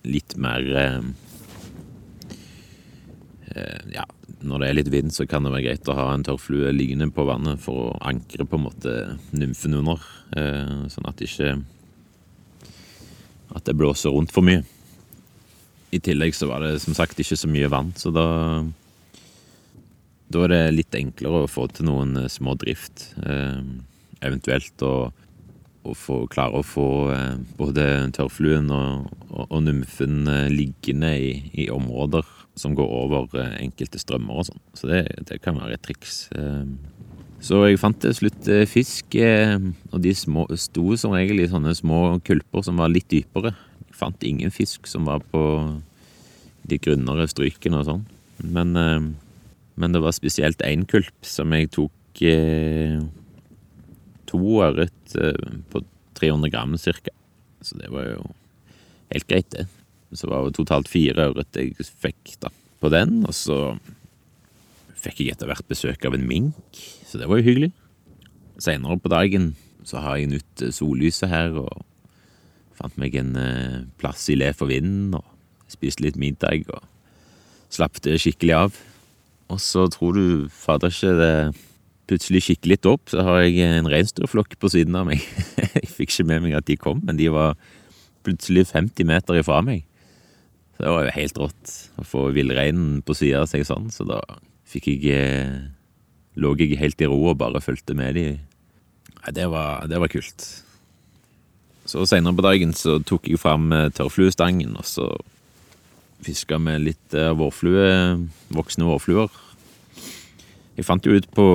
litt 0.09 0.37
mer 0.41 0.63
eh, 0.79 1.03
Ja, 3.91 4.05
når 4.45 4.61
det 4.61 4.69
er 4.69 4.77
litt 4.79 4.91
vind, 4.93 5.11
så 5.15 5.27
kan 5.27 5.43
det 5.43 5.51
være 5.55 5.67
greit 5.67 5.89
å 5.91 5.97
ha 5.99 6.13
en 6.13 6.23
tørrflue 6.27 6.71
liggende 6.77 7.09
på 7.11 7.27
vannet 7.27 7.59
for 7.63 7.89
å 7.89 7.99
ankre 8.07 8.47
på 8.47 8.59
en 8.59 8.67
måte 8.69 8.95
nymfen 9.35 9.75
under, 9.81 9.99
eh, 10.39 10.87
sånn 10.93 11.09
at 11.09 11.19
det 11.19 11.31
ikke 11.33 11.51
At 13.57 13.65
det 13.65 13.79
blåser 13.81 14.13
rundt 14.13 14.31
for 14.31 14.45
mye. 14.45 14.63
I 15.91 16.01
tillegg 16.05 16.35
så 16.37 16.51
var 16.51 16.65
det 16.65 16.79
som 16.83 16.97
sagt 16.97 17.21
ikke 17.21 17.39
så 17.39 17.49
mye 17.51 17.71
vann, 17.73 17.95
så 17.97 18.13
da 18.13 18.29
Da 20.29 20.43
er 20.45 20.53
det 20.53 20.75
litt 20.75 20.97
enklere 20.99 21.47
å 21.47 21.49
få 21.49 21.71
til 21.73 21.87
noen 21.89 22.11
eh, 22.21 22.29
små 22.29 22.53
drift. 22.61 23.15
Eh, 23.25 23.63
eventuelt 24.21 24.83
å, 24.85 25.09
å 25.89 25.95
få, 25.97 26.19
klare 26.29 26.61
å 26.61 26.67
få 26.67 26.89
eh, 27.15 27.39
både 27.57 27.87
tørrfluen 28.13 28.69
og, 28.69 29.07
og, 29.31 29.47
og 29.47 29.63
nymfen 29.65 30.29
eh, 30.29 30.51
liggende 30.53 31.15
i, 31.17 31.31
i, 31.55 31.71
områder 31.73 32.29
som 32.61 32.77
går 32.77 32.93
over 32.99 33.41
eh, 33.41 33.57
enkelte 33.65 34.03
strømmer 34.03 34.43
og 34.43 34.51
sånn. 34.51 34.61
Så 34.77 34.91
det, 34.91 35.07
det, 35.31 35.41
kan 35.41 35.57
være 35.57 35.79
et 35.79 35.87
triks. 35.89 36.27
Eh. 36.37 36.69
så 37.41 37.63
jeg 37.65 37.81
fant 37.81 37.97
til 38.03 38.13
slutt 38.21 38.53
fisk, 38.69 39.17
og 39.17 39.99
de 40.05 40.13
små, 40.13 40.45
sto 40.61 40.93
som 41.01 41.17
regel 41.17 41.41
i 41.41 41.49
sånne 41.49 41.73
små 41.79 42.19
kulper 42.27 42.69
som 42.69 42.85
var 42.85 42.93
litt 42.93 43.09
dypere 43.09 43.55
fant 43.99 44.25
ingen 44.27 44.53
fisk 44.55 44.87
som 44.91 45.09
var 45.09 45.25
på 45.33 45.43
de 46.69 46.79
grunnere 46.83 47.29
strykene 47.31 47.81
og 47.81 47.89
sånn. 47.89 48.05
Men, 48.45 48.75
eh, 48.77 49.09
men, 49.79 49.95
det 49.95 50.03
var 50.05 50.15
spesielt 50.17 50.63
én 50.67 50.87
kulp 50.89 51.27
som 51.27 51.53
jeg 51.57 51.73
tok 51.75 52.23
eh, 52.23 52.99
to 54.29 54.41
ørret 54.63 55.17
eh, 55.19 55.59
på 55.73 55.83
300 56.19 56.53
gram 56.53 56.77
cirka. 56.79 57.15
Så 57.63 57.79
det 57.81 57.91
var 57.91 58.07
jo 58.07 58.23
helt 59.15 59.29
greit, 59.31 59.51
det. 59.55 59.67
Så 60.13 60.27
det 60.27 60.33
var 60.33 60.47
jo 60.47 60.57
totalt 60.61 60.89
fire 60.91 61.31
ørret 61.31 61.59
jeg 61.59 61.75
fikk 61.79 62.39
da 62.43 62.53
på 62.81 62.91
den. 62.93 63.23
Og 63.27 63.35
så 63.37 63.59
fikk 64.99 65.23
jeg 65.23 65.35
etter 65.35 65.51
hvert 65.51 65.67
besøk 65.71 66.05
av 66.07 66.17
en 66.17 66.27
mink, 66.27 66.81
så 67.07 67.21
det 67.21 67.29
var 67.31 67.39
jo 67.39 67.47
hyggelig. 67.47 67.73
Seinere 68.59 68.99
på 68.99 69.11
dagen 69.13 69.53
så 69.87 70.03
har 70.03 70.19
jeg 70.19 70.33
nytt 70.33 70.65
sollyset 70.75 71.31
her 71.31 71.55
og 71.61 71.85
Fant 72.79 72.95
meg 73.01 73.17
en 73.19 73.35
eh, 73.39 73.81
plass 73.99 74.29
i 74.31 74.37
le 74.39 74.53
for 74.57 74.71
vinden 74.71 75.17
og 75.19 75.27
spiste 75.69 76.05
litt 76.05 76.19
middag 76.21 76.69
og 76.73 76.85
slapp 77.75 78.01
det 78.05 78.21
skikkelig 78.23 78.55
av. 78.57 78.79
Og 79.53 79.61
så 79.63 79.87
tror 79.93 80.17
du 80.17 80.47
fader 80.53 80.93
ikke 80.93 81.17
det 81.19 81.33
plutselig 82.09 82.45
kikker 82.47 82.73
litt 82.73 82.89
opp, 82.89 83.11
så 83.13 83.25
har 83.25 83.43
jeg 83.45 83.67
en 83.67 83.89
reinsdyrflokk 83.91 84.57
på 84.61 84.71
siden 84.73 84.97
av 84.97 85.09
meg. 85.11 85.25
jeg 85.77 85.91
fikk 85.93 86.15
ikke 86.15 86.29
med 86.31 86.47
meg 86.47 86.57
at 86.57 86.69
de 86.69 86.79
kom, 86.81 87.03
men 87.05 87.19
de 87.21 87.29
var 87.33 87.59
plutselig 88.27 88.69
50 88.71 89.09
meter 89.09 89.41
ifra 89.41 89.61
meg. 89.65 89.85
Så 90.77 90.87
det 90.87 90.95
var 90.95 91.05
jo 91.05 91.17
helt 91.17 91.41
rått 91.43 91.75
å 91.99 92.07
få 92.07 92.29
villreinen 92.37 93.03
på 93.05 93.17
sida 93.19 93.43
av 93.43 93.51
seg 93.51 93.67
sånn, 93.69 93.91
så 93.93 94.07
da 94.09 94.23
fikk 94.69 94.93
jeg 94.93 95.11
eh, 95.17 95.59
Lå 96.39 96.53
jeg 96.55 96.77
helt 96.79 97.01
i 97.03 97.07
ro 97.11 97.17
og 97.33 97.41
bare 97.41 97.59
fulgte 97.59 97.97
med 97.99 98.15
de. 98.15 98.23
Nei, 99.17 99.31
det 99.35 99.49
var, 99.51 99.89
det 99.91 99.99
var 99.99 100.11
kult. 100.13 100.45
Så 101.89 102.05
seinere 102.05 102.37
på 102.37 102.45
dagen 102.45 102.75
så 102.77 102.99
tok 103.01 103.31
jeg 103.31 103.41
fram 103.41 103.71
eh, 103.73 103.89
tørrfluestangen, 103.97 104.75
og 104.77 104.85
så 104.85 105.09
fiska 106.25 106.59
med 106.61 106.85
litt 106.85 107.15
eh, 107.17 107.33
vårflue, 107.33 107.87
voksne 108.53 108.89
vårfluer. 108.89 109.33
Jeg 110.77 110.87
fant 110.87 111.07
jo 111.09 111.17
ut 111.17 111.27
på, 111.35 111.47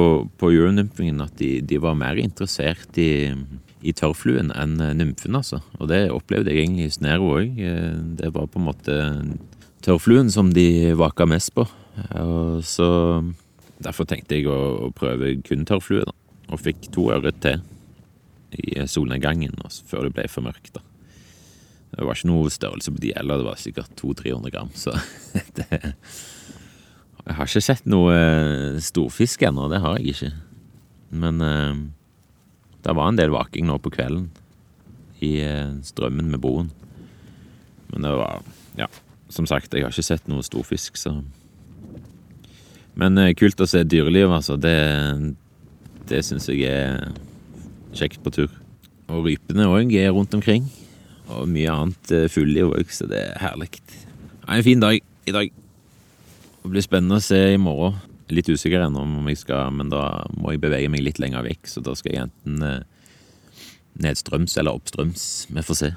på 0.42 0.50
euronymfingen 0.50 1.22
at 1.24 1.38
de, 1.40 1.60
de, 1.62 1.78
var 1.80 1.96
mer 2.00 2.18
interessert 2.20 2.98
i, 3.00 3.30
i 3.86 3.94
tørrfluen 3.94 4.50
enn 4.58 4.74
eh, 4.82 4.96
nymfen, 4.98 5.38
altså. 5.38 5.62
Og 5.78 5.92
det 5.94 6.08
opplevde 6.16 6.50
jeg 6.50 6.66
egentlig 6.66 6.90
i 6.90 6.96
Snero 6.98 7.30
òg. 7.38 7.62
Det 8.18 8.34
var 8.34 8.50
på 8.50 8.62
en 8.62 8.68
måte 8.72 8.98
tørrfluen 9.86 10.34
som 10.34 10.50
de 10.56 10.96
vaka 10.98 11.30
mest 11.30 11.54
på. 11.56 11.68
Og 12.18 12.66
så 12.66 12.90
Derfor 13.84 14.06
tenkte 14.08 14.38
jeg 14.38 14.46
å, 14.48 14.88
å 14.88 14.90
prøve 14.96 15.34
kun 15.44 15.66
tørrflue, 15.68 16.06
da. 16.08 16.14
Og 16.56 16.62
fikk 16.62 16.86
to 16.94 17.10
ørret 17.12 17.42
til 17.44 17.60
i 18.60 18.88
solnedgangen 18.90 19.56
før 19.88 20.08
det 20.08 20.16
ble 20.18 20.28
for 20.32 20.46
mørkt. 20.46 20.74
da. 20.76 20.84
Det 21.94 22.06
var 22.08 22.18
ikke 22.18 22.30
noe 22.32 22.54
størrelse 22.54 22.92
på 22.94 23.02
de 23.04 23.12
heller, 23.14 23.42
det 23.42 23.48
var 23.48 23.60
sikkert 23.62 23.92
200-300 24.02 24.54
gram. 24.54 24.72
Så 24.74 24.96
det 25.60 25.68
Jeg 27.24 27.36
har 27.38 27.48
ikke 27.48 27.64
sett 27.64 27.86
noe 27.88 28.14
eh, 28.14 28.80
storfisk 28.84 29.46
ennå, 29.48 29.70
det 29.72 29.80
har 29.84 30.00
jeg 30.00 30.16
ikke. 30.16 30.32
Men 31.14 31.42
eh, 31.46 31.84
det 32.84 32.96
var 32.98 33.12
en 33.12 33.20
del 33.20 33.32
vaking 33.32 33.70
nå 33.70 33.78
på 33.80 33.94
kvelden 33.94 34.32
i 35.24 35.38
eh, 35.46 35.78
strømmen 35.86 36.34
med 36.34 36.42
broen. 36.44 36.74
Men 37.94 38.10
det 38.10 38.16
var 38.18 38.42
Ja, 38.76 38.90
som 39.30 39.46
sagt, 39.46 39.74
jeg 39.74 39.86
har 39.86 39.94
ikke 39.94 40.06
sett 40.06 40.28
noe 40.28 40.44
storfisk, 40.44 40.98
så 40.98 41.22
Men 42.98 43.18
eh, 43.18 43.36
kult 43.38 43.62
å 43.62 43.70
se 43.70 43.84
dyreliv, 43.86 44.34
altså. 44.34 44.58
Det, 44.58 45.36
det 46.10 46.26
syns 46.26 46.50
jeg 46.50 46.66
er 46.70 47.14
kjekt 47.98 48.22
på 48.24 48.34
tur. 48.34 48.52
Og 49.12 49.28
rypene 49.28 49.68
òg 49.70 49.94
er 49.98 50.14
rundt 50.16 50.34
omkring. 50.36 50.68
Og 51.32 51.48
mye 51.50 51.72
annet 51.72 52.14
eh, 52.14 52.30
fugleliv 52.32 52.74
òg, 52.76 52.90
så 52.94 53.08
det 53.10 53.20
er 53.22 53.42
herlig. 53.44 53.70
Er 54.48 54.58
en 54.58 54.66
fin 54.66 54.82
dag 54.84 54.98
i 55.00 55.36
dag. 55.36 55.54
Det 56.64 56.72
blir 56.72 56.86
spennende 56.86 57.20
å 57.20 57.24
se 57.24 57.40
i 57.54 57.60
morgen. 57.62 58.00
Litt 58.34 58.50
usikker 58.50 58.86
ennå 58.86 59.04
om 59.04 59.30
jeg 59.30 59.42
skal, 59.44 59.72
men 59.76 59.92
da 59.92 60.24
må 60.40 60.54
jeg 60.54 60.64
bevege 60.64 60.92
meg 60.92 61.04
litt 61.06 61.22
lenger 61.22 61.46
vekk. 61.46 61.70
Så 61.70 61.84
da 61.86 61.96
skal 62.00 62.16
jeg 62.16 62.28
enten 62.28 62.68
eh, 62.68 62.84
nedstrøms 64.04 64.58
eller 64.60 64.80
oppstrøms. 64.80 65.30
Vi 65.52 65.68
får 65.70 65.82
se. 65.84 65.94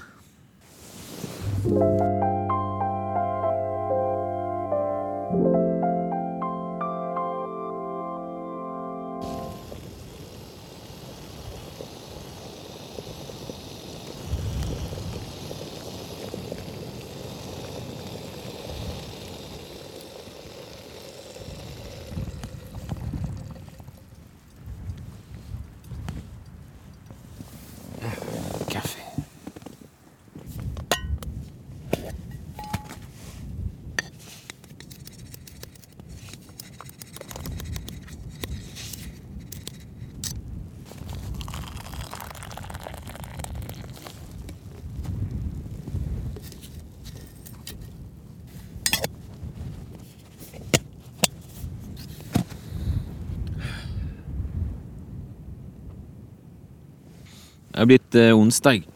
Det 57.77 57.83
er 57.83 57.89
blitt 57.91 58.17
eh, 58.17 58.33
onsdag, 58.33 58.87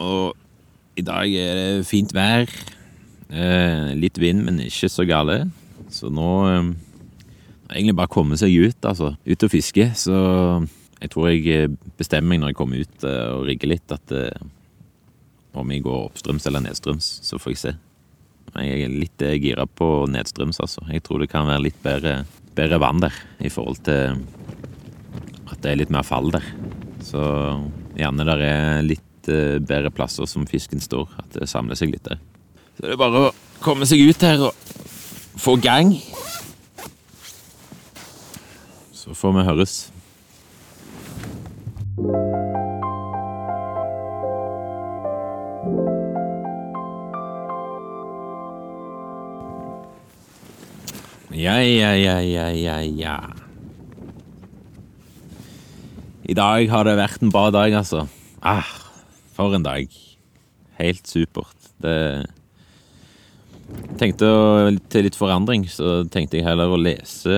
og 0.00 0.96
i 0.96 1.02
dag 1.04 1.28
er 1.36 1.58
det 1.58 1.84
fint 1.84 2.14
vær. 2.16 2.48
Eh, 3.28 3.90
litt 3.92 4.16
vind, 4.16 4.40
men 4.46 4.62
ikke 4.64 4.88
så 4.88 5.04
gale. 5.04 5.42
Så 5.92 6.08
nå 6.08 6.30
eh, 6.48 6.70
er 7.68 7.76
egentlig 7.76 7.98
bare 7.98 8.14
komme 8.16 8.40
seg 8.40 8.56
ut, 8.56 8.88
altså. 8.88 9.12
Ut 9.20 9.44
og 9.44 9.52
fiske. 9.52 9.90
Så 10.00 10.16
jeg 11.02 11.12
tror 11.12 11.28
jeg 11.28 11.44
eh, 11.52 11.76
bestemmer 12.00 12.32
meg 12.32 12.40
når 12.40 12.54
jeg 12.54 12.60
kommer 12.62 12.88
ut 12.88 13.04
eh, 13.04 13.22
og 13.36 13.44
rigger 13.50 13.74
litt, 13.74 13.92
at 13.92 14.16
eh, 14.16 14.48
om 15.52 15.76
jeg 15.76 15.84
går 15.84 16.08
oppstrøms 16.08 16.48
eller 16.48 16.64
nedstrøms, 16.70 17.12
så 17.20 17.36
får 17.36 17.52
jeg 17.52 17.64
se. 17.66 17.76
Men 18.54 18.70
Jeg 18.70 18.88
er 18.88 19.00
litt 19.04 19.28
eh, 19.28 19.36
gira 19.44 19.68
på 19.68 20.06
nedstrøms, 20.08 20.64
altså. 20.64 20.88
Jeg 20.88 21.04
tror 21.04 21.20
det 21.20 21.34
kan 21.36 21.52
være 21.52 21.68
litt 21.68 21.84
bedre, 21.84 22.22
bedre 22.56 22.80
vann 22.80 23.04
der 23.04 23.24
i 23.44 23.52
forhold 23.52 23.84
til 23.84 24.22
at 25.52 25.58
det 25.60 25.74
er 25.74 25.82
litt 25.84 25.92
mer 25.92 26.08
fall 26.16 26.32
der. 26.32 26.54
Så 27.04 27.20
gjerne 27.96 28.26
der 28.28 28.44
er 28.44 28.86
litt 28.86 29.30
eh, 29.30 29.58
bedre 29.58 29.92
plasser 29.94 30.28
som 30.28 30.46
fisken 30.48 30.82
står, 30.82 31.08
at 31.22 31.40
det 31.40 31.50
samler 31.50 31.78
seg 31.78 31.94
litt 31.94 32.06
der. 32.06 32.20
Så 32.76 32.84
det 32.84 32.94
er 32.94 33.00
bare 33.00 33.26
å 33.28 33.34
komme 33.64 33.88
seg 33.88 34.04
ut 34.04 34.24
her 34.26 34.48
og 34.50 34.64
få 35.40 35.56
gang. 35.60 35.94
Så 38.96 39.14
får 39.16 39.36
vi 39.38 39.46
høres. 39.46 39.76
Ja, 51.36 51.60
ja, 51.60 51.92
ja, 51.94 52.20
ja, 52.20 52.48
ja, 52.50 52.80
ja. 52.80 53.35
I 56.26 56.34
dag 56.34 56.66
har 56.72 56.82
det 56.82 56.96
vært 56.98 57.22
en 57.22 57.30
bra 57.30 57.52
dag, 57.54 57.70
altså. 57.78 58.08
Ah, 58.42 58.66
for 59.36 59.54
en 59.54 59.62
dag. 59.62 59.86
Helt 60.80 61.06
supert. 61.06 61.70
Det 61.82 62.26
Tenkte 63.98 64.26
å, 64.30 64.70
til 64.90 65.06
litt 65.06 65.16
forandring, 65.18 65.64
så 65.70 66.04
tenkte 66.10 66.38
jeg 66.38 66.46
heller 66.46 66.70
å 66.70 66.78
lese 66.78 67.32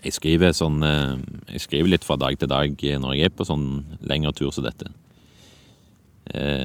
Jeg 0.00 0.14
skriver 0.16 0.54
sånn 0.56 0.78
eh, 0.88 1.18
Jeg 1.52 1.64
skriver 1.66 1.92
litt 1.92 2.06
fra 2.06 2.16
dag 2.16 2.38
til 2.40 2.48
dag 2.48 2.72
når 3.02 3.18
jeg 3.18 3.28
er 3.28 3.34
på 3.36 3.44
sånn 3.44 3.66
lengre 4.08 4.32
tur 4.36 4.48
som 4.54 4.64
dette. 4.64 4.88
Eh, 6.32 6.64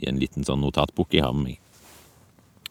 I 0.00 0.08
en 0.08 0.20
liten 0.20 0.46
sånn 0.48 0.64
notatbok 0.64 1.12
jeg 1.12 1.26
har 1.26 1.36
med 1.36 1.50
meg. 1.50 1.60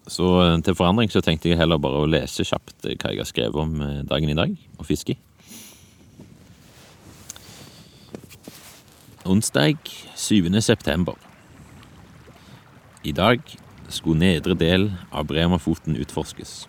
Så 0.09 0.31
eh, 0.41 0.57
til 0.65 0.77
forandring 0.77 1.13
så 1.13 1.21
tenkte 1.25 1.53
jeg 1.53 1.61
heller 1.61 1.81
bare 1.81 2.01
å 2.01 2.09
lese 2.09 2.45
kjapt 2.45 2.89
hva 2.89 3.13
jeg 3.13 3.21
har 3.21 3.29
skrevet 3.29 3.61
om 3.61 3.77
dagen 4.09 4.33
i 4.33 4.37
dag, 4.37 4.57
og 4.77 4.89
fiske. 4.89 5.17
Onsdag 9.27 9.77
7. 10.15 10.61
september. 10.61 11.15
I 13.03 13.11
dag 13.11 13.41
skulle 13.89 14.19
nedre 14.19 14.53
del 14.53 14.91
av 15.09 15.25
Bremerfoten 15.25 15.95
utforskes. 15.97 16.67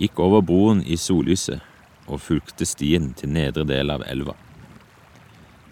Gikk 0.00 0.22
over 0.24 0.40
broen 0.40 0.80
i 0.80 0.96
sollyset 0.96 1.60
og 2.06 2.22
fulgte 2.24 2.64
stien 2.64 3.10
til 3.12 3.34
nedre 3.36 3.66
del 3.68 3.92
av 3.92 4.06
elva. 4.08 4.32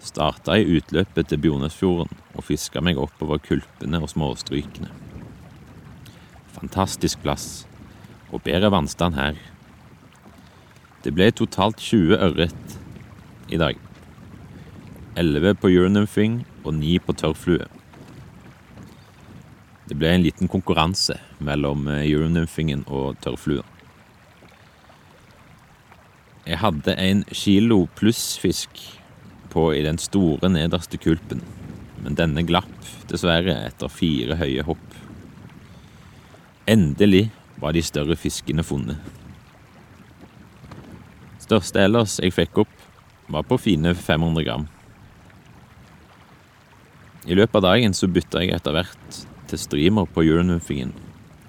Starta 0.05 0.59
i 0.61 0.69
utløpet 0.77 1.31
til 1.33 1.41
Bjornesfjorden 1.47 2.13
og 2.35 2.45
fiska 2.45 2.85
meg 2.85 3.01
oppover 3.01 3.41
kulpene 3.41 4.03
og 4.05 4.13
småstrykene. 4.13 4.93
Fantastisk 6.59 7.25
plass, 7.25 7.65
og 8.29 8.45
bedre 8.45 8.69
vannstand 8.69 9.17
her. 9.17 9.41
Det 11.01 11.17
ble 11.17 11.33
totalt 11.33 11.81
20 11.81 12.21
ørret 12.21 12.79
i 13.49 13.57
dag. 13.57 13.86
11 15.17 15.57
på 15.61 15.71
euronymphing 15.73 16.43
og 16.63 16.75
9 16.77 16.93
på 17.05 17.15
tørrflue. 17.17 17.65
Det 19.87 19.95
ble 19.95 20.11
en 20.13 20.25
liten 20.25 20.51
konkurranse 20.51 21.15
mellom 21.39 21.87
eh, 21.89 22.03
euronymphingen 22.09 22.83
og 22.85 23.17
tørrflua. 23.23 23.63
Jeg 26.47 26.61
hadde 26.61 26.95
en 27.01 27.25
kilo 27.35 27.81
pluss-fisk 27.97 28.79
på 29.51 29.65
i 29.75 29.81
den 29.83 29.97
store 29.99 30.51
nederste 30.51 30.99
kulpen, 31.01 31.41
men 32.03 32.15
denne 32.19 32.45
glapp 32.47 32.71
dessverre 33.09 33.55
etter 33.65 33.91
fire 33.91 34.37
høye 34.39 34.63
hopp. 34.67 34.85
Endelig 36.67 37.29
var 37.59 37.75
de 37.75 37.83
større 37.83 38.15
fiskene 38.19 38.63
funnet. 38.63 38.99
Største 41.43 41.79
ellers 41.79 42.19
jeg 42.19 42.35
fikk 42.35 42.63
opp, 42.63 42.73
var 43.31 43.47
på 43.47 43.59
fine 43.59 43.95
500 43.95 44.43
gram. 44.47 44.67
I 47.27 47.35
løpet 47.35 47.57
av 47.59 47.65
dagen 47.65 47.91
så 47.91 48.07
bytta 48.07 48.39
jeg 48.39 48.53
etter 48.55 48.71
hvert 48.71 49.15
til 49.51 49.59
streamer 49.59 50.05
på 50.07 50.23
euronymphingen, 50.23 50.93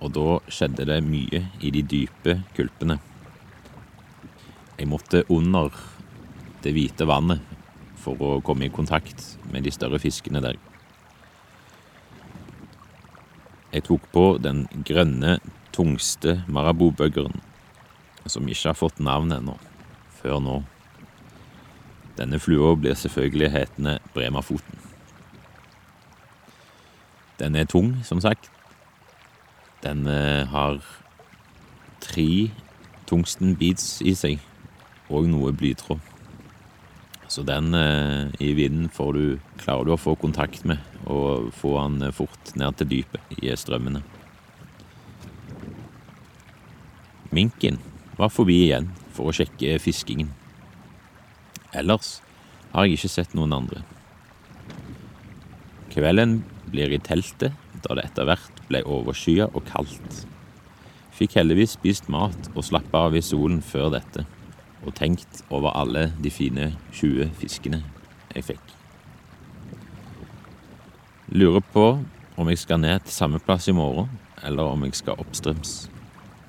og 0.02 0.10
da 0.16 0.38
skjedde 0.50 0.88
det 0.88 0.96
mye 1.06 1.44
i 1.62 1.70
de 1.70 1.84
dype 1.86 2.34
kulpene. 2.56 2.96
Jeg 4.74 4.88
måtte 4.90 5.22
under 5.30 5.70
det 6.64 6.72
hvite 6.74 7.06
vannet 7.06 7.54
for 8.02 8.18
å 8.18 8.40
komme 8.42 8.66
i 8.66 8.72
kontakt 8.74 9.22
med 9.52 9.62
de 9.66 9.74
større 9.74 10.02
fiskene 10.02 10.42
der. 10.42 10.58
Jeg 13.70 13.86
tok 13.86 14.10
på 14.10 14.24
den 14.42 14.64
grønne, 14.88 15.36
tungste 15.70 16.40
marabou-buggeren, 16.50 17.38
som 18.26 18.50
ikke 18.50 18.72
har 18.72 18.80
fått 18.82 18.98
navn 18.98 19.30
ennå, 19.38 19.54
før 20.18 20.42
nå. 20.42 20.58
Denne 22.18 22.42
flua 22.42 22.74
blir 22.74 22.98
selvfølgelig 22.98 23.54
hetende 23.54 23.98
Bremerfoten. 24.10 24.87
Den 27.38 27.54
er 27.54 27.64
tung, 27.64 27.94
som 28.04 28.20
sagt. 28.20 28.50
Den 29.82 30.06
eh, 30.06 30.46
har 30.50 30.80
tre 32.02 32.50
tungsten-beats 33.06 34.00
i 34.02 34.14
seg, 34.18 34.42
og 35.08 35.28
noe 35.30 35.52
blytråd. 35.54 36.02
Så 37.28 37.44
den 37.46 37.74
eh, 37.76 38.32
i 38.42 38.52
vinden 38.56 38.90
du, 38.90 39.38
klarer 39.60 39.84
du 39.84 39.92
å 39.94 40.00
få 40.00 40.16
kontakt 40.18 40.64
med, 40.64 40.82
og 41.06 41.52
få 41.54 41.76
den 41.78 42.08
eh, 42.08 42.14
fort 42.14 42.54
ned 42.56 42.80
til 42.80 42.90
dypet 42.90 43.38
i 43.38 43.54
strømmene. 43.54 44.02
Minken 47.30 47.78
var 48.18 48.32
forbi 48.32 48.64
igjen 48.64 48.90
for 49.14 49.30
å 49.30 49.36
sjekke 49.36 49.78
fiskingen. 49.78 50.32
Ellers 51.76 52.18
har 52.72 52.86
jeg 52.86 52.96
ikke 52.96 53.12
sett 53.12 53.34
noen 53.36 53.52
andre. 53.54 53.84
Kvelden 55.92 56.40
blir 56.72 56.92
i 56.92 57.00
teltet, 57.02 57.54
da 57.84 57.96
det 57.96 58.08
etter 58.08 58.28
hvert 58.28 58.62
ble 58.68 58.82
overskya 58.86 59.48
og 59.52 59.64
kaldt. 59.68 60.24
Fikk 61.18 61.38
heldigvis 61.38 61.76
spist 61.78 62.10
mat 62.12 62.50
og 62.54 62.64
slappa 62.66 63.08
av 63.08 63.16
i 63.18 63.22
solen 63.24 63.62
før 63.64 63.90
dette, 63.96 64.24
og 64.86 64.94
tenkt 64.94 65.42
over 65.50 65.74
alle 65.74 66.08
de 66.22 66.30
fine 66.30 66.72
20 66.92 67.32
fiskene 67.40 67.82
jeg 68.34 68.46
fikk. 68.52 68.74
Lurer 71.34 71.64
på 71.74 71.86
om 72.38 72.48
jeg 72.48 72.60
skal 72.62 72.80
ned 72.80 73.02
til 73.04 73.16
samme 73.16 73.40
plass 73.42 73.66
i 73.68 73.74
morgen, 73.74 74.08
eller 74.46 74.70
om 74.70 74.84
jeg 74.86 74.94
skal 75.00 75.18
oppstrøms. 75.18 75.88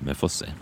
Vi 0.00 0.14
får 0.14 0.32
se. 0.36 0.52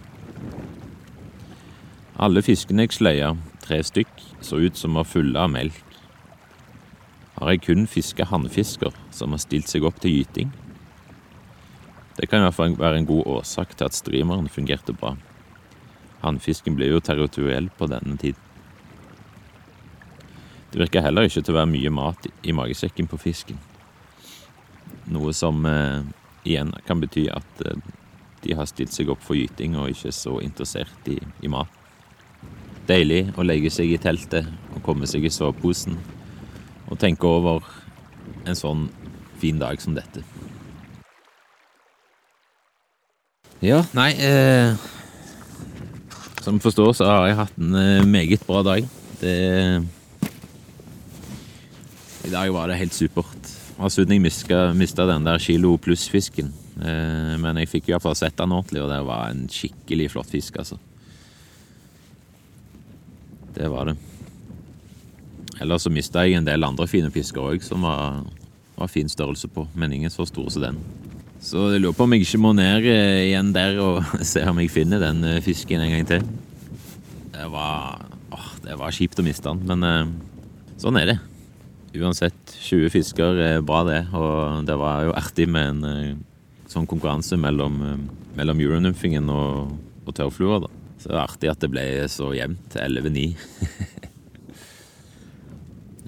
Alle 2.19 2.43
fiskene 2.43 2.87
jeg 2.89 2.97
sløya, 2.97 3.35
tre 3.63 3.83
stykk, 3.85 4.25
så 4.41 4.59
ut 4.59 4.81
som 4.81 4.97
var 4.99 5.07
fulle 5.07 5.39
av 5.39 5.53
melk 5.53 5.88
har 7.39 7.53
jeg 7.55 7.63
kun 7.69 7.87
fiska 7.87 8.27
hannfisker 8.27 8.95
som 9.15 9.35
har 9.35 9.43
stilt 9.43 9.71
seg 9.71 9.87
opp 9.87 10.01
til 10.03 10.17
gyting. 10.17 10.51
Det 12.19 12.27
kan 12.27 12.43
i 12.43 12.49
hvert 12.49 12.57
fall 12.57 12.75
være 12.79 12.99
en 12.99 13.07
god 13.07 13.29
årsak 13.39 13.77
til 13.77 13.87
at 13.87 13.95
streameren 13.95 14.51
fungerte 14.51 14.95
bra. 14.97 15.15
Hannfisken 16.25 16.75
blir 16.75 16.91
jo 16.91 17.03
territoriell 17.05 17.71
på 17.79 17.87
denne 17.87 18.17
tid. 18.19 18.35
Det 20.73 20.83
virker 20.83 21.05
heller 21.07 21.29
ikke 21.29 21.45
til 21.45 21.55
å 21.55 21.61
være 21.61 21.71
mye 21.71 21.93
mat 21.95 22.27
i 22.43 22.53
magesekken 22.53 23.07
på 23.09 23.21
fisken. 23.23 23.61
Noe 25.09 25.33
som 25.33 25.63
eh, 25.65 26.03
igjen 26.45 26.75
kan 26.89 27.01
bety 27.01 27.29
at 27.33 27.63
eh, 27.65 27.79
de 28.43 28.59
har 28.59 28.69
stilt 28.69 28.93
seg 28.93 29.15
opp 29.15 29.23
for 29.25 29.39
gyting 29.39 29.79
og 29.79 29.95
ikke 29.95 30.13
så 30.13 30.37
interessert 30.43 31.09
i, 31.09 31.17
i 31.41 31.49
mat. 31.51 31.71
Deilig 32.91 33.29
å 33.39 33.47
legge 33.47 33.71
seg 33.73 33.95
i 33.95 34.03
teltet 34.03 34.51
og 34.75 34.83
komme 34.85 35.07
seg 35.09 35.25
i 35.29 35.33
soveposen 35.33 35.97
og 36.89 36.99
tenke 37.01 37.29
over 37.29 37.65
en 38.49 38.57
sånn 38.57 38.89
fin 39.39 39.61
dag 39.61 39.81
som 39.83 39.97
dette. 39.97 40.25
Ja, 43.59 43.81
nei 43.91 44.13
eh, 44.23 44.77
Som 46.45 46.61
forstår, 46.63 46.93
så 46.95 47.09
har 47.11 47.25
jeg 47.27 47.39
hatt 47.41 47.57
en 47.59 47.75
eh, 47.75 48.07
meget 48.07 48.45
bra 48.47 48.63
dag. 48.63 48.87
Det 49.19 49.35
I 52.29 52.31
dag 52.31 52.53
var 52.55 52.69
det 52.69 52.79
helt 52.79 52.95
supert. 52.95 53.55
Synd 53.89 54.13
jeg 54.13 54.23
mista 54.23 55.07
den 55.09 55.27
der 55.27 55.43
kilo 55.43 55.77
pluss-fisken. 55.79 56.53
Eh, 56.79 57.35
men 57.41 57.59
jeg 57.63 57.71
fikk 57.73 57.89
i 57.89 57.95
hvert 57.95 58.05
fall 58.05 58.17
sett 58.19 58.37
den 58.39 58.55
ordentlig, 58.55 58.83
og 58.85 58.93
det 58.93 59.01
var 59.07 59.33
en 59.33 59.47
skikkelig 59.51 60.11
flott 60.15 60.31
fisk, 60.31 60.59
altså. 60.63 60.79
Det 63.59 63.71
var 63.71 63.91
det. 63.91 63.97
Ellers 65.59 65.85
så 65.87 65.91
mista 65.93 66.23
jeg 66.25 66.39
en 66.39 66.47
del 66.47 66.67
andre 66.67 66.87
fine 66.91 67.11
fisker 67.15 67.43
òg, 67.43 67.63
som 67.67 67.83
var, 67.87 68.23
var 68.79 68.91
fin 68.91 69.11
størrelse 69.11 69.51
på, 69.51 69.67
men 69.79 69.95
ingen 69.97 70.13
så 70.13 70.27
store 70.29 70.53
som 70.55 70.69
den. 70.69 70.79
Så 71.43 71.69
jeg 71.73 71.83
lurer 71.83 71.95
på 71.95 72.07
om 72.07 72.15
jeg 72.15 72.25
ikke 72.27 72.41
må 72.43 72.53
ned 72.57 72.87
eh, 72.91 73.29
igjen 73.29 73.53
der 73.55 73.79
og 73.83 74.03
se 74.33 74.43
om 74.47 74.59
jeg 74.63 74.73
finner 74.75 75.03
den 75.03 75.23
eh, 75.27 75.43
fisken 75.43 75.83
en 75.83 75.93
gang 75.95 76.07
til. 76.09 76.25
Det 77.35 77.47
var, 77.53 78.07
åh, 78.35 78.49
det 78.65 78.79
var 78.79 78.95
kjipt 78.95 79.19
å 79.19 79.27
miste 79.27 79.51
den, 79.51 79.63
men 79.67 79.87
eh, 79.87 80.79
sånn 80.83 80.99
er 80.99 81.13
det. 81.13 81.19
Uansett, 81.99 82.39
20 82.69 82.93
fisker 82.95 83.39
er 83.43 83.63
bra, 83.67 83.85
det. 83.87 84.03
Og 84.15 84.67
det 84.69 84.77
var 84.79 85.07
jo 85.09 85.15
artig 85.19 85.49
med 85.51 85.79
en 85.83 86.19
sånn 86.71 86.87
konkurranse 86.87 87.39
mellom, 87.41 87.81
mellom 88.39 88.61
euronymfingen 88.63 89.31
og, 89.33 89.73
og 90.05 90.15
tørrflua. 90.15 90.61
Så 90.99 91.09
det 91.09 91.17
var 91.17 91.25
artig 91.25 91.51
at 91.51 91.65
det 91.65 91.73
ble 91.73 91.87
så 92.13 92.29
jevnt. 92.37 92.77
11-9. 92.77 93.33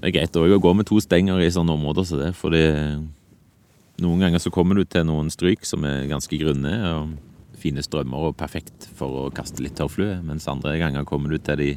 det 0.01 0.09
er 0.09 0.15
greit 0.15 0.37
å 0.37 0.45
gå 0.57 0.71
med 0.73 0.87
to 0.89 0.97
stenger 0.97 1.37
i 1.43 1.51
sånne 1.53 1.75
områder 1.77 2.05
som 2.09 2.17
det, 2.17 2.31
fordi 2.33 2.61
noen 4.01 4.23
ganger 4.23 4.41
så 4.41 4.49
kommer 4.53 4.79
du 4.79 4.81
til 4.89 5.05
noen 5.05 5.29
stryk 5.29 5.61
som 5.67 5.85
er 5.85 6.09
ganske 6.09 6.39
grunne. 6.41 6.73
og 6.89 7.59
Fine 7.61 7.83
strømmer 7.85 8.31
og 8.31 8.37
perfekt 8.39 8.87
for 8.97 9.27
å 9.27 9.29
kaste 9.29 9.61
litt 9.61 9.75
tørrflue. 9.77 10.23
Mens 10.25 10.49
andre 10.49 10.73
ganger 10.81 11.05
kommer 11.05 11.29
du 11.29 11.37
til 11.37 11.61
de 11.61 11.69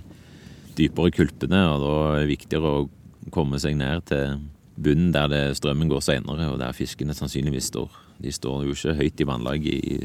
dypere 0.79 1.13
kulpene, 1.13 1.61
og 1.69 1.85
da 1.85 1.93
er 2.07 2.23
det 2.23 2.31
viktigere 2.33 2.73
å 2.79 2.87
komme 3.35 3.61
seg 3.61 3.77
ned 3.77 4.07
til 4.09 4.41
bunnen 4.81 5.13
der 5.13 5.29
det, 5.29 5.43
strømmen 5.61 5.93
går 5.93 6.03
senere, 6.09 6.49
og 6.49 6.57
der 6.63 6.73
fiskene 6.73 7.13
sannsynligvis 7.15 7.69
står. 7.75 7.93
De 8.25 8.33
står 8.33 8.65
jo 8.65 8.73
ikke 8.73 8.97
høyt 9.03 9.21
i 9.21 9.29
vannlaget 9.29 9.69
i, 9.93 10.01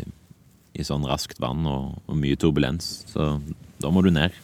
i 0.76 0.86
sånn 0.86 1.08
raskt 1.08 1.40
vann 1.40 1.64
og, 1.72 1.96
og 2.04 2.20
mye 2.20 2.36
turbulens, 2.36 2.92
så 3.16 3.32
da 3.80 3.96
må 3.96 4.04
du 4.04 4.12
ned. 4.12 4.36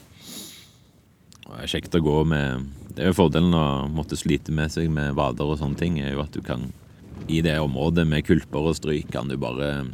Og 1.44 1.52
det 1.52 1.62
er 1.68 1.74
kjekt 1.76 2.00
å 2.00 2.06
gå 2.08 2.18
med 2.32 2.72
fordelen 3.16 3.56
å 3.56 3.66
måtte 3.92 4.18
slite 4.20 4.54
med 4.56 4.72
seg 4.72 4.90
med 4.94 5.16
vader 5.18 5.52
og 5.52 5.60
sånne 5.60 5.80
ting, 5.80 6.00
er 6.00 6.14
jo 6.16 6.24
at 6.24 6.36
du 6.36 6.42
kan 6.46 6.70
i 7.32 7.42
det 7.42 7.58
området 7.60 8.06
med 8.08 8.26
kulper 8.28 8.70
og 8.70 8.78
stryk 8.78 9.10
kan 9.14 9.30
du 9.32 9.38
bare 9.40 9.86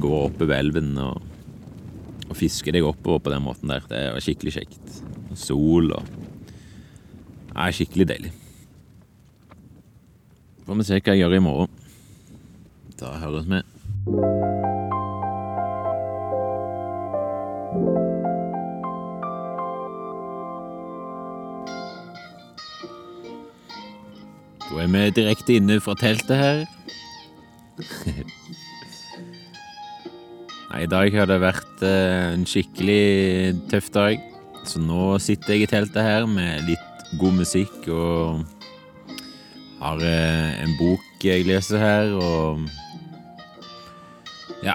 gå 0.00 0.12
oppover 0.26 0.58
elven 0.58 0.94
og, 1.00 1.20
og 2.28 2.36
fiske 2.38 2.72
deg 2.74 2.86
oppover 2.86 3.22
på 3.24 3.34
den 3.34 3.44
måten 3.44 3.72
der. 3.72 3.84
Det 3.88 4.00
er 4.00 4.24
skikkelig 4.24 4.56
kjekt. 4.58 5.02
Sol 5.38 5.92
og 5.94 6.08
Det 7.54 7.62
er 7.62 7.74
skikkelig 7.74 8.06
deilig. 8.10 8.32
Får 10.64 10.78
vi 10.80 10.86
se 10.88 10.98
hva 10.98 11.14
jeg 11.14 11.22
gjør 11.22 11.36
i 11.36 11.44
morgen. 11.44 11.80
Da 12.98 13.12
høres 13.20 13.46
vi. 13.50 13.60
Vi 24.94 25.10
direkte 25.14 25.58
inne 25.58 25.80
fra 25.82 25.94
teltet 25.98 26.38
her. 26.38 26.64
Nei, 30.70 30.80
I 30.84 30.90
dag 30.90 31.14
har 31.14 31.28
det 31.30 31.38
vært 31.42 31.82
eh, 31.86 32.32
en 32.34 32.46
skikkelig 32.48 33.54
tøff 33.70 33.90
dag. 33.94 34.22
Så 34.66 34.80
nå 34.82 35.18
sitter 35.22 35.54
jeg 35.54 35.66
i 35.66 35.70
teltet 35.70 36.02
her 36.02 36.26
med 36.30 36.64
litt 36.68 37.04
god 37.20 37.34
musikk 37.42 37.88
og 37.92 38.42
har 39.82 40.02
eh, 40.02 40.62
en 40.64 40.72
bok 40.80 41.24
jeg 41.24 41.46
leser 41.48 41.78
her, 41.80 42.10
og 42.18 42.64
ja 44.64 44.74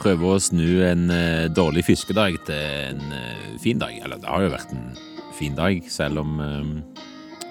Prøver 0.00 0.36
å 0.36 0.40
snu 0.40 0.80
en 0.86 1.10
eh, 1.12 1.48
dårlig 1.52 1.84
fiskedag 1.88 2.38
til 2.48 2.60
en 2.94 3.58
fin 3.60 3.80
dag. 3.80 3.92
Eller 4.00 4.20
det 4.20 4.28
har 4.30 4.46
jo 4.46 4.52
vært 4.54 4.72
en 4.76 4.92
fin 5.36 5.56
dag, 5.56 5.80
selv 5.92 6.22
om 6.24 6.40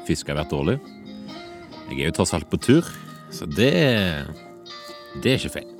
eh, 0.09 0.13
fiske 0.13 0.31
har 0.33 0.41
vært 0.41 0.53
dårlig. 0.53 0.79
Jeg 1.89 2.01
er 2.01 2.09
jo 2.09 2.17
tross 2.19 2.33
alt 2.33 2.49
på 2.49 2.59
tur, 2.61 2.85
så 3.31 3.45
det 3.45 4.25
Det 5.21 5.31
er 5.31 5.37
ikke 5.37 5.55
feil. 5.57 5.71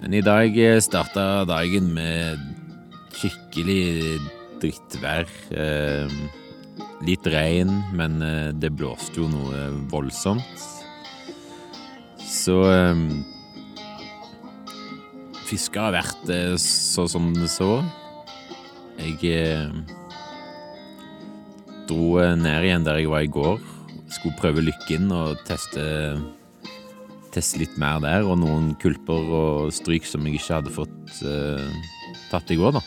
Men 0.00 0.14
i 0.14 0.20
dag 0.20 0.56
starta 0.80 1.44
dagen 1.44 1.92
med 1.94 2.40
skikkelig 3.12 4.20
drittvær. 4.60 5.28
Eh, 5.52 6.08
litt 7.04 7.26
regn, 7.26 7.70
men 7.92 8.22
eh, 8.22 8.52
det 8.52 8.72
blåste 8.72 9.20
jo 9.20 9.28
noe 9.28 9.68
voldsomt. 9.92 10.64
Så 12.24 12.56
eh, 12.72 13.04
Fiske 15.44 15.80
har 15.80 15.92
vært 15.92 16.30
eh, 16.32 16.56
så 16.60 17.04
som 17.10 17.32
det 17.36 17.50
så. 17.52 17.82
Jeg 18.96 19.20
eh, 19.28 19.68
dro 21.88 22.18
ned 22.38 22.66
igjen 22.66 22.86
der 22.86 23.00
jeg 23.00 23.10
var 23.12 23.24
i 23.24 23.30
går. 23.32 23.60
Skulle 24.14 24.38
prøve 24.38 24.64
lykken 24.64 25.10
og 25.14 25.40
teste, 25.48 25.84
teste 27.34 27.60
litt 27.62 27.78
mer 27.80 28.02
der. 28.04 28.26
Og 28.26 28.38
noen 28.42 28.72
kulper 28.80 29.32
og 29.40 29.72
stryk 29.74 30.06
som 30.08 30.26
jeg 30.26 30.38
ikke 30.38 30.60
hadde 30.60 30.74
fått 30.74 31.24
eh, 31.26 31.72
tatt 32.30 32.52
i 32.54 32.58
går, 32.60 32.78
da. 32.78 32.84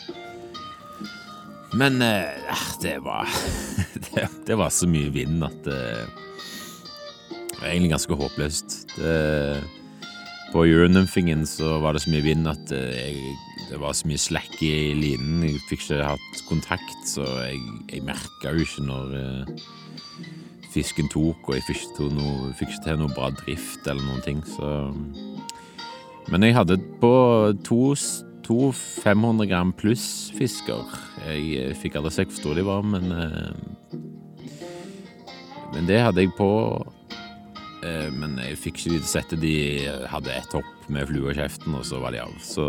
Men 1.76 2.00
eh, 2.02 2.62
det 2.82 2.98
var 3.04 3.28
det, 4.08 4.28
det 4.46 4.56
var 4.56 4.72
så 4.72 4.88
mye 4.88 5.12
vind 5.12 5.44
at 5.44 5.68
eh, 5.68 6.06
det 7.58 7.58
var 7.60 7.72
egentlig 7.72 7.92
ganske 7.92 8.16
håpløst. 8.20 8.78
Det, 8.96 9.58
på 10.52 10.64
Euronymphingen 10.64 11.44
så 11.46 11.76
var 11.82 11.92
det 11.92 12.04
så 12.04 12.12
mye 12.12 12.24
vind 12.24 12.48
at 12.48 12.72
eh, 12.72 12.94
jeg, 12.96 13.36
det 13.68 13.80
var 13.80 13.92
så 13.92 14.08
mye 14.08 14.20
slack 14.20 14.62
i 14.64 14.94
linen. 14.96 15.42
Jeg 15.44 15.60
fikk 15.68 15.84
ikke 15.84 16.06
hatt 16.14 16.42
kontakt, 16.48 17.00
så 17.08 17.24
jeg, 17.44 17.60
jeg 17.92 18.04
merka 18.06 18.52
jo 18.54 18.64
ikke 18.64 18.84
når 18.86 19.12
uh, 19.18 19.66
fisken 20.72 21.10
tok, 21.12 21.50
og 21.50 21.58
jeg 21.58 21.66
fikk 21.66 21.84
ikke, 21.84 22.08
noe, 22.16 22.52
fikk 22.56 22.72
ikke 22.72 22.86
til 22.86 23.02
noe 23.02 23.16
bra 23.16 23.28
drift 23.42 23.90
eller 23.90 24.04
noen 24.06 24.24
ting, 24.24 24.40
så 24.56 24.72
Men 26.28 26.44
jeg 26.44 26.56
hadde 26.56 26.76
på 27.00 27.12
to, 27.64 27.94
to 28.44 28.72
500 28.72 29.48
gram 29.48 29.72
pluss-fisker. 29.72 30.96
Jeg 31.24 31.44
eh, 31.56 31.76
fikk 31.76 31.96
aldri 31.96 32.12
se 32.12 32.26
hvor 32.28 32.36
store 32.36 32.58
de 32.60 32.66
var, 32.68 32.82
men 32.84 33.12
uh, 33.12 33.52
Men 35.74 35.88
det 35.88 36.00
hadde 36.00 36.24
jeg 36.24 36.32
på. 36.36 36.50
Uh, 37.84 38.08
Men 38.12 38.40
jeg 38.40 38.60
fikk 38.60 38.80
ikke 38.86 39.04
sett 39.08 39.32
at 39.32 39.40
de 39.40 39.54
hadde 40.08 40.36
ett 40.36 40.56
hopp 40.56 40.77
med 40.92 41.08
flua 41.08 41.32
i 41.32 41.38
kjeften, 41.38 41.74
og 41.76 41.84
så 41.86 42.00
var 42.02 42.14
de 42.14 42.22
av. 42.22 42.32
Så 42.42 42.64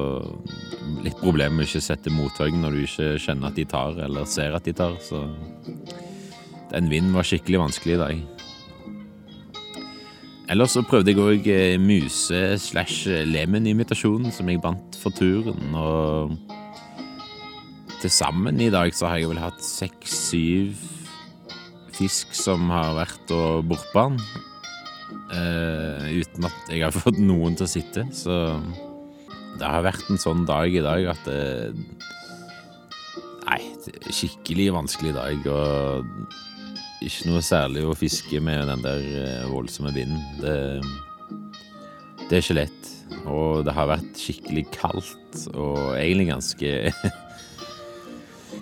litt 1.05 1.17
problem 1.21 1.57
med 1.57 1.65
å 1.65 1.69
ikke 1.69 1.83
sette 1.83 2.13
mothøy 2.13 2.51
når 2.55 2.75
du 2.75 2.81
ikke 2.83 3.09
kjenner 3.21 3.51
at 3.51 3.59
de 3.59 3.65
tar, 3.69 3.99
eller 4.05 4.27
ser 4.29 4.57
at 4.57 4.67
de 4.67 4.73
tar. 4.75 4.97
Så 5.03 5.23
den 6.73 6.91
vinden 6.91 7.15
var 7.15 7.27
skikkelig 7.27 7.63
vanskelig 7.63 7.95
i 7.97 8.03
dag. 8.03 8.21
Ellers 10.49 10.73
så 10.73 10.81
prøvde 10.81 11.13
jeg 11.13 11.21
òg 11.21 11.49
muse- 11.83 12.57
slash 12.57 13.05
lemen-imitasjonen 13.29 14.33
som 14.33 14.49
jeg 14.49 14.61
bandt 14.63 14.97
for 14.97 15.13
turen, 15.13 15.75
og 15.77 16.33
til 18.01 18.09
sammen 18.09 18.59
i 18.63 18.71
dag 18.73 18.93
så 18.95 19.11
har 19.11 19.19
jeg 19.21 19.29
vel 19.29 19.41
hatt 19.43 19.61
seks-syv 19.61 20.73
fisk 21.99 22.31
som 22.37 22.69
har 22.71 22.95
vært 22.95 23.33
og 23.35 23.67
den. 23.67 24.15
Eh, 25.29 26.05
uten 26.21 26.47
at 26.49 26.71
jeg 26.71 26.83
har 26.85 26.95
fått 27.05 27.19
noen 27.21 27.57
til 27.57 27.67
å 27.67 27.71
sitte, 27.71 28.05
så 28.15 28.59
det 29.59 29.67
har 29.67 29.85
vært 29.85 30.09
en 30.09 30.21
sånn 30.21 30.45
dag 30.49 30.73
i 30.73 30.83
dag 30.85 31.09
at 31.15 31.25
det 31.27 31.41
Nei, 33.49 33.63
det 33.81 33.95
er 33.97 34.13
skikkelig 34.13 34.67
vanskelig 34.75 35.15
dag, 35.15 35.47
og 35.49 36.05
ikke 37.01 37.29
noe 37.31 37.41
særlig 37.41 37.81
å 37.87 37.95
fiske 37.97 38.41
med 38.45 38.67
den 38.69 38.83
der 38.83 39.05
eh, 39.23 39.47
voldsomme 39.49 39.89
vinden. 39.95 40.19
Det, 40.37 40.53
det 42.27 42.37
er 42.37 42.43
ikke 42.43 42.57
lett. 42.59 42.91
Og 43.23 43.63
det 43.65 43.73
har 43.73 43.89
vært 43.89 44.21
skikkelig 44.21 44.67
kaldt 44.75 45.47
og 45.55 45.95
egentlig 45.95 46.27
ganske 46.29 46.73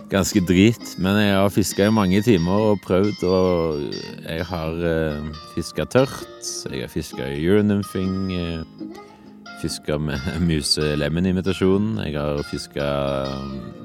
Ganske 0.08 0.40
drit. 0.48 0.94
Men 1.04 1.20
jeg 1.20 1.36
har 1.36 1.50
fiska 1.52 1.88
i 1.90 1.94
mange 1.94 2.22
timer 2.24 2.72
og 2.72 2.82
prøvd, 2.86 3.24
og 3.28 3.82
jeg 4.24 4.46
har 4.48 4.86
eh, 4.92 5.32
fiska 5.56 5.86
tørt. 5.92 6.24
Jeg 6.72 6.86
har 6.86 6.94
fiska 6.94 7.28
euronymphing. 7.28 8.32
Uh, 8.32 8.96
fiska 9.62 9.98
med 9.98 10.20
muse-lemen-imitasjon. 10.48 11.98
Jeg 12.06 12.16
har 12.20 12.44
fiska 12.52 12.86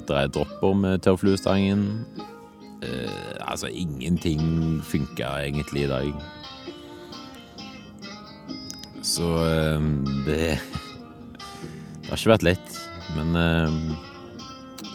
dreie 0.09 0.29
dropper 0.29 0.77
med 0.77 1.03
tørrfluestangen. 1.03 2.05
Eh, 2.83 3.11
altså, 3.41 3.67
ingenting 3.67 4.83
funka 4.85 5.29
egentlig 5.47 5.85
i 5.85 5.89
dag. 5.89 6.13
Så 9.03 9.35
eh, 9.47 9.81
det 10.27 10.59
Det 12.03 12.11
har 12.11 12.19
ikke 12.19 12.35
vært 12.35 12.45
lett. 12.45 12.75
Men 13.17 13.37
eh, 13.39 14.12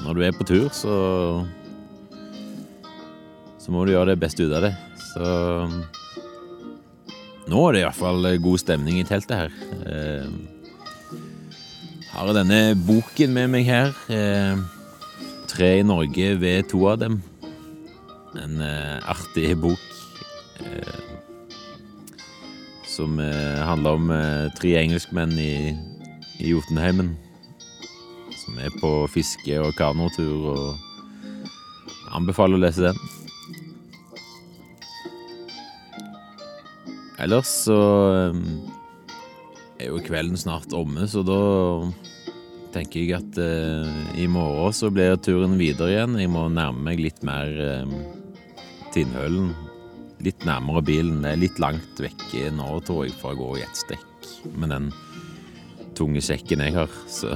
når 0.04 0.18
du 0.18 0.22
er 0.26 0.36
på 0.36 0.48
tur, 0.48 0.68
så 0.74 1.46
Så 3.68 3.74
må 3.76 3.84
du 3.84 3.92
gjøre 3.92 4.14
det 4.14 4.22
beste 4.22 4.46
ut 4.48 4.54
av 4.56 4.64
det. 4.64 4.76
Så 5.10 5.24
nå 7.52 7.64
er 7.68 7.76
det 7.76 7.82
iallfall 7.82 8.28
god 8.40 8.62
stemning 8.62 9.02
i 9.02 9.04
teltet 9.08 9.36
her. 9.36 9.52
Eh, 9.92 10.30
har 12.14 12.32
denne 12.36 12.78
boken 12.88 13.36
med 13.36 13.52
meg 13.52 13.68
her. 13.68 13.92
Eh, 14.08 14.56
Tre 15.48 15.70
i 15.80 15.84
Norge 15.84 16.34
ved 16.40 16.68
to 16.72 16.82
av 16.88 17.00
dem. 17.00 17.22
En 18.40 18.62
eh, 18.64 18.98
artig 19.04 19.52
bok 19.60 19.84
som 22.88 23.20
handler 23.22 24.00
om 24.00 24.08
tre 24.58 24.72
engelskmenn 24.80 25.36
i, 25.38 25.76
i 26.42 26.50
Jotunheimen. 26.50 27.12
Er 28.58 28.74
på 28.82 28.90
fiske- 29.12 29.60
og 29.62 29.76
kanotur, 29.78 30.54
og 30.56 32.14
anbefaler 32.18 32.58
å 32.58 32.64
lese 32.64 32.88
den. 32.88 33.00
Ellers 37.22 37.50
så 37.66 37.78
eh, 38.14 38.42
er 39.82 39.90
jo 39.90 40.02
kvelden 40.06 40.38
snart 40.38 40.74
omme, 40.78 41.08
så 41.10 41.24
da 41.26 41.40
tenker 42.76 43.02
jeg 43.02 43.16
at 43.18 43.40
eh, 43.42 44.04
i 44.22 44.28
morgen 44.30 44.76
så 44.76 44.92
blir 44.94 45.18
turen 45.22 45.58
videre 45.58 45.96
igjen. 45.96 46.20
Jeg 46.22 46.32
må 46.34 46.46
nærme 46.54 46.86
meg 46.92 47.02
litt 47.02 47.24
mer 47.26 47.50
eh, 47.50 47.98
Tinnhølen. 48.94 49.52
Litt 50.26 50.46
nærmere 50.50 50.82
bilen. 50.86 51.22
Det 51.26 51.34
er 51.34 51.42
litt 51.42 51.60
langt 51.62 52.02
vekke 52.02 52.52
nå, 52.54 52.70
tror 52.86 53.06
jeg, 53.06 53.18
for 53.18 53.34
å 53.34 53.42
gå 53.42 53.50
i 53.58 53.66
ett 53.66 53.82
stekk 53.82 54.32
med 54.58 54.74
den 54.74 54.92
tunge 55.98 56.22
sekken 56.22 56.62
jeg 56.66 56.78
har. 56.78 56.94
Så 57.10 57.34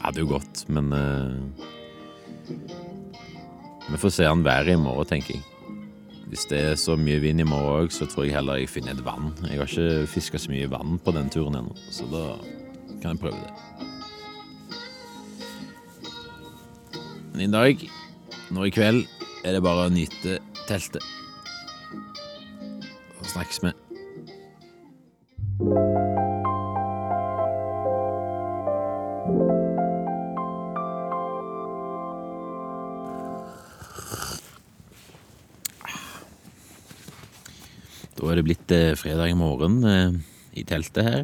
hadde 0.00 0.22
jo 0.22 0.30
gått, 0.36 0.64
men 0.72 0.92
eh, 0.96 1.66
Vi 3.90 3.98
får 3.98 4.12
se 4.14 4.26
an 4.26 4.44
været 4.46 4.70
i 4.70 4.78
morgen, 4.78 5.06
tenker 5.06 5.34
jeg. 5.34 5.42
Hvis 6.30 6.46
det 6.46 6.60
er 6.62 6.76
så 6.78 6.94
mye 6.94 7.18
vind 7.18 7.42
i 7.42 7.46
morgen 7.46 7.88
òg, 7.88 7.90
så 7.90 8.06
tror 8.06 8.28
jeg 8.28 8.36
heller 8.36 8.60
jeg 8.60 8.70
finner 8.70 8.94
et 8.94 9.02
vann. 9.02 9.32
Jeg 9.48 9.58
har 9.58 9.66
ikke 9.66 10.06
fiska 10.12 10.38
så 10.38 10.52
mye 10.52 10.70
vann 10.70 11.00
på 11.02 11.10
den 11.16 11.30
turen 11.32 11.58
ennå, 11.58 11.74
så 11.90 12.06
da 12.06 12.22
kan 13.02 13.16
jeg 13.16 13.22
prøve 13.24 13.40
det. 13.42 13.50
Men 17.32 17.40
i 17.48 17.50
dag, 17.50 17.82
nå 18.54 18.68
i 18.68 18.74
kveld, 18.74 19.02
er 19.42 19.56
det 19.56 19.64
bare 19.66 19.88
å 19.88 19.94
nyte 19.94 20.38
teltet. 20.68 21.02
Og 23.18 23.26
snakkes 23.26 23.64
vi. 23.66 23.74
Da 38.30 38.36
er 38.36 38.38
det 38.38 38.46
blitt 38.46 38.70
eh, 38.70 38.92
fredag 38.94 39.32
morgen 39.34 39.80
eh, 39.82 40.12
i 40.54 40.62
teltet 40.62 41.02
her. 41.02 41.22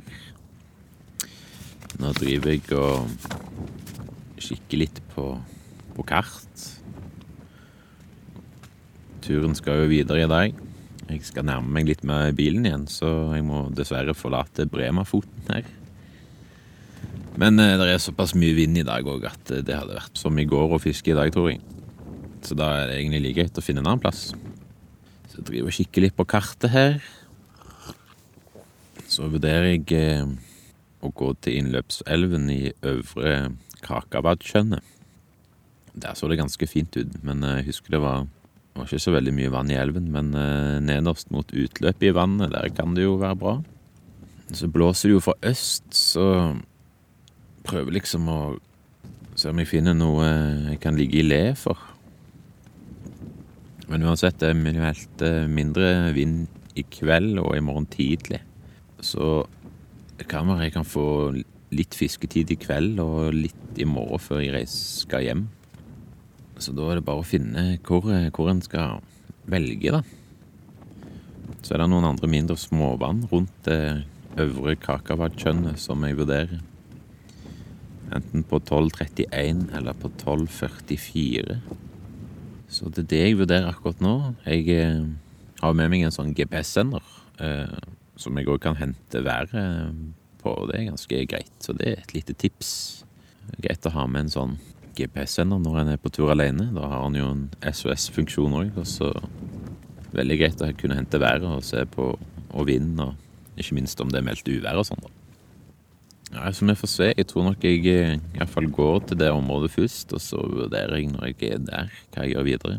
Nå 2.02 2.08
driver 2.18 2.50
jeg 2.50 2.64
og 2.74 4.40
kikker 4.42 4.80
litt 4.80 4.98
på, 5.12 5.28
på 5.94 6.06
kart. 6.08 6.64
Turen 9.22 9.54
skal 9.54 9.84
jo 9.84 9.92
videre 9.92 10.24
i 10.24 10.32
dag. 10.32 10.58
Jeg 11.12 11.22
skal 11.28 11.46
nærme 11.46 11.70
meg 11.76 11.86
litt 11.92 12.02
med 12.02 12.34
bilen 12.34 12.66
igjen, 12.66 12.88
så 12.90 13.12
jeg 13.36 13.46
må 13.46 13.68
dessverre 13.70 14.18
forlate 14.18 14.66
Bremafoten 14.66 15.46
her. 15.54 15.70
Men 17.38 17.62
eh, 17.62 17.76
det 17.78 17.86
er 17.92 18.02
såpass 18.02 18.34
mye 18.34 18.58
vind 18.58 18.82
i 18.82 18.88
dag 18.90 19.06
òg 19.06 19.30
at 19.30 19.54
eh, 19.54 19.62
det 19.62 19.78
hadde 19.78 19.94
vært 19.94 20.18
som 20.18 20.42
i 20.42 20.48
går 20.50 20.74
å 20.74 20.82
fiske 20.82 21.14
i 21.14 21.18
dag, 21.22 21.30
tror 21.30 21.52
jeg. 21.52 21.62
Så 22.42 22.58
da 22.58 22.72
er 22.80 22.90
det 22.90 22.98
egentlig 22.98 23.28
like 23.28 23.44
greit 23.44 23.62
å 23.62 23.68
finne 23.70 23.86
en 23.86 23.92
annen 23.92 24.02
plass. 24.02 24.32
Jeg 25.36 25.44
driver 25.44 25.68
og 25.68 25.76
kikker 25.76 26.04
litt 26.06 26.16
på 26.16 26.24
kartet 26.24 26.72
her. 26.72 26.94
Så 29.04 29.26
vurderer 29.28 29.74
jeg 29.74 29.84
eh, 29.92 30.30
å 31.04 31.10
gå 31.12 31.28
til 31.44 31.58
innløpselven 31.60 32.48
i 32.54 32.62
Øvre 32.88 33.34
Krakabadskjønnet. 33.84 34.80
Der 35.96 36.16
så 36.16 36.28
det 36.28 36.38
ganske 36.40 36.68
fint 36.68 36.96
ut, 36.96 37.12
men 37.24 37.44
eh, 37.44 37.58
jeg 37.60 37.68
husker 37.68 37.96
det 37.96 38.00
var, 38.04 38.24
var 38.76 38.88
ikke 38.88 39.04
så 39.04 39.12
veldig 39.12 39.34
mye 39.36 39.52
vann 39.52 39.72
i 39.72 39.76
elven. 39.76 40.08
Men 40.14 40.32
eh, 40.40 40.78
nederst 40.84 41.28
mot 41.34 41.52
utløpet 41.52 42.08
i 42.08 42.14
vannet, 42.16 42.54
der 42.56 42.72
kan 42.72 42.96
det 42.96 43.04
jo 43.04 43.18
være 43.20 43.40
bra. 43.42 43.58
Så 44.56 44.70
blåser 44.72 45.10
det 45.10 45.18
jo 45.18 45.24
fra 45.26 45.36
øst, 45.44 45.90
så 45.92 46.26
prøver 47.66 47.98
liksom 47.98 48.30
å 48.30 48.40
se 49.36 49.50
om 49.52 49.60
jeg 49.60 49.68
finner 49.68 49.92
noe 49.92 50.24
jeg 50.70 50.80
kan 50.80 50.96
ligge 50.96 51.20
i 51.20 51.26
le 51.26 51.42
for. 51.60 51.76
Men 53.86 54.06
uansett, 54.06 54.38
det 54.40 54.50
er 54.50 54.58
meldt 54.58 55.22
eh, 55.22 55.44
mindre 55.50 56.12
vind 56.16 56.46
i 56.76 56.84
kveld 56.90 57.38
og 57.42 57.54
i 57.56 57.62
morgen 57.64 57.86
tidlig. 57.90 58.40
Så 59.00 59.44
det 60.18 60.26
kan 60.30 60.48
være 60.48 60.82
få 60.86 61.06
litt 61.74 61.96
fisketid 61.98 62.50
i 62.52 62.58
kveld 62.60 63.00
og 63.02 63.34
litt 63.36 63.78
i 63.78 63.86
morgen 63.88 64.22
før 64.22 64.42
jeg 64.44 64.68
skal 64.72 65.24
hjem. 65.26 65.46
Så 66.58 66.72
da 66.72 66.88
er 66.88 66.98
det 66.98 67.06
bare 67.06 67.22
å 67.22 67.26
finne 67.26 67.76
hvor, 67.84 68.06
hvor 68.32 68.50
en 68.50 68.62
skal 68.64 69.02
velge, 69.46 69.92
da. 69.92 70.02
Så 71.62 71.74
er 71.74 71.82
det 71.82 71.90
noen 71.90 72.06
andre 72.08 72.30
mindre 72.30 72.56
småvann 72.58 73.26
rundt 73.30 73.66
det 73.66 74.06
øvre 74.40 74.76
Kakavadskjønnet 74.80 75.80
som 75.80 76.04
jeg 76.06 76.18
vurderer. 76.18 76.60
Enten 78.14 78.44
på 78.46 78.60
12.31 78.62 79.66
eller 79.74 79.96
på 79.98 80.10
12.44. 80.22 81.58
Så 82.76 82.90
det 82.92 83.06
er 83.06 83.10
det 83.12 83.22
jeg 83.22 83.38
vurderer 83.40 83.70
akkurat 83.70 84.02
nå. 84.04 84.14
Jeg 84.44 84.68
eh, 84.74 85.06
har 85.62 85.76
med 85.78 85.92
meg 85.92 86.04
en 86.04 86.14
sånn 86.14 86.34
GPS-sender 86.36 87.04
eh, 87.40 87.76
som 88.20 88.36
jeg 88.36 88.48
òg 88.52 88.60
kan 88.64 88.76
hente 88.76 89.22
været 89.24 89.54
på. 90.42 90.54
Det 90.68 90.78
er 90.78 90.88
ganske 90.90 91.24
greit, 91.30 91.52
så 91.64 91.74
det 91.76 91.88
er 91.88 92.02
et 92.02 92.16
lite 92.16 92.36
tips. 92.36 92.70
Det 93.46 93.58
er 93.58 93.68
greit 93.70 93.88
å 93.88 93.94
ha 93.96 94.06
med 94.10 94.26
en 94.26 94.34
sånn 94.34 94.56
GPS-sender 94.96 95.60
når 95.62 95.82
en 95.82 95.92
er 95.94 96.00
på 96.00 96.12
tur 96.12 96.32
alene. 96.32 96.68
Da 96.76 96.88
har 96.92 97.08
en 97.08 97.18
jo 97.18 97.28
en 97.32 97.44
SOS-funksjon 97.64 98.56
òg, 98.60 98.72
og 98.80 98.88
så 98.88 99.12
veldig 100.16 100.40
greit 100.40 100.64
å 100.64 100.72
kunne 100.78 100.96
hente 100.98 101.20
været 101.20 101.48
og 101.48 101.64
se 101.64 101.84
på 101.92 102.14
og 102.56 102.68
vind, 102.68 103.00
og 103.02 103.60
ikke 103.60 103.76
minst 103.76 104.00
om 104.00 104.12
det 104.12 104.20
er 104.20 104.28
meldt 104.28 104.48
uvær 104.48 104.80
og 104.80 104.86
sånn, 104.88 105.02
da. 105.04 105.12
Ja, 106.32 106.42
altså, 106.48 106.66
vi 106.66 106.74
får 106.74 106.90
se. 106.90 107.08
Jeg 107.14 107.26
tror 107.30 107.46
nok 107.46 107.64
jeg 107.64 107.86
eh, 107.86 108.16
i 108.18 108.38
hvert 108.38 108.50
fall 108.52 108.66
går 108.70 109.02
til 109.08 109.20
det 109.20 109.30
området 109.30 109.70
først, 109.70 110.12
og 110.16 110.20
så 110.20 110.42
vurderer 110.42 110.98
jeg 110.98 111.12
når 111.12 111.30
jeg 111.30 111.52
er 111.54 111.64
der, 111.64 111.92
hva 112.14 112.24
jeg 112.24 112.34
gjør 112.34 112.48
videre. 112.48 112.78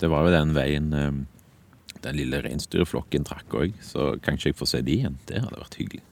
Det 0.00 0.08
var 0.10 0.26
jo 0.26 0.32
den 0.34 0.54
veien 0.56 0.92
eh, 0.96 1.20
den 2.04 2.16
lille 2.16 2.40
reinsdyrflokken 2.44 3.26
trakk 3.28 3.54
òg, 3.56 3.74
så 3.84 4.14
kanskje 4.24 4.50
jeg 4.50 4.58
får 4.58 4.70
se 4.72 4.82
de 4.84 4.96
igjen. 4.98 5.18
Det 5.28 5.42
hadde 5.42 5.60
vært 5.60 5.76
hyggelig. 5.80 6.02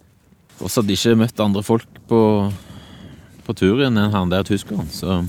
Fortsatt 0.58 0.90
ikke 0.90 1.16
møtt 1.18 1.40
andre 1.42 1.62
folk 1.64 2.00
på, 2.10 2.20
på 3.46 3.56
turen 3.56 3.96
enn 3.96 4.14
han 4.14 4.32
der 4.32 4.46
tyskeren, 4.46 4.90
så 4.92 5.22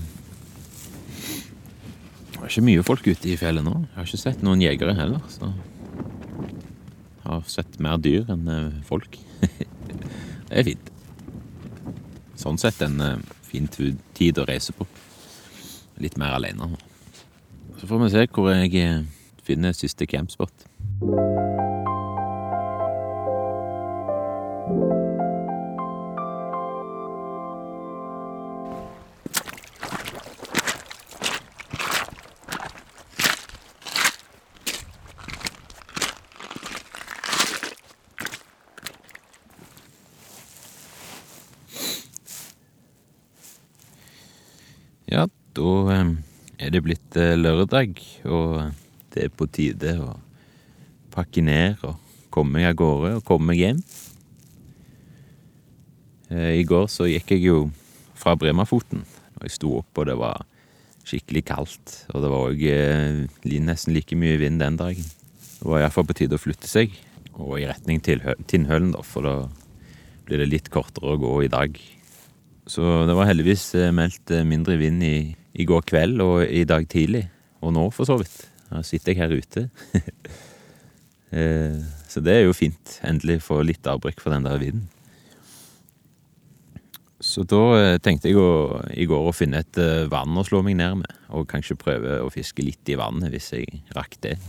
Det 2.29 2.39
var 2.39 2.51
ikke 2.51 2.67
mye 2.69 2.83
folk 2.87 3.07
ute 3.07 3.27
i 3.29 3.37
fjellet 3.37 3.65
nå. 3.65 3.73
Jeg 3.83 3.95
har 3.97 4.07
ikke 4.07 4.21
sett 4.21 4.45
noen 4.45 4.61
jegere 4.63 4.95
heller, 4.97 5.23
så 5.31 5.49
Jeg 5.49 7.25
har 7.25 7.43
sett 7.51 7.79
mer 7.83 7.99
dyr 8.01 8.29
enn 8.31 8.47
eh, 8.49 8.79
folk. 8.87 9.19
Det 10.50 10.62
er 10.62 10.66
fint. 10.66 10.91
Sånn 12.39 12.58
sett 12.58 12.82
en 12.82 12.97
uh, 13.04 13.18
fin 13.45 13.68
tid 13.70 14.39
å 14.41 14.47
reise 14.50 14.74
på. 14.74 14.88
Litt 16.02 16.18
mer 16.18 16.38
alene. 16.38 16.72
Så 17.80 17.89
får 17.89 18.04
vi 18.06 18.14
se 18.16 18.26
hvor 18.34 18.50
jeg 18.56 18.74
uh, 18.82 19.06
finner 19.45 19.78
siste 19.78 20.10
campspot. 20.10 20.66
Eh, 47.39 47.43
lørdag, 47.43 47.99
og 48.27 48.73
det 49.13 49.25
er 49.25 49.33
på 49.33 49.47
tide 49.51 49.95
å 50.03 50.13
pakke 51.13 51.41
ned 51.41 51.81
og 51.87 51.97
komme 52.29 52.59
meg 52.59 52.69
av 52.69 52.77
gårde 52.79 53.15
og 53.17 53.25
komme 53.27 53.51
meg 53.51 53.61
hjem. 53.63 53.81
Eh, 56.29 56.59
I 56.59 56.65
går 56.67 56.87
så 56.91 57.07
gikk 57.09 57.33
jeg 57.35 57.47
jo 57.47 57.59
fra 58.19 58.35
Bremafoten, 58.37 59.05
og 59.37 59.47
jeg 59.47 59.55
sto 59.55 59.77
opp, 59.79 59.91
og 59.97 60.09
det 60.09 60.17
var 60.19 60.43
skikkelig 61.07 61.45
kaldt. 61.49 61.95
Og 62.13 62.23
det 62.23 62.31
var 62.31 62.49
òg 62.51 62.65
nesten 63.65 63.95
like 63.95 64.17
mye 64.19 64.37
vind 64.41 64.61
den 64.61 64.77
dagen. 64.77 65.07
Det 65.59 65.67
var 65.67 65.81
iallfall 65.83 66.07
på 66.09 66.17
tide 66.19 66.37
å 66.37 66.41
flytte 66.41 66.69
seg, 66.69 66.93
og 67.39 67.57
i 67.59 67.67
retning 67.69 68.03
til 68.03 68.21
Tinnhølen, 68.51 68.91
da, 68.93 69.01
for 69.03 69.25
da 69.25 69.37
blir 70.27 70.43
det 70.43 70.51
litt 70.51 70.69
kortere 70.73 71.15
å 71.15 71.19
gå 71.19 71.33
i 71.47 71.51
dag. 71.51 71.79
Så 72.69 72.83
det 73.09 73.15
var 73.17 73.25
heldigvis 73.25 73.71
eh, 73.79 73.89
meldt 73.95 74.29
eh, 74.29 74.45
mindre 74.45 74.77
vind 74.77 75.01
i, 75.01 75.33
i 75.54 75.66
går 75.68 75.86
kveld 75.89 76.22
og 76.24 76.43
i 76.45 76.66
dag 76.68 76.86
tidlig. 76.89 77.26
Og 77.64 77.74
nå, 77.76 77.89
for 77.95 78.08
så 78.08 78.20
vidt. 78.20 78.38
da 78.70 78.84
sitter 78.86 79.14
jeg 79.14 79.22
her 79.24 79.36
ute. 79.36 79.70
Eh, 81.30 81.76
så 82.10 82.24
det 82.26 82.34
er 82.34 82.47
jo 82.47 82.56
fint. 82.58 82.95
Endelig 83.06 83.43
få 83.45 83.60
litt 83.62 83.86
avbrekk 83.86 84.18
for 84.18 84.34
den 84.34 84.47
der 84.47 84.56
vinden. 84.58 84.88
Så 87.22 87.43
da 87.45 87.60
eh, 87.78 87.97
tenkte 88.02 88.32
jeg 88.32 88.39
å, 88.41 88.80
i 88.89 89.06
går 89.06 89.28
å 89.30 89.36
finne 89.38 89.62
et 89.62 89.78
eh, 89.78 90.08
vann 90.10 90.34
å 90.34 90.45
slå 90.47 90.64
meg 90.66 90.80
ned 90.80 91.04
med, 91.04 91.14
og 91.30 91.45
kanskje 91.52 91.78
prøve 91.78 92.18
å 92.24 92.32
fiske 92.34 92.66
litt 92.66 92.89
i 92.89 92.97
vannet 92.97 93.30
hvis 93.30 93.52
jeg 93.54 93.84
rakk 93.93 94.18
det. 94.26 94.39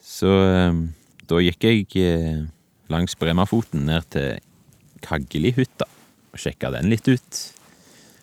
Så 0.00 0.32
da 1.28 1.44
gikk 1.44 1.68
jeg 1.68 2.48
langs 2.88 3.20
Bremafoten 3.20 3.84
ned 3.90 4.08
til 4.16 4.40
Kaggelihytta 5.04 5.84
og 5.84 6.40
sjekka 6.40 6.72
den 6.78 6.88
litt 6.96 7.12
ut. 7.12 7.42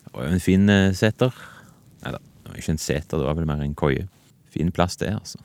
Det 0.02 0.18
var 0.18 0.32
jo 0.32 0.34
en 0.34 0.48
fin 0.50 0.78
seter. 0.98 1.53
Nei 2.04 2.12
da, 2.12 2.20
det 2.20 2.52
var 2.52 2.60
ikke 2.60 2.76
en 2.76 2.84
seter, 2.84 3.18
det 3.18 3.28
var 3.28 3.38
vel 3.40 3.48
mer 3.48 3.64
en 3.64 3.76
koie. 3.78 4.08
Fin 4.54 4.72
plass 4.76 4.98
det, 5.00 5.14
altså. 5.16 5.40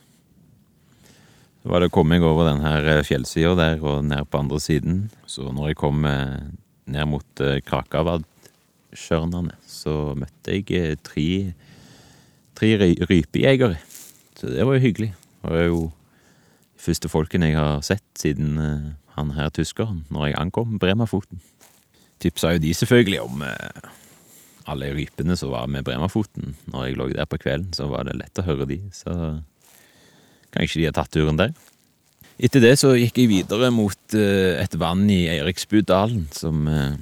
Så 1.62 1.70
var 1.70 1.82
det 1.82 1.90
å 1.90 1.94
komme 1.94 2.16
meg 2.16 2.26
over 2.26 2.46
den 2.48 2.62
her 2.62 2.86
eh, 2.86 3.04
fjellsida 3.06 3.54
der 3.58 3.82
og 3.82 4.04
ned 4.06 4.28
på 4.30 4.42
andre 4.42 4.60
siden. 4.62 4.98
Så 5.26 5.48
når 5.54 5.72
jeg 5.72 5.78
kom 5.80 6.06
eh, 6.06 6.38
ned 6.90 7.08
mot 7.10 7.42
eh, 7.42 7.58
Krakavadtjørnene, 7.66 9.54
så 9.66 10.14
møtte 10.18 10.58
jeg 10.58 10.98
tre, 11.06 11.28
tre 12.58 12.72
rypejegere. 12.78 13.78
Så 14.38 14.54
det 14.54 14.66
var 14.66 14.78
jo 14.78 14.86
hyggelig. 14.86 15.12
Det 15.42 15.54
var 15.54 15.66
jo 15.66 15.82
de 15.88 16.82
første 16.82 17.10
folkene 17.10 17.50
jeg 17.50 17.58
har 17.58 17.82
sett 17.86 18.06
siden 18.18 18.58
han 19.16 19.34
her 19.34 19.50
tyskeren, 19.50 20.04
når 20.14 20.28
jeg 20.28 20.38
ankom 20.38 20.78
Bremafoten. 20.78 21.42
Tipsa 22.22 22.54
jo 22.54 22.62
de 22.62 22.70
selvfølgelig 22.74 23.20
om 23.24 23.42
alle 24.68 24.92
rypene 24.94 25.36
som 25.38 25.52
var 25.54 25.68
med 25.70 25.86
Bremafoten. 25.86 26.54
Når 26.72 26.86
jeg 26.86 26.98
lå 26.98 27.08
der 27.14 27.28
på 27.28 27.40
kvelden, 27.40 27.72
så 27.76 27.88
var 27.90 28.06
det 28.08 28.18
lett 28.18 28.40
å 28.40 28.46
høre 28.46 28.68
de, 28.68 28.80
så 28.94 29.12
kanskje 30.54 30.80
de 30.82 30.88
har 30.88 30.96
tatt 30.96 31.12
turen 31.14 31.40
der. 31.40 31.52
Etter 32.38 32.62
det 32.62 32.76
så 32.78 32.92
gikk 32.94 33.16
jeg 33.18 33.30
videre 33.32 33.72
mot 33.74 34.14
eh, 34.14 34.54
et 34.62 34.74
vann 34.78 35.08
i 35.10 35.24
Eiriksbudalen, 35.32 36.28
som 36.30 36.68
eh, 36.70 36.98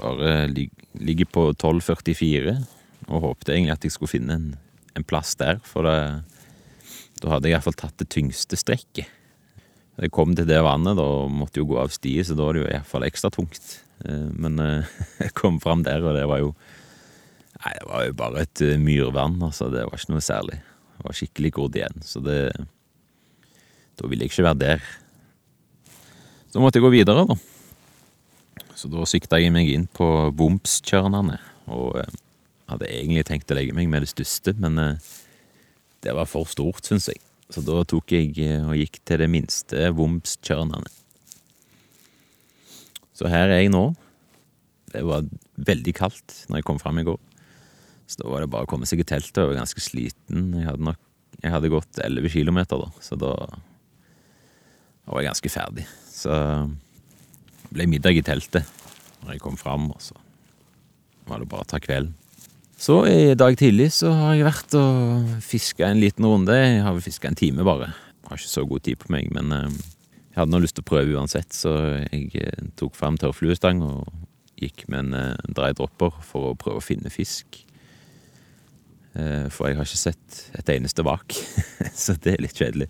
bare 0.00 0.48
ligger 0.50 1.28
på 1.30 1.44
12,44, 1.54 2.56
og 3.06 3.22
håpte 3.22 3.54
egentlig 3.54 3.76
at 3.76 3.86
jeg 3.86 3.94
skulle 3.94 4.10
finne 4.16 4.38
en, 4.40 4.48
plass 5.06 5.34
der, 5.38 5.60
for 5.62 5.84
det, 5.84 6.24
da 7.20 7.34
hadde 7.34 7.50
jeg 7.50 7.54
iallfall 7.54 7.76
tatt 7.78 7.98
det 8.00 8.08
tyngste 8.10 8.56
strekket. 8.58 9.12
Jeg 10.00 10.12
kom 10.12 10.34
til 10.36 10.48
det 10.48 10.58
vannet, 10.64 10.96
da 10.98 11.04
måtte 11.30 11.60
jeg 11.60 11.66
jo 11.66 11.74
gå 11.74 11.78
av 11.84 11.92
stiet, 11.94 12.26
så 12.26 12.34
da 12.34 12.48
var 12.48 12.56
det 12.56 12.64
jo 12.64 12.70
iallfall 12.72 13.06
ekstra 13.06 13.30
tungt. 13.32 13.76
Eh, 14.02 14.26
Men 14.34 14.58
jeg 15.22 15.36
kom 15.38 15.60
fram 15.62 15.86
der, 15.86 16.02
og 16.02 16.18
det 16.18 16.26
var 16.26 16.42
jo 16.42 16.56
Nei, 17.66 17.74
det 17.80 17.86
var 17.90 18.04
jo 18.06 18.14
bare 18.14 18.44
et 18.46 18.62
eh, 18.62 18.78
myrvann, 18.78 19.40
altså. 19.42 19.66
Det 19.72 19.82
var 19.88 19.98
ikke 19.98 20.14
noe 20.14 20.22
særlig. 20.22 20.60
Det 20.96 21.02
var 21.02 21.16
skikkelig 21.18 21.50
grodd 21.56 21.78
igjen, 21.80 22.04
så 22.06 22.22
det 22.22 22.38
Da 23.96 24.06
ville 24.06 24.26
jeg 24.26 24.30
ikke 24.30 24.44
være 24.44 24.60
der. 24.60 24.82
Så 26.52 26.60
måtte 26.62 26.78
jeg 26.78 26.84
gå 26.84 26.92
videre, 26.92 27.24
da. 27.26 27.36
Så 28.76 28.90
da 28.92 29.06
sikta 29.08 29.40
jeg 29.40 29.50
meg 29.54 29.70
inn 29.72 29.88
på 29.90 30.06
Bompstjørnene, 30.36 31.40
og 31.74 31.98
eh, 31.98 32.16
hadde 32.70 32.90
egentlig 32.92 33.26
tenkt 33.26 33.50
å 33.50 33.56
legge 33.58 33.74
meg 33.74 33.90
med 33.90 34.04
det 34.04 34.12
største, 34.12 34.54
men 34.62 34.78
eh, 34.78 35.08
det 36.06 36.14
var 36.14 36.30
for 36.30 36.46
stort, 36.46 36.86
syns 36.86 37.08
jeg. 37.10 37.18
Så 37.50 37.64
da 37.66 37.82
tok 37.88 38.14
jeg 38.14 38.30
eh, 38.44 38.62
og 38.62 38.78
gikk 38.78 39.00
til 39.02 39.24
det 39.24 39.30
minste 39.32 39.90
Bompstjørnene. 39.96 40.92
Så 43.16 43.32
her 43.32 43.48
er 43.48 43.64
jeg 43.64 43.74
nå. 43.74 43.88
Det 44.92 45.02
var 45.08 45.26
veldig 45.66 45.96
kaldt 45.96 46.44
når 46.46 46.60
jeg 46.60 46.68
kom 46.68 46.78
fram 46.78 47.00
i 47.00 47.08
går. 47.08 47.25
Så 48.06 48.22
da 48.22 48.30
var 48.30 48.44
det 48.44 48.50
bare 48.52 48.66
å 48.66 48.70
komme 48.70 48.86
seg 48.86 49.02
i 49.02 49.06
teltet. 49.06 49.42
Jeg 49.42 49.50
var 49.50 49.58
ganske 49.58 49.82
sliten. 49.82 50.50
Jeg 50.54 50.68
hadde, 50.68 50.84
nok, 50.86 51.00
jeg 51.42 51.52
hadde 51.52 51.72
gått 51.72 52.02
11 52.02 52.30
kilometer 52.32 52.84
da, 52.84 52.90
så 53.02 53.18
da, 53.18 53.32
var 55.06 55.22
jeg 55.22 55.30
ganske 55.32 55.52
ferdig. 55.52 55.86
Så 56.10 56.30
det 57.66 57.72
ble 57.74 57.88
middag 57.90 58.18
i 58.18 58.22
teltet 58.26 58.70
når 59.24 59.34
jeg 59.34 59.42
kom 59.42 59.58
fram, 59.58 59.90
og 59.90 59.98
så 60.02 60.14
var 61.26 61.42
det 61.42 61.50
bare 61.50 61.66
å 61.66 61.68
ta 61.68 61.82
kvelden. 61.82 62.14
Så 62.78 63.00
i 63.08 63.34
dag 63.38 63.56
tidlig 63.56 63.88
så 63.96 64.12
har 64.12 64.34
jeg 64.36 64.46
vært 64.46 64.74
og 64.76 65.30
fiska 65.42 65.88
en 65.88 66.00
liten 66.02 66.26
runde. 66.28 66.54
Jeg 66.54 66.82
har 66.84 66.92
vel 66.94 67.02
fiska 67.02 67.30
en 67.30 67.38
time, 67.38 67.64
bare. 67.66 67.88
Jeg 67.88 68.28
har 68.28 68.38
ikke 68.38 68.52
så 68.52 68.66
god 68.68 68.84
tid 68.86 69.00
på 69.00 69.10
meg, 69.14 69.30
men 69.34 69.54
eh, 69.56 69.78
jeg 70.28 70.42
hadde 70.42 70.52
nå 70.52 70.60
lyst 70.62 70.76
til 70.76 70.84
å 70.84 70.90
prøve 70.92 71.16
uansett, 71.16 71.56
så 71.56 71.72
jeg 72.04 72.28
eh, 72.44 72.66
tok 72.78 72.94
fram 72.98 73.16
tørrfluestang 73.18 73.80
og 73.86 74.04
gikk 74.60 74.86
med 74.92 75.08
en 75.08 75.54
dry 75.56 75.72
dropper 75.76 76.14
for 76.24 76.52
å 76.52 76.58
prøve 76.60 76.82
å 76.82 76.84
finne 76.84 77.12
fisk. 77.12 77.65
Eh, 79.16 79.46
For 79.52 79.70
jeg 79.70 79.78
har 79.78 79.88
ikke 79.88 80.02
sett 80.02 80.42
et 80.58 80.74
eneste 80.76 81.04
vak, 81.06 81.32
så 82.04 82.16
det 82.20 82.36
er 82.36 82.44
litt 82.44 82.58
kjedelig. 82.58 82.88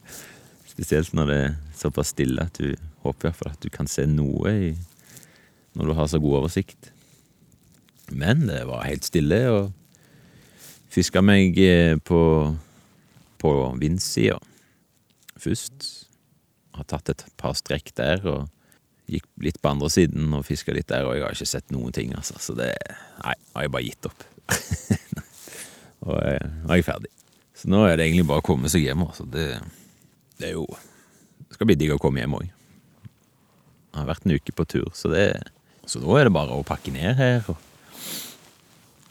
Spesielt 0.66 1.14
når 1.16 1.30
det 1.30 1.38
er 1.44 1.56
såpass 1.78 2.12
stille 2.12 2.42
at 2.42 2.58
du 2.60 2.74
håper 3.04 3.28
i 3.28 3.30
hvert 3.30 3.38
fall 3.40 3.54
at 3.54 3.62
du 3.64 3.70
kan 3.72 3.88
se 3.90 4.04
noe 4.10 4.52
i, 4.52 4.72
når 5.76 5.90
du 5.90 5.96
har 5.96 6.10
så 6.10 6.20
god 6.22 6.42
oversikt. 6.42 6.90
Men 8.12 8.46
det 8.48 8.62
var 8.68 8.86
helt 8.86 9.06
stille, 9.06 9.40
og 9.52 9.72
fiska 10.92 11.22
meg 11.24 11.56
eh, 11.62 11.96
på, 11.98 12.20
på 13.42 13.54
vindsida 13.80 14.38
først. 15.36 15.92
Har 16.76 16.86
tatt 16.90 17.08
et 17.12 17.24
par 17.40 17.56
strekk 17.56 17.92
der, 17.96 18.22
og 18.28 18.48
gikk 19.10 19.26
litt 19.44 19.60
på 19.62 19.70
andre 19.70 19.88
siden 19.92 20.32
og 20.34 20.44
fiska 20.48 20.74
litt 20.74 20.88
der, 20.90 21.06
og 21.06 21.14
jeg 21.14 21.24
har 21.24 21.36
ikke 21.36 21.48
sett 21.48 21.70
noen 21.74 21.94
ting, 21.94 22.12
altså. 22.18 22.40
Så 22.42 22.56
det 22.58 22.72
Nei, 23.22 23.36
har 23.54 23.66
jeg 23.66 23.72
bare 23.72 23.86
gitt 23.86 24.08
opp. 24.10 24.24
og 26.06 26.18
jeg, 26.22 26.50
nå 26.62 26.72
er 26.72 26.80
jeg 26.80 26.86
ferdig. 26.86 27.12
Så 27.56 27.70
nå 27.72 27.82
er 27.86 27.96
det 27.96 28.06
egentlig 28.06 28.26
bare 28.28 28.44
å 28.44 28.46
komme 28.46 28.70
seg 28.70 28.84
hjem, 28.84 29.06
altså. 29.06 29.26
Det, 29.32 29.48
det 30.40 30.50
er 30.50 30.58
jo 30.58 30.66
Det 31.46 31.56
skal 31.56 31.68
bli 31.70 31.76
digg 31.78 31.94
å 31.94 32.00
komme 32.02 32.20
hjem 32.20 32.36
òg. 32.36 32.46
Jeg 32.46 34.00
har 34.02 34.08
vært 34.10 34.26
en 34.26 34.34
uke 34.36 34.52
på 34.52 34.66
tur, 34.68 34.90
så 34.94 35.08
det 35.12 35.28
Så 35.88 36.02
nå 36.02 36.16
er 36.18 36.26
det 36.26 36.34
bare 36.34 36.52
å 36.52 36.66
pakke 36.66 36.92
ned 36.92 37.14
her 37.16 37.46
og, 37.48 37.60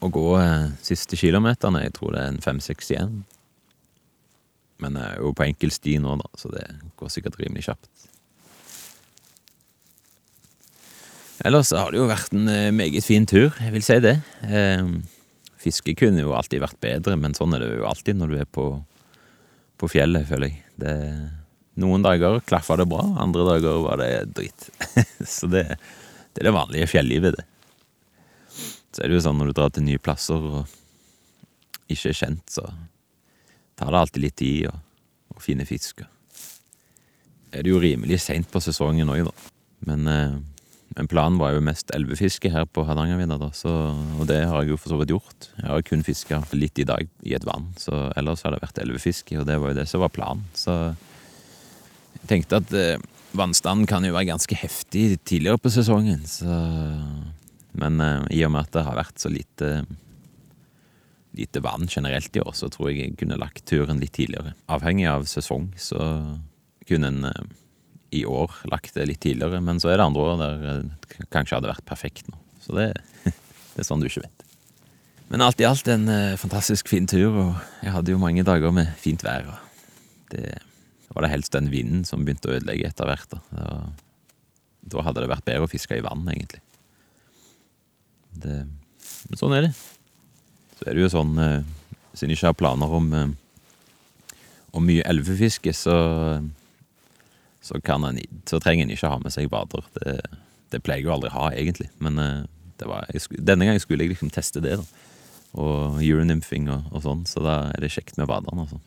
og 0.04 0.12
gå 0.14 0.26
eh, 0.42 0.74
siste 0.84 1.18
kilometerne. 1.18 1.86
Jeg 1.86 1.96
tror 1.96 2.12
det 2.14 2.22
er 2.22 2.34
en 2.34 2.44
fem-seks 2.44 2.92
igjen. 2.92 3.24
Men 4.84 5.00
jeg 5.00 5.08
er 5.08 5.24
jo 5.24 5.32
på 5.32 5.46
enkel 5.48 5.72
sti 5.72 5.96
nå, 6.04 6.18
da, 6.20 6.28
så 6.36 6.52
det 6.52 6.66
går 7.00 7.14
sikkert 7.14 7.40
rimelig 7.40 7.70
kjapt. 7.70 7.90
Ellers 11.48 11.72
har 11.76 11.92
det 11.92 12.00
jo 12.02 12.12
vært 12.12 12.36
en 12.36 12.52
eh, 12.52 12.72
meget 12.76 13.08
fin 13.08 13.26
tur, 13.28 13.56
jeg 13.56 13.72
vil 13.74 13.84
si 13.88 13.98
det. 14.04 14.18
Eh, 14.44 14.84
fiske 15.66 15.96
kunne 15.98 16.24
jo 16.24 16.36
alltid 16.38 16.64
vært 16.64 16.80
bedre, 16.84 17.18
men 17.20 17.36
sånn 17.38 17.56
er 17.58 17.66
det 17.66 17.72
jo 17.80 17.90
alltid 17.90 18.20
når 18.20 18.32
du 18.32 18.38
er 18.44 18.48
på, 18.58 18.68
på 19.82 19.90
fjellet, 19.92 20.28
føler 20.30 20.52
jeg. 20.52 20.62
Det, 20.82 20.94
noen 21.82 22.06
dager 22.06 22.40
klaffa 22.48 22.78
det 22.80 22.88
bra, 22.92 23.04
andre 23.22 23.48
dager 23.50 23.82
var 23.84 24.00
det 24.00 24.10
dritt. 24.38 24.70
så 25.36 25.50
det, 25.52 25.66
det 26.32 26.44
er 26.44 26.50
det 26.50 26.56
vanlige 26.56 26.90
fjellivet, 26.94 27.38
det. 27.38 27.46
Så 28.96 29.04
er 29.04 29.12
det 29.12 29.18
jo 29.18 29.26
sånn 29.26 29.40
når 29.42 29.52
du 29.52 29.58
drar 29.58 29.72
til 29.76 29.84
nye 29.84 30.00
plasser 30.00 30.40
og 30.40 30.76
ikke 31.92 32.14
er 32.14 32.20
kjent, 32.22 32.46
så 32.48 32.64
tar 33.76 33.92
det 33.92 34.00
alltid 34.00 34.24
litt 34.24 34.38
tid 34.40 34.70
å, 34.70 34.76
å 35.36 35.44
finne 35.44 35.68
fisk. 35.68 36.06
Er 37.52 37.64
det 37.64 37.72
jo 37.74 37.82
rimelig 37.84 38.22
seint 38.24 38.48
på 38.52 38.62
sesongen 38.64 39.12
òg, 39.12 39.28
da. 39.28 39.52
Men, 39.86 40.08
eh, 40.10 40.38
men 40.94 41.10
planen 41.12 41.40
var 41.42 41.56
jo 41.56 41.64
mest 41.66 41.90
elvefiske 41.96 42.52
her 42.54 42.68
på 42.70 42.86
Hardangervidda, 42.88 43.40
og 43.42 44.28
det 44.30 44.38
har 44.48 44.62
jeg 44.62 44.72
jo 44.72 44.78
for 44.80 44.94
så 44.94 45.00
vidt 45.02 45.12
gjort. 45.12 45.50
Jeg 45.58 45.68
har 45.68 45.84
kun 45.88 46.06
fiska 46.06 46.40
litt 46.54 46.80
i 46.80 46.88
dag 46.88 47.10
i 47.26 47.34
et 47.36 47.48
vann, 47.48 47.72
så 47.82 48.06
ellers 48.16 48.46
har 48.46 48.56
det 48.56 48.62
vært 48.64 48.80
elvefiske, 48.84 49.40
og 49.42 49.50
det 49.50 49.58
var 49.60 49.74
jo 49.74 49.80
det 49.80 49.88
som 49.92 50.06
var 50.06 50.14
planen. 50.16 50.46
Så 50.56 50.76
jeg 52.22 52.30
tenkte 52.32 52.62
at 52.62 52.72
eh, 52.78 53.02
vannstanden 53.36 53.90
kan 53.90 54.06
jo 54.08 54.14
være 54.16 54.30
ganske 54.32 54.56
heftig 54.62 55.18
tidligere 55.28 55.60
på 55.62 55.74
sesongen, 55.74 56.24
så 56.30 56.62
Men 57.76 58.00
eh, 58.00 58.24
i 58.32 58.46
og 58.46 58.54
med 58.54 58.62
at 58.62 58.72
det 58.72 58.86
har 58.88 58.96
vært 58.96 59.20
så 59.20 59.30
lite 59.30 59.84
lite 61.36 61.60
vann 61.60 61.88
generelt 61.92 62.36
i 62.36 62.40
år, 62.40 62.54
så 62.56 62.70
tror 62.72 62.90
jeg 62.90 63.00
jeg 63.02 63.18
kunne 63.20 63.36
lagt 63.36 63.66
turen 63.68 64.00
litt 64.00 64.14
tidligere. 64.16 64.54
Avhengig 64.72 65.10
av 65.12 65.26
sesong, 65.28 65.74
så 65.76 66.00
kunne 66.88 67.12
en 67.12 67.28
eh, 67.28 67.46
i 68.16 68.24
år 68.28 68.54
lagt 68.72 68.96
det 68.96 69.08
litt 69.10 69.22
tidligere, 69.24 69.62
men 69.64 69.82
så 69.82 69.92
er 69.92 70.00
det 70.00 70.08
andre 70.08 70.26
år 70.26 70.42
der 70.42 70.64
det 70.64 71.28
kanskje 71.34 71.60
hadde 71.60 71.72
vært 71.72 71.88
perfekt 71.88 72.30
nå. 72.32 72.40
Så 72.64 72.76
det, 72.78 72.90
det 73.76 73.84
er 73.84 73.88
sånn 73.88 74.04
du 74.04 74.10
ikke 74.10 74.26
vet. 74.26 74.46
Men 75.32 75.42
alt 75.42 75.62
i 75.62 75.68
alt 75.68 75.88
en 75.90 76.08
eh, 76.12 76.38
fantastisk 76.38 76.90
fin 76.92 77.08
tur, 77.10 77.34
og 77.34 77.84
jeg 77.84 77.94
hadde 77.96 78.14
jo 78.14 78.22
mange 78.22 78.46
dager 78.46 78.74
med 78.76 78.92
fint 79.02 79.26
vær. 79.26 79.48
og 79.50 80.34
Det 80.34 80.54
var 81.16 81.26
det 81.26 81.32
helst 81.32 81.56
den 81.56 81.72
vinden 81.74 82.04
som 82.06 82.26
begynte 82.26 82.52
å 82.52 82.58
ødelegge 82.58 82.90
etter 82.92 83.10
hvert. 83.10 83.34
Da. 83.34 83.64
Da 84.86 85.06
hadde 85.06 85.24
det 85.24 85.32
vært 85.32 85.48
bedre 85.48 85.66
å 85.66 85.72
fiske 85.72 85.98
i 85.98 86.04
vann, 86.06 86.28
egentlig. 86.30 86.62
Det, 88.36 88.60
men 89.32 89.40
sånn 89.40 89.56
er 89.56 89.70
det. 89.70 89.74
Så 90.76 90.86
er 90.86 90.98
det 90.98 91.06
jo 91.06 91.12
sånn, 91.14 91.38
siden 92.16 92.34
jeg 92.34 92.40
ikke 92.40 92.52
har 92.52 92.60
planer 92.60 92.94
om, 93.00 93.14
eh, 93.14 94.38
om 94.76 94.86
mye 94.86 95.06
elvefiske, 95.08 95.74
så, 95.76 95.96
så, 97.66 97.80
en, 97.82 98.20
så 98.46 98.60
trenger 98.62 98.86
en 98.86 98.94
ikke 98.94 99.10
ha 99.10 99.18
med 99.24 99.34
seg 99.34 99.50
bader. 99.50 99.86
Det, 99.98 100.20
det 100.74 100.84
pleier 100.86 101.02
jeg 101.02 101.10
jo 101.10 101.16
aldri 101.16 101.32
å 101.32 101.38
ha, 101.40 101.48
egentlig. 101.58 101.90
Men 102.04 102.22
eh, 102.22 102.44
var, 102.86 103.08
jeg, 103.14 103.42
denne 103.42 103.68
gangen 103.68 103.82
skulle 103.82 104.06
jeg 104.06 104.14
liksom 104.14 104.34
teste 104.34 104.62
det, 104.64 104.78
da. 104.82 105.04
Og 105.56 106.02
euronymphing 106.04 106.68
og, 106.70 106.90
og 106.92 107.06
sånn, 107.06 107.24
så 107.30 107.42
da 107.42 107.56
er 107.72 107.82
det 107.82 107.94
kjekt 107.96 108.20
med 108.20 108.30
baderne. 108.30 108.68
altså. 108.68 108.82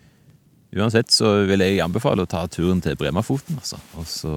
Uansett 0.77 1.11
så 1.15 1.33
vil 1.49 1.65
jeg 1.65 1.81
anbefale 1.81 2.27
å 2.27 2.29
ta 2.29 2.43
turen 2.53 2.83
til 2.85 2.97
Bremafoten, 3.01 3.57
altså. 3.59 3.81
Og 3.99 4.07
så 4.11 4.35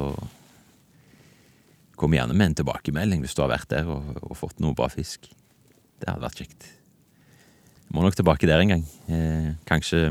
kom 1.99 2.15
gjerne 2.15 2.33
med 2.33 2.49
en 2.49 2.59
tilbakemelding 2.63 3.21
hvis 3.21 3.35
du 3.37 3.43
har 3.43 3.51
vært 3.51 3.69
der 3.69 3.89
og, 3.91 4.15
og 4.23 4.37
fått 4.39 4.61
noe 4.63 4.73
bra 4.77 4.87
fisk. 4.89 5.27
Det 6.01 6.09
hadde 6.09 6.23
vært 6.23 6.41
kjekt. 6.41 6.69
Jeg 7.83 7.93
må 7.93 8.05
nok 8.05 8.15
tilbake 8.17 8.47
der 8.49 8.63
en 8.63 8.73
gang. 8.73 8.85
Eh, 9.11 9.51
kanskje 9.69 10.07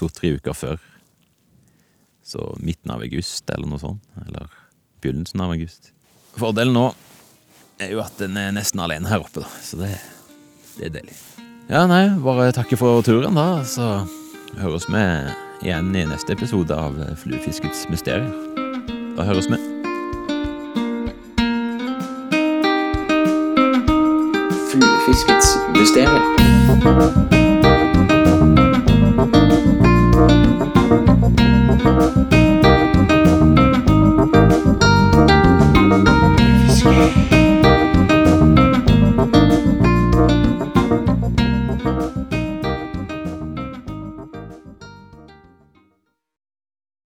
to-tre 0.00 0.32
uker 0.40 0.56
før. 0.56 0.80
Så 2.32 2.54
midten 2.64 2.90
av 2.94 3.02
august 3.04 3.50
eller 3.52 3.68
noe 3.68 3.80
sånt. 3.82 4.04
Eller 4.26 4.48
begynnelsen 5.04 5.42
av 5.44 5.52
august. 5.52 5.92
Fordelen 6.38 6.72
nå 6.76 6.86
er 7.82 7.92
jo 7.92 8.00
at 8.04 8.20
en 8.24 8.38
er 8.38 8.54
nesten 8.54 8.80
alene 8.80 9.10
her 9.10 9.24
oppe, 9.24 9.42
da. 9.42 9.50
Så 9.60 9.76
det, 9.80 9.90
det 10.78 10.88
er 10.88 10.94
deilig. 11.00 11.16
Ja, 11.68 11.84
nei, 11.90 12.06
bare 12.22 12.52
takke 12.54 12.78
for 12.78 13.02
turen, 13.04 13.36
da. 13.36 13.62
Så 13.68 14.06
høres 14.60 14.88
vi 14.88 15.02
igjen 15.66 15.92
i 15.96 16.06
neste 16.08 16.36
episode 16.36 16.76
av 16.76 16.96
Fluefiskets 17.22 17.84
mysterier. 17.92 18.32
Da 19.18 19.26
høres 19.28 19.50
vi. 19.50 19.60
Fluefiskets 24.72 25.54
mysterier. 25.76 27.41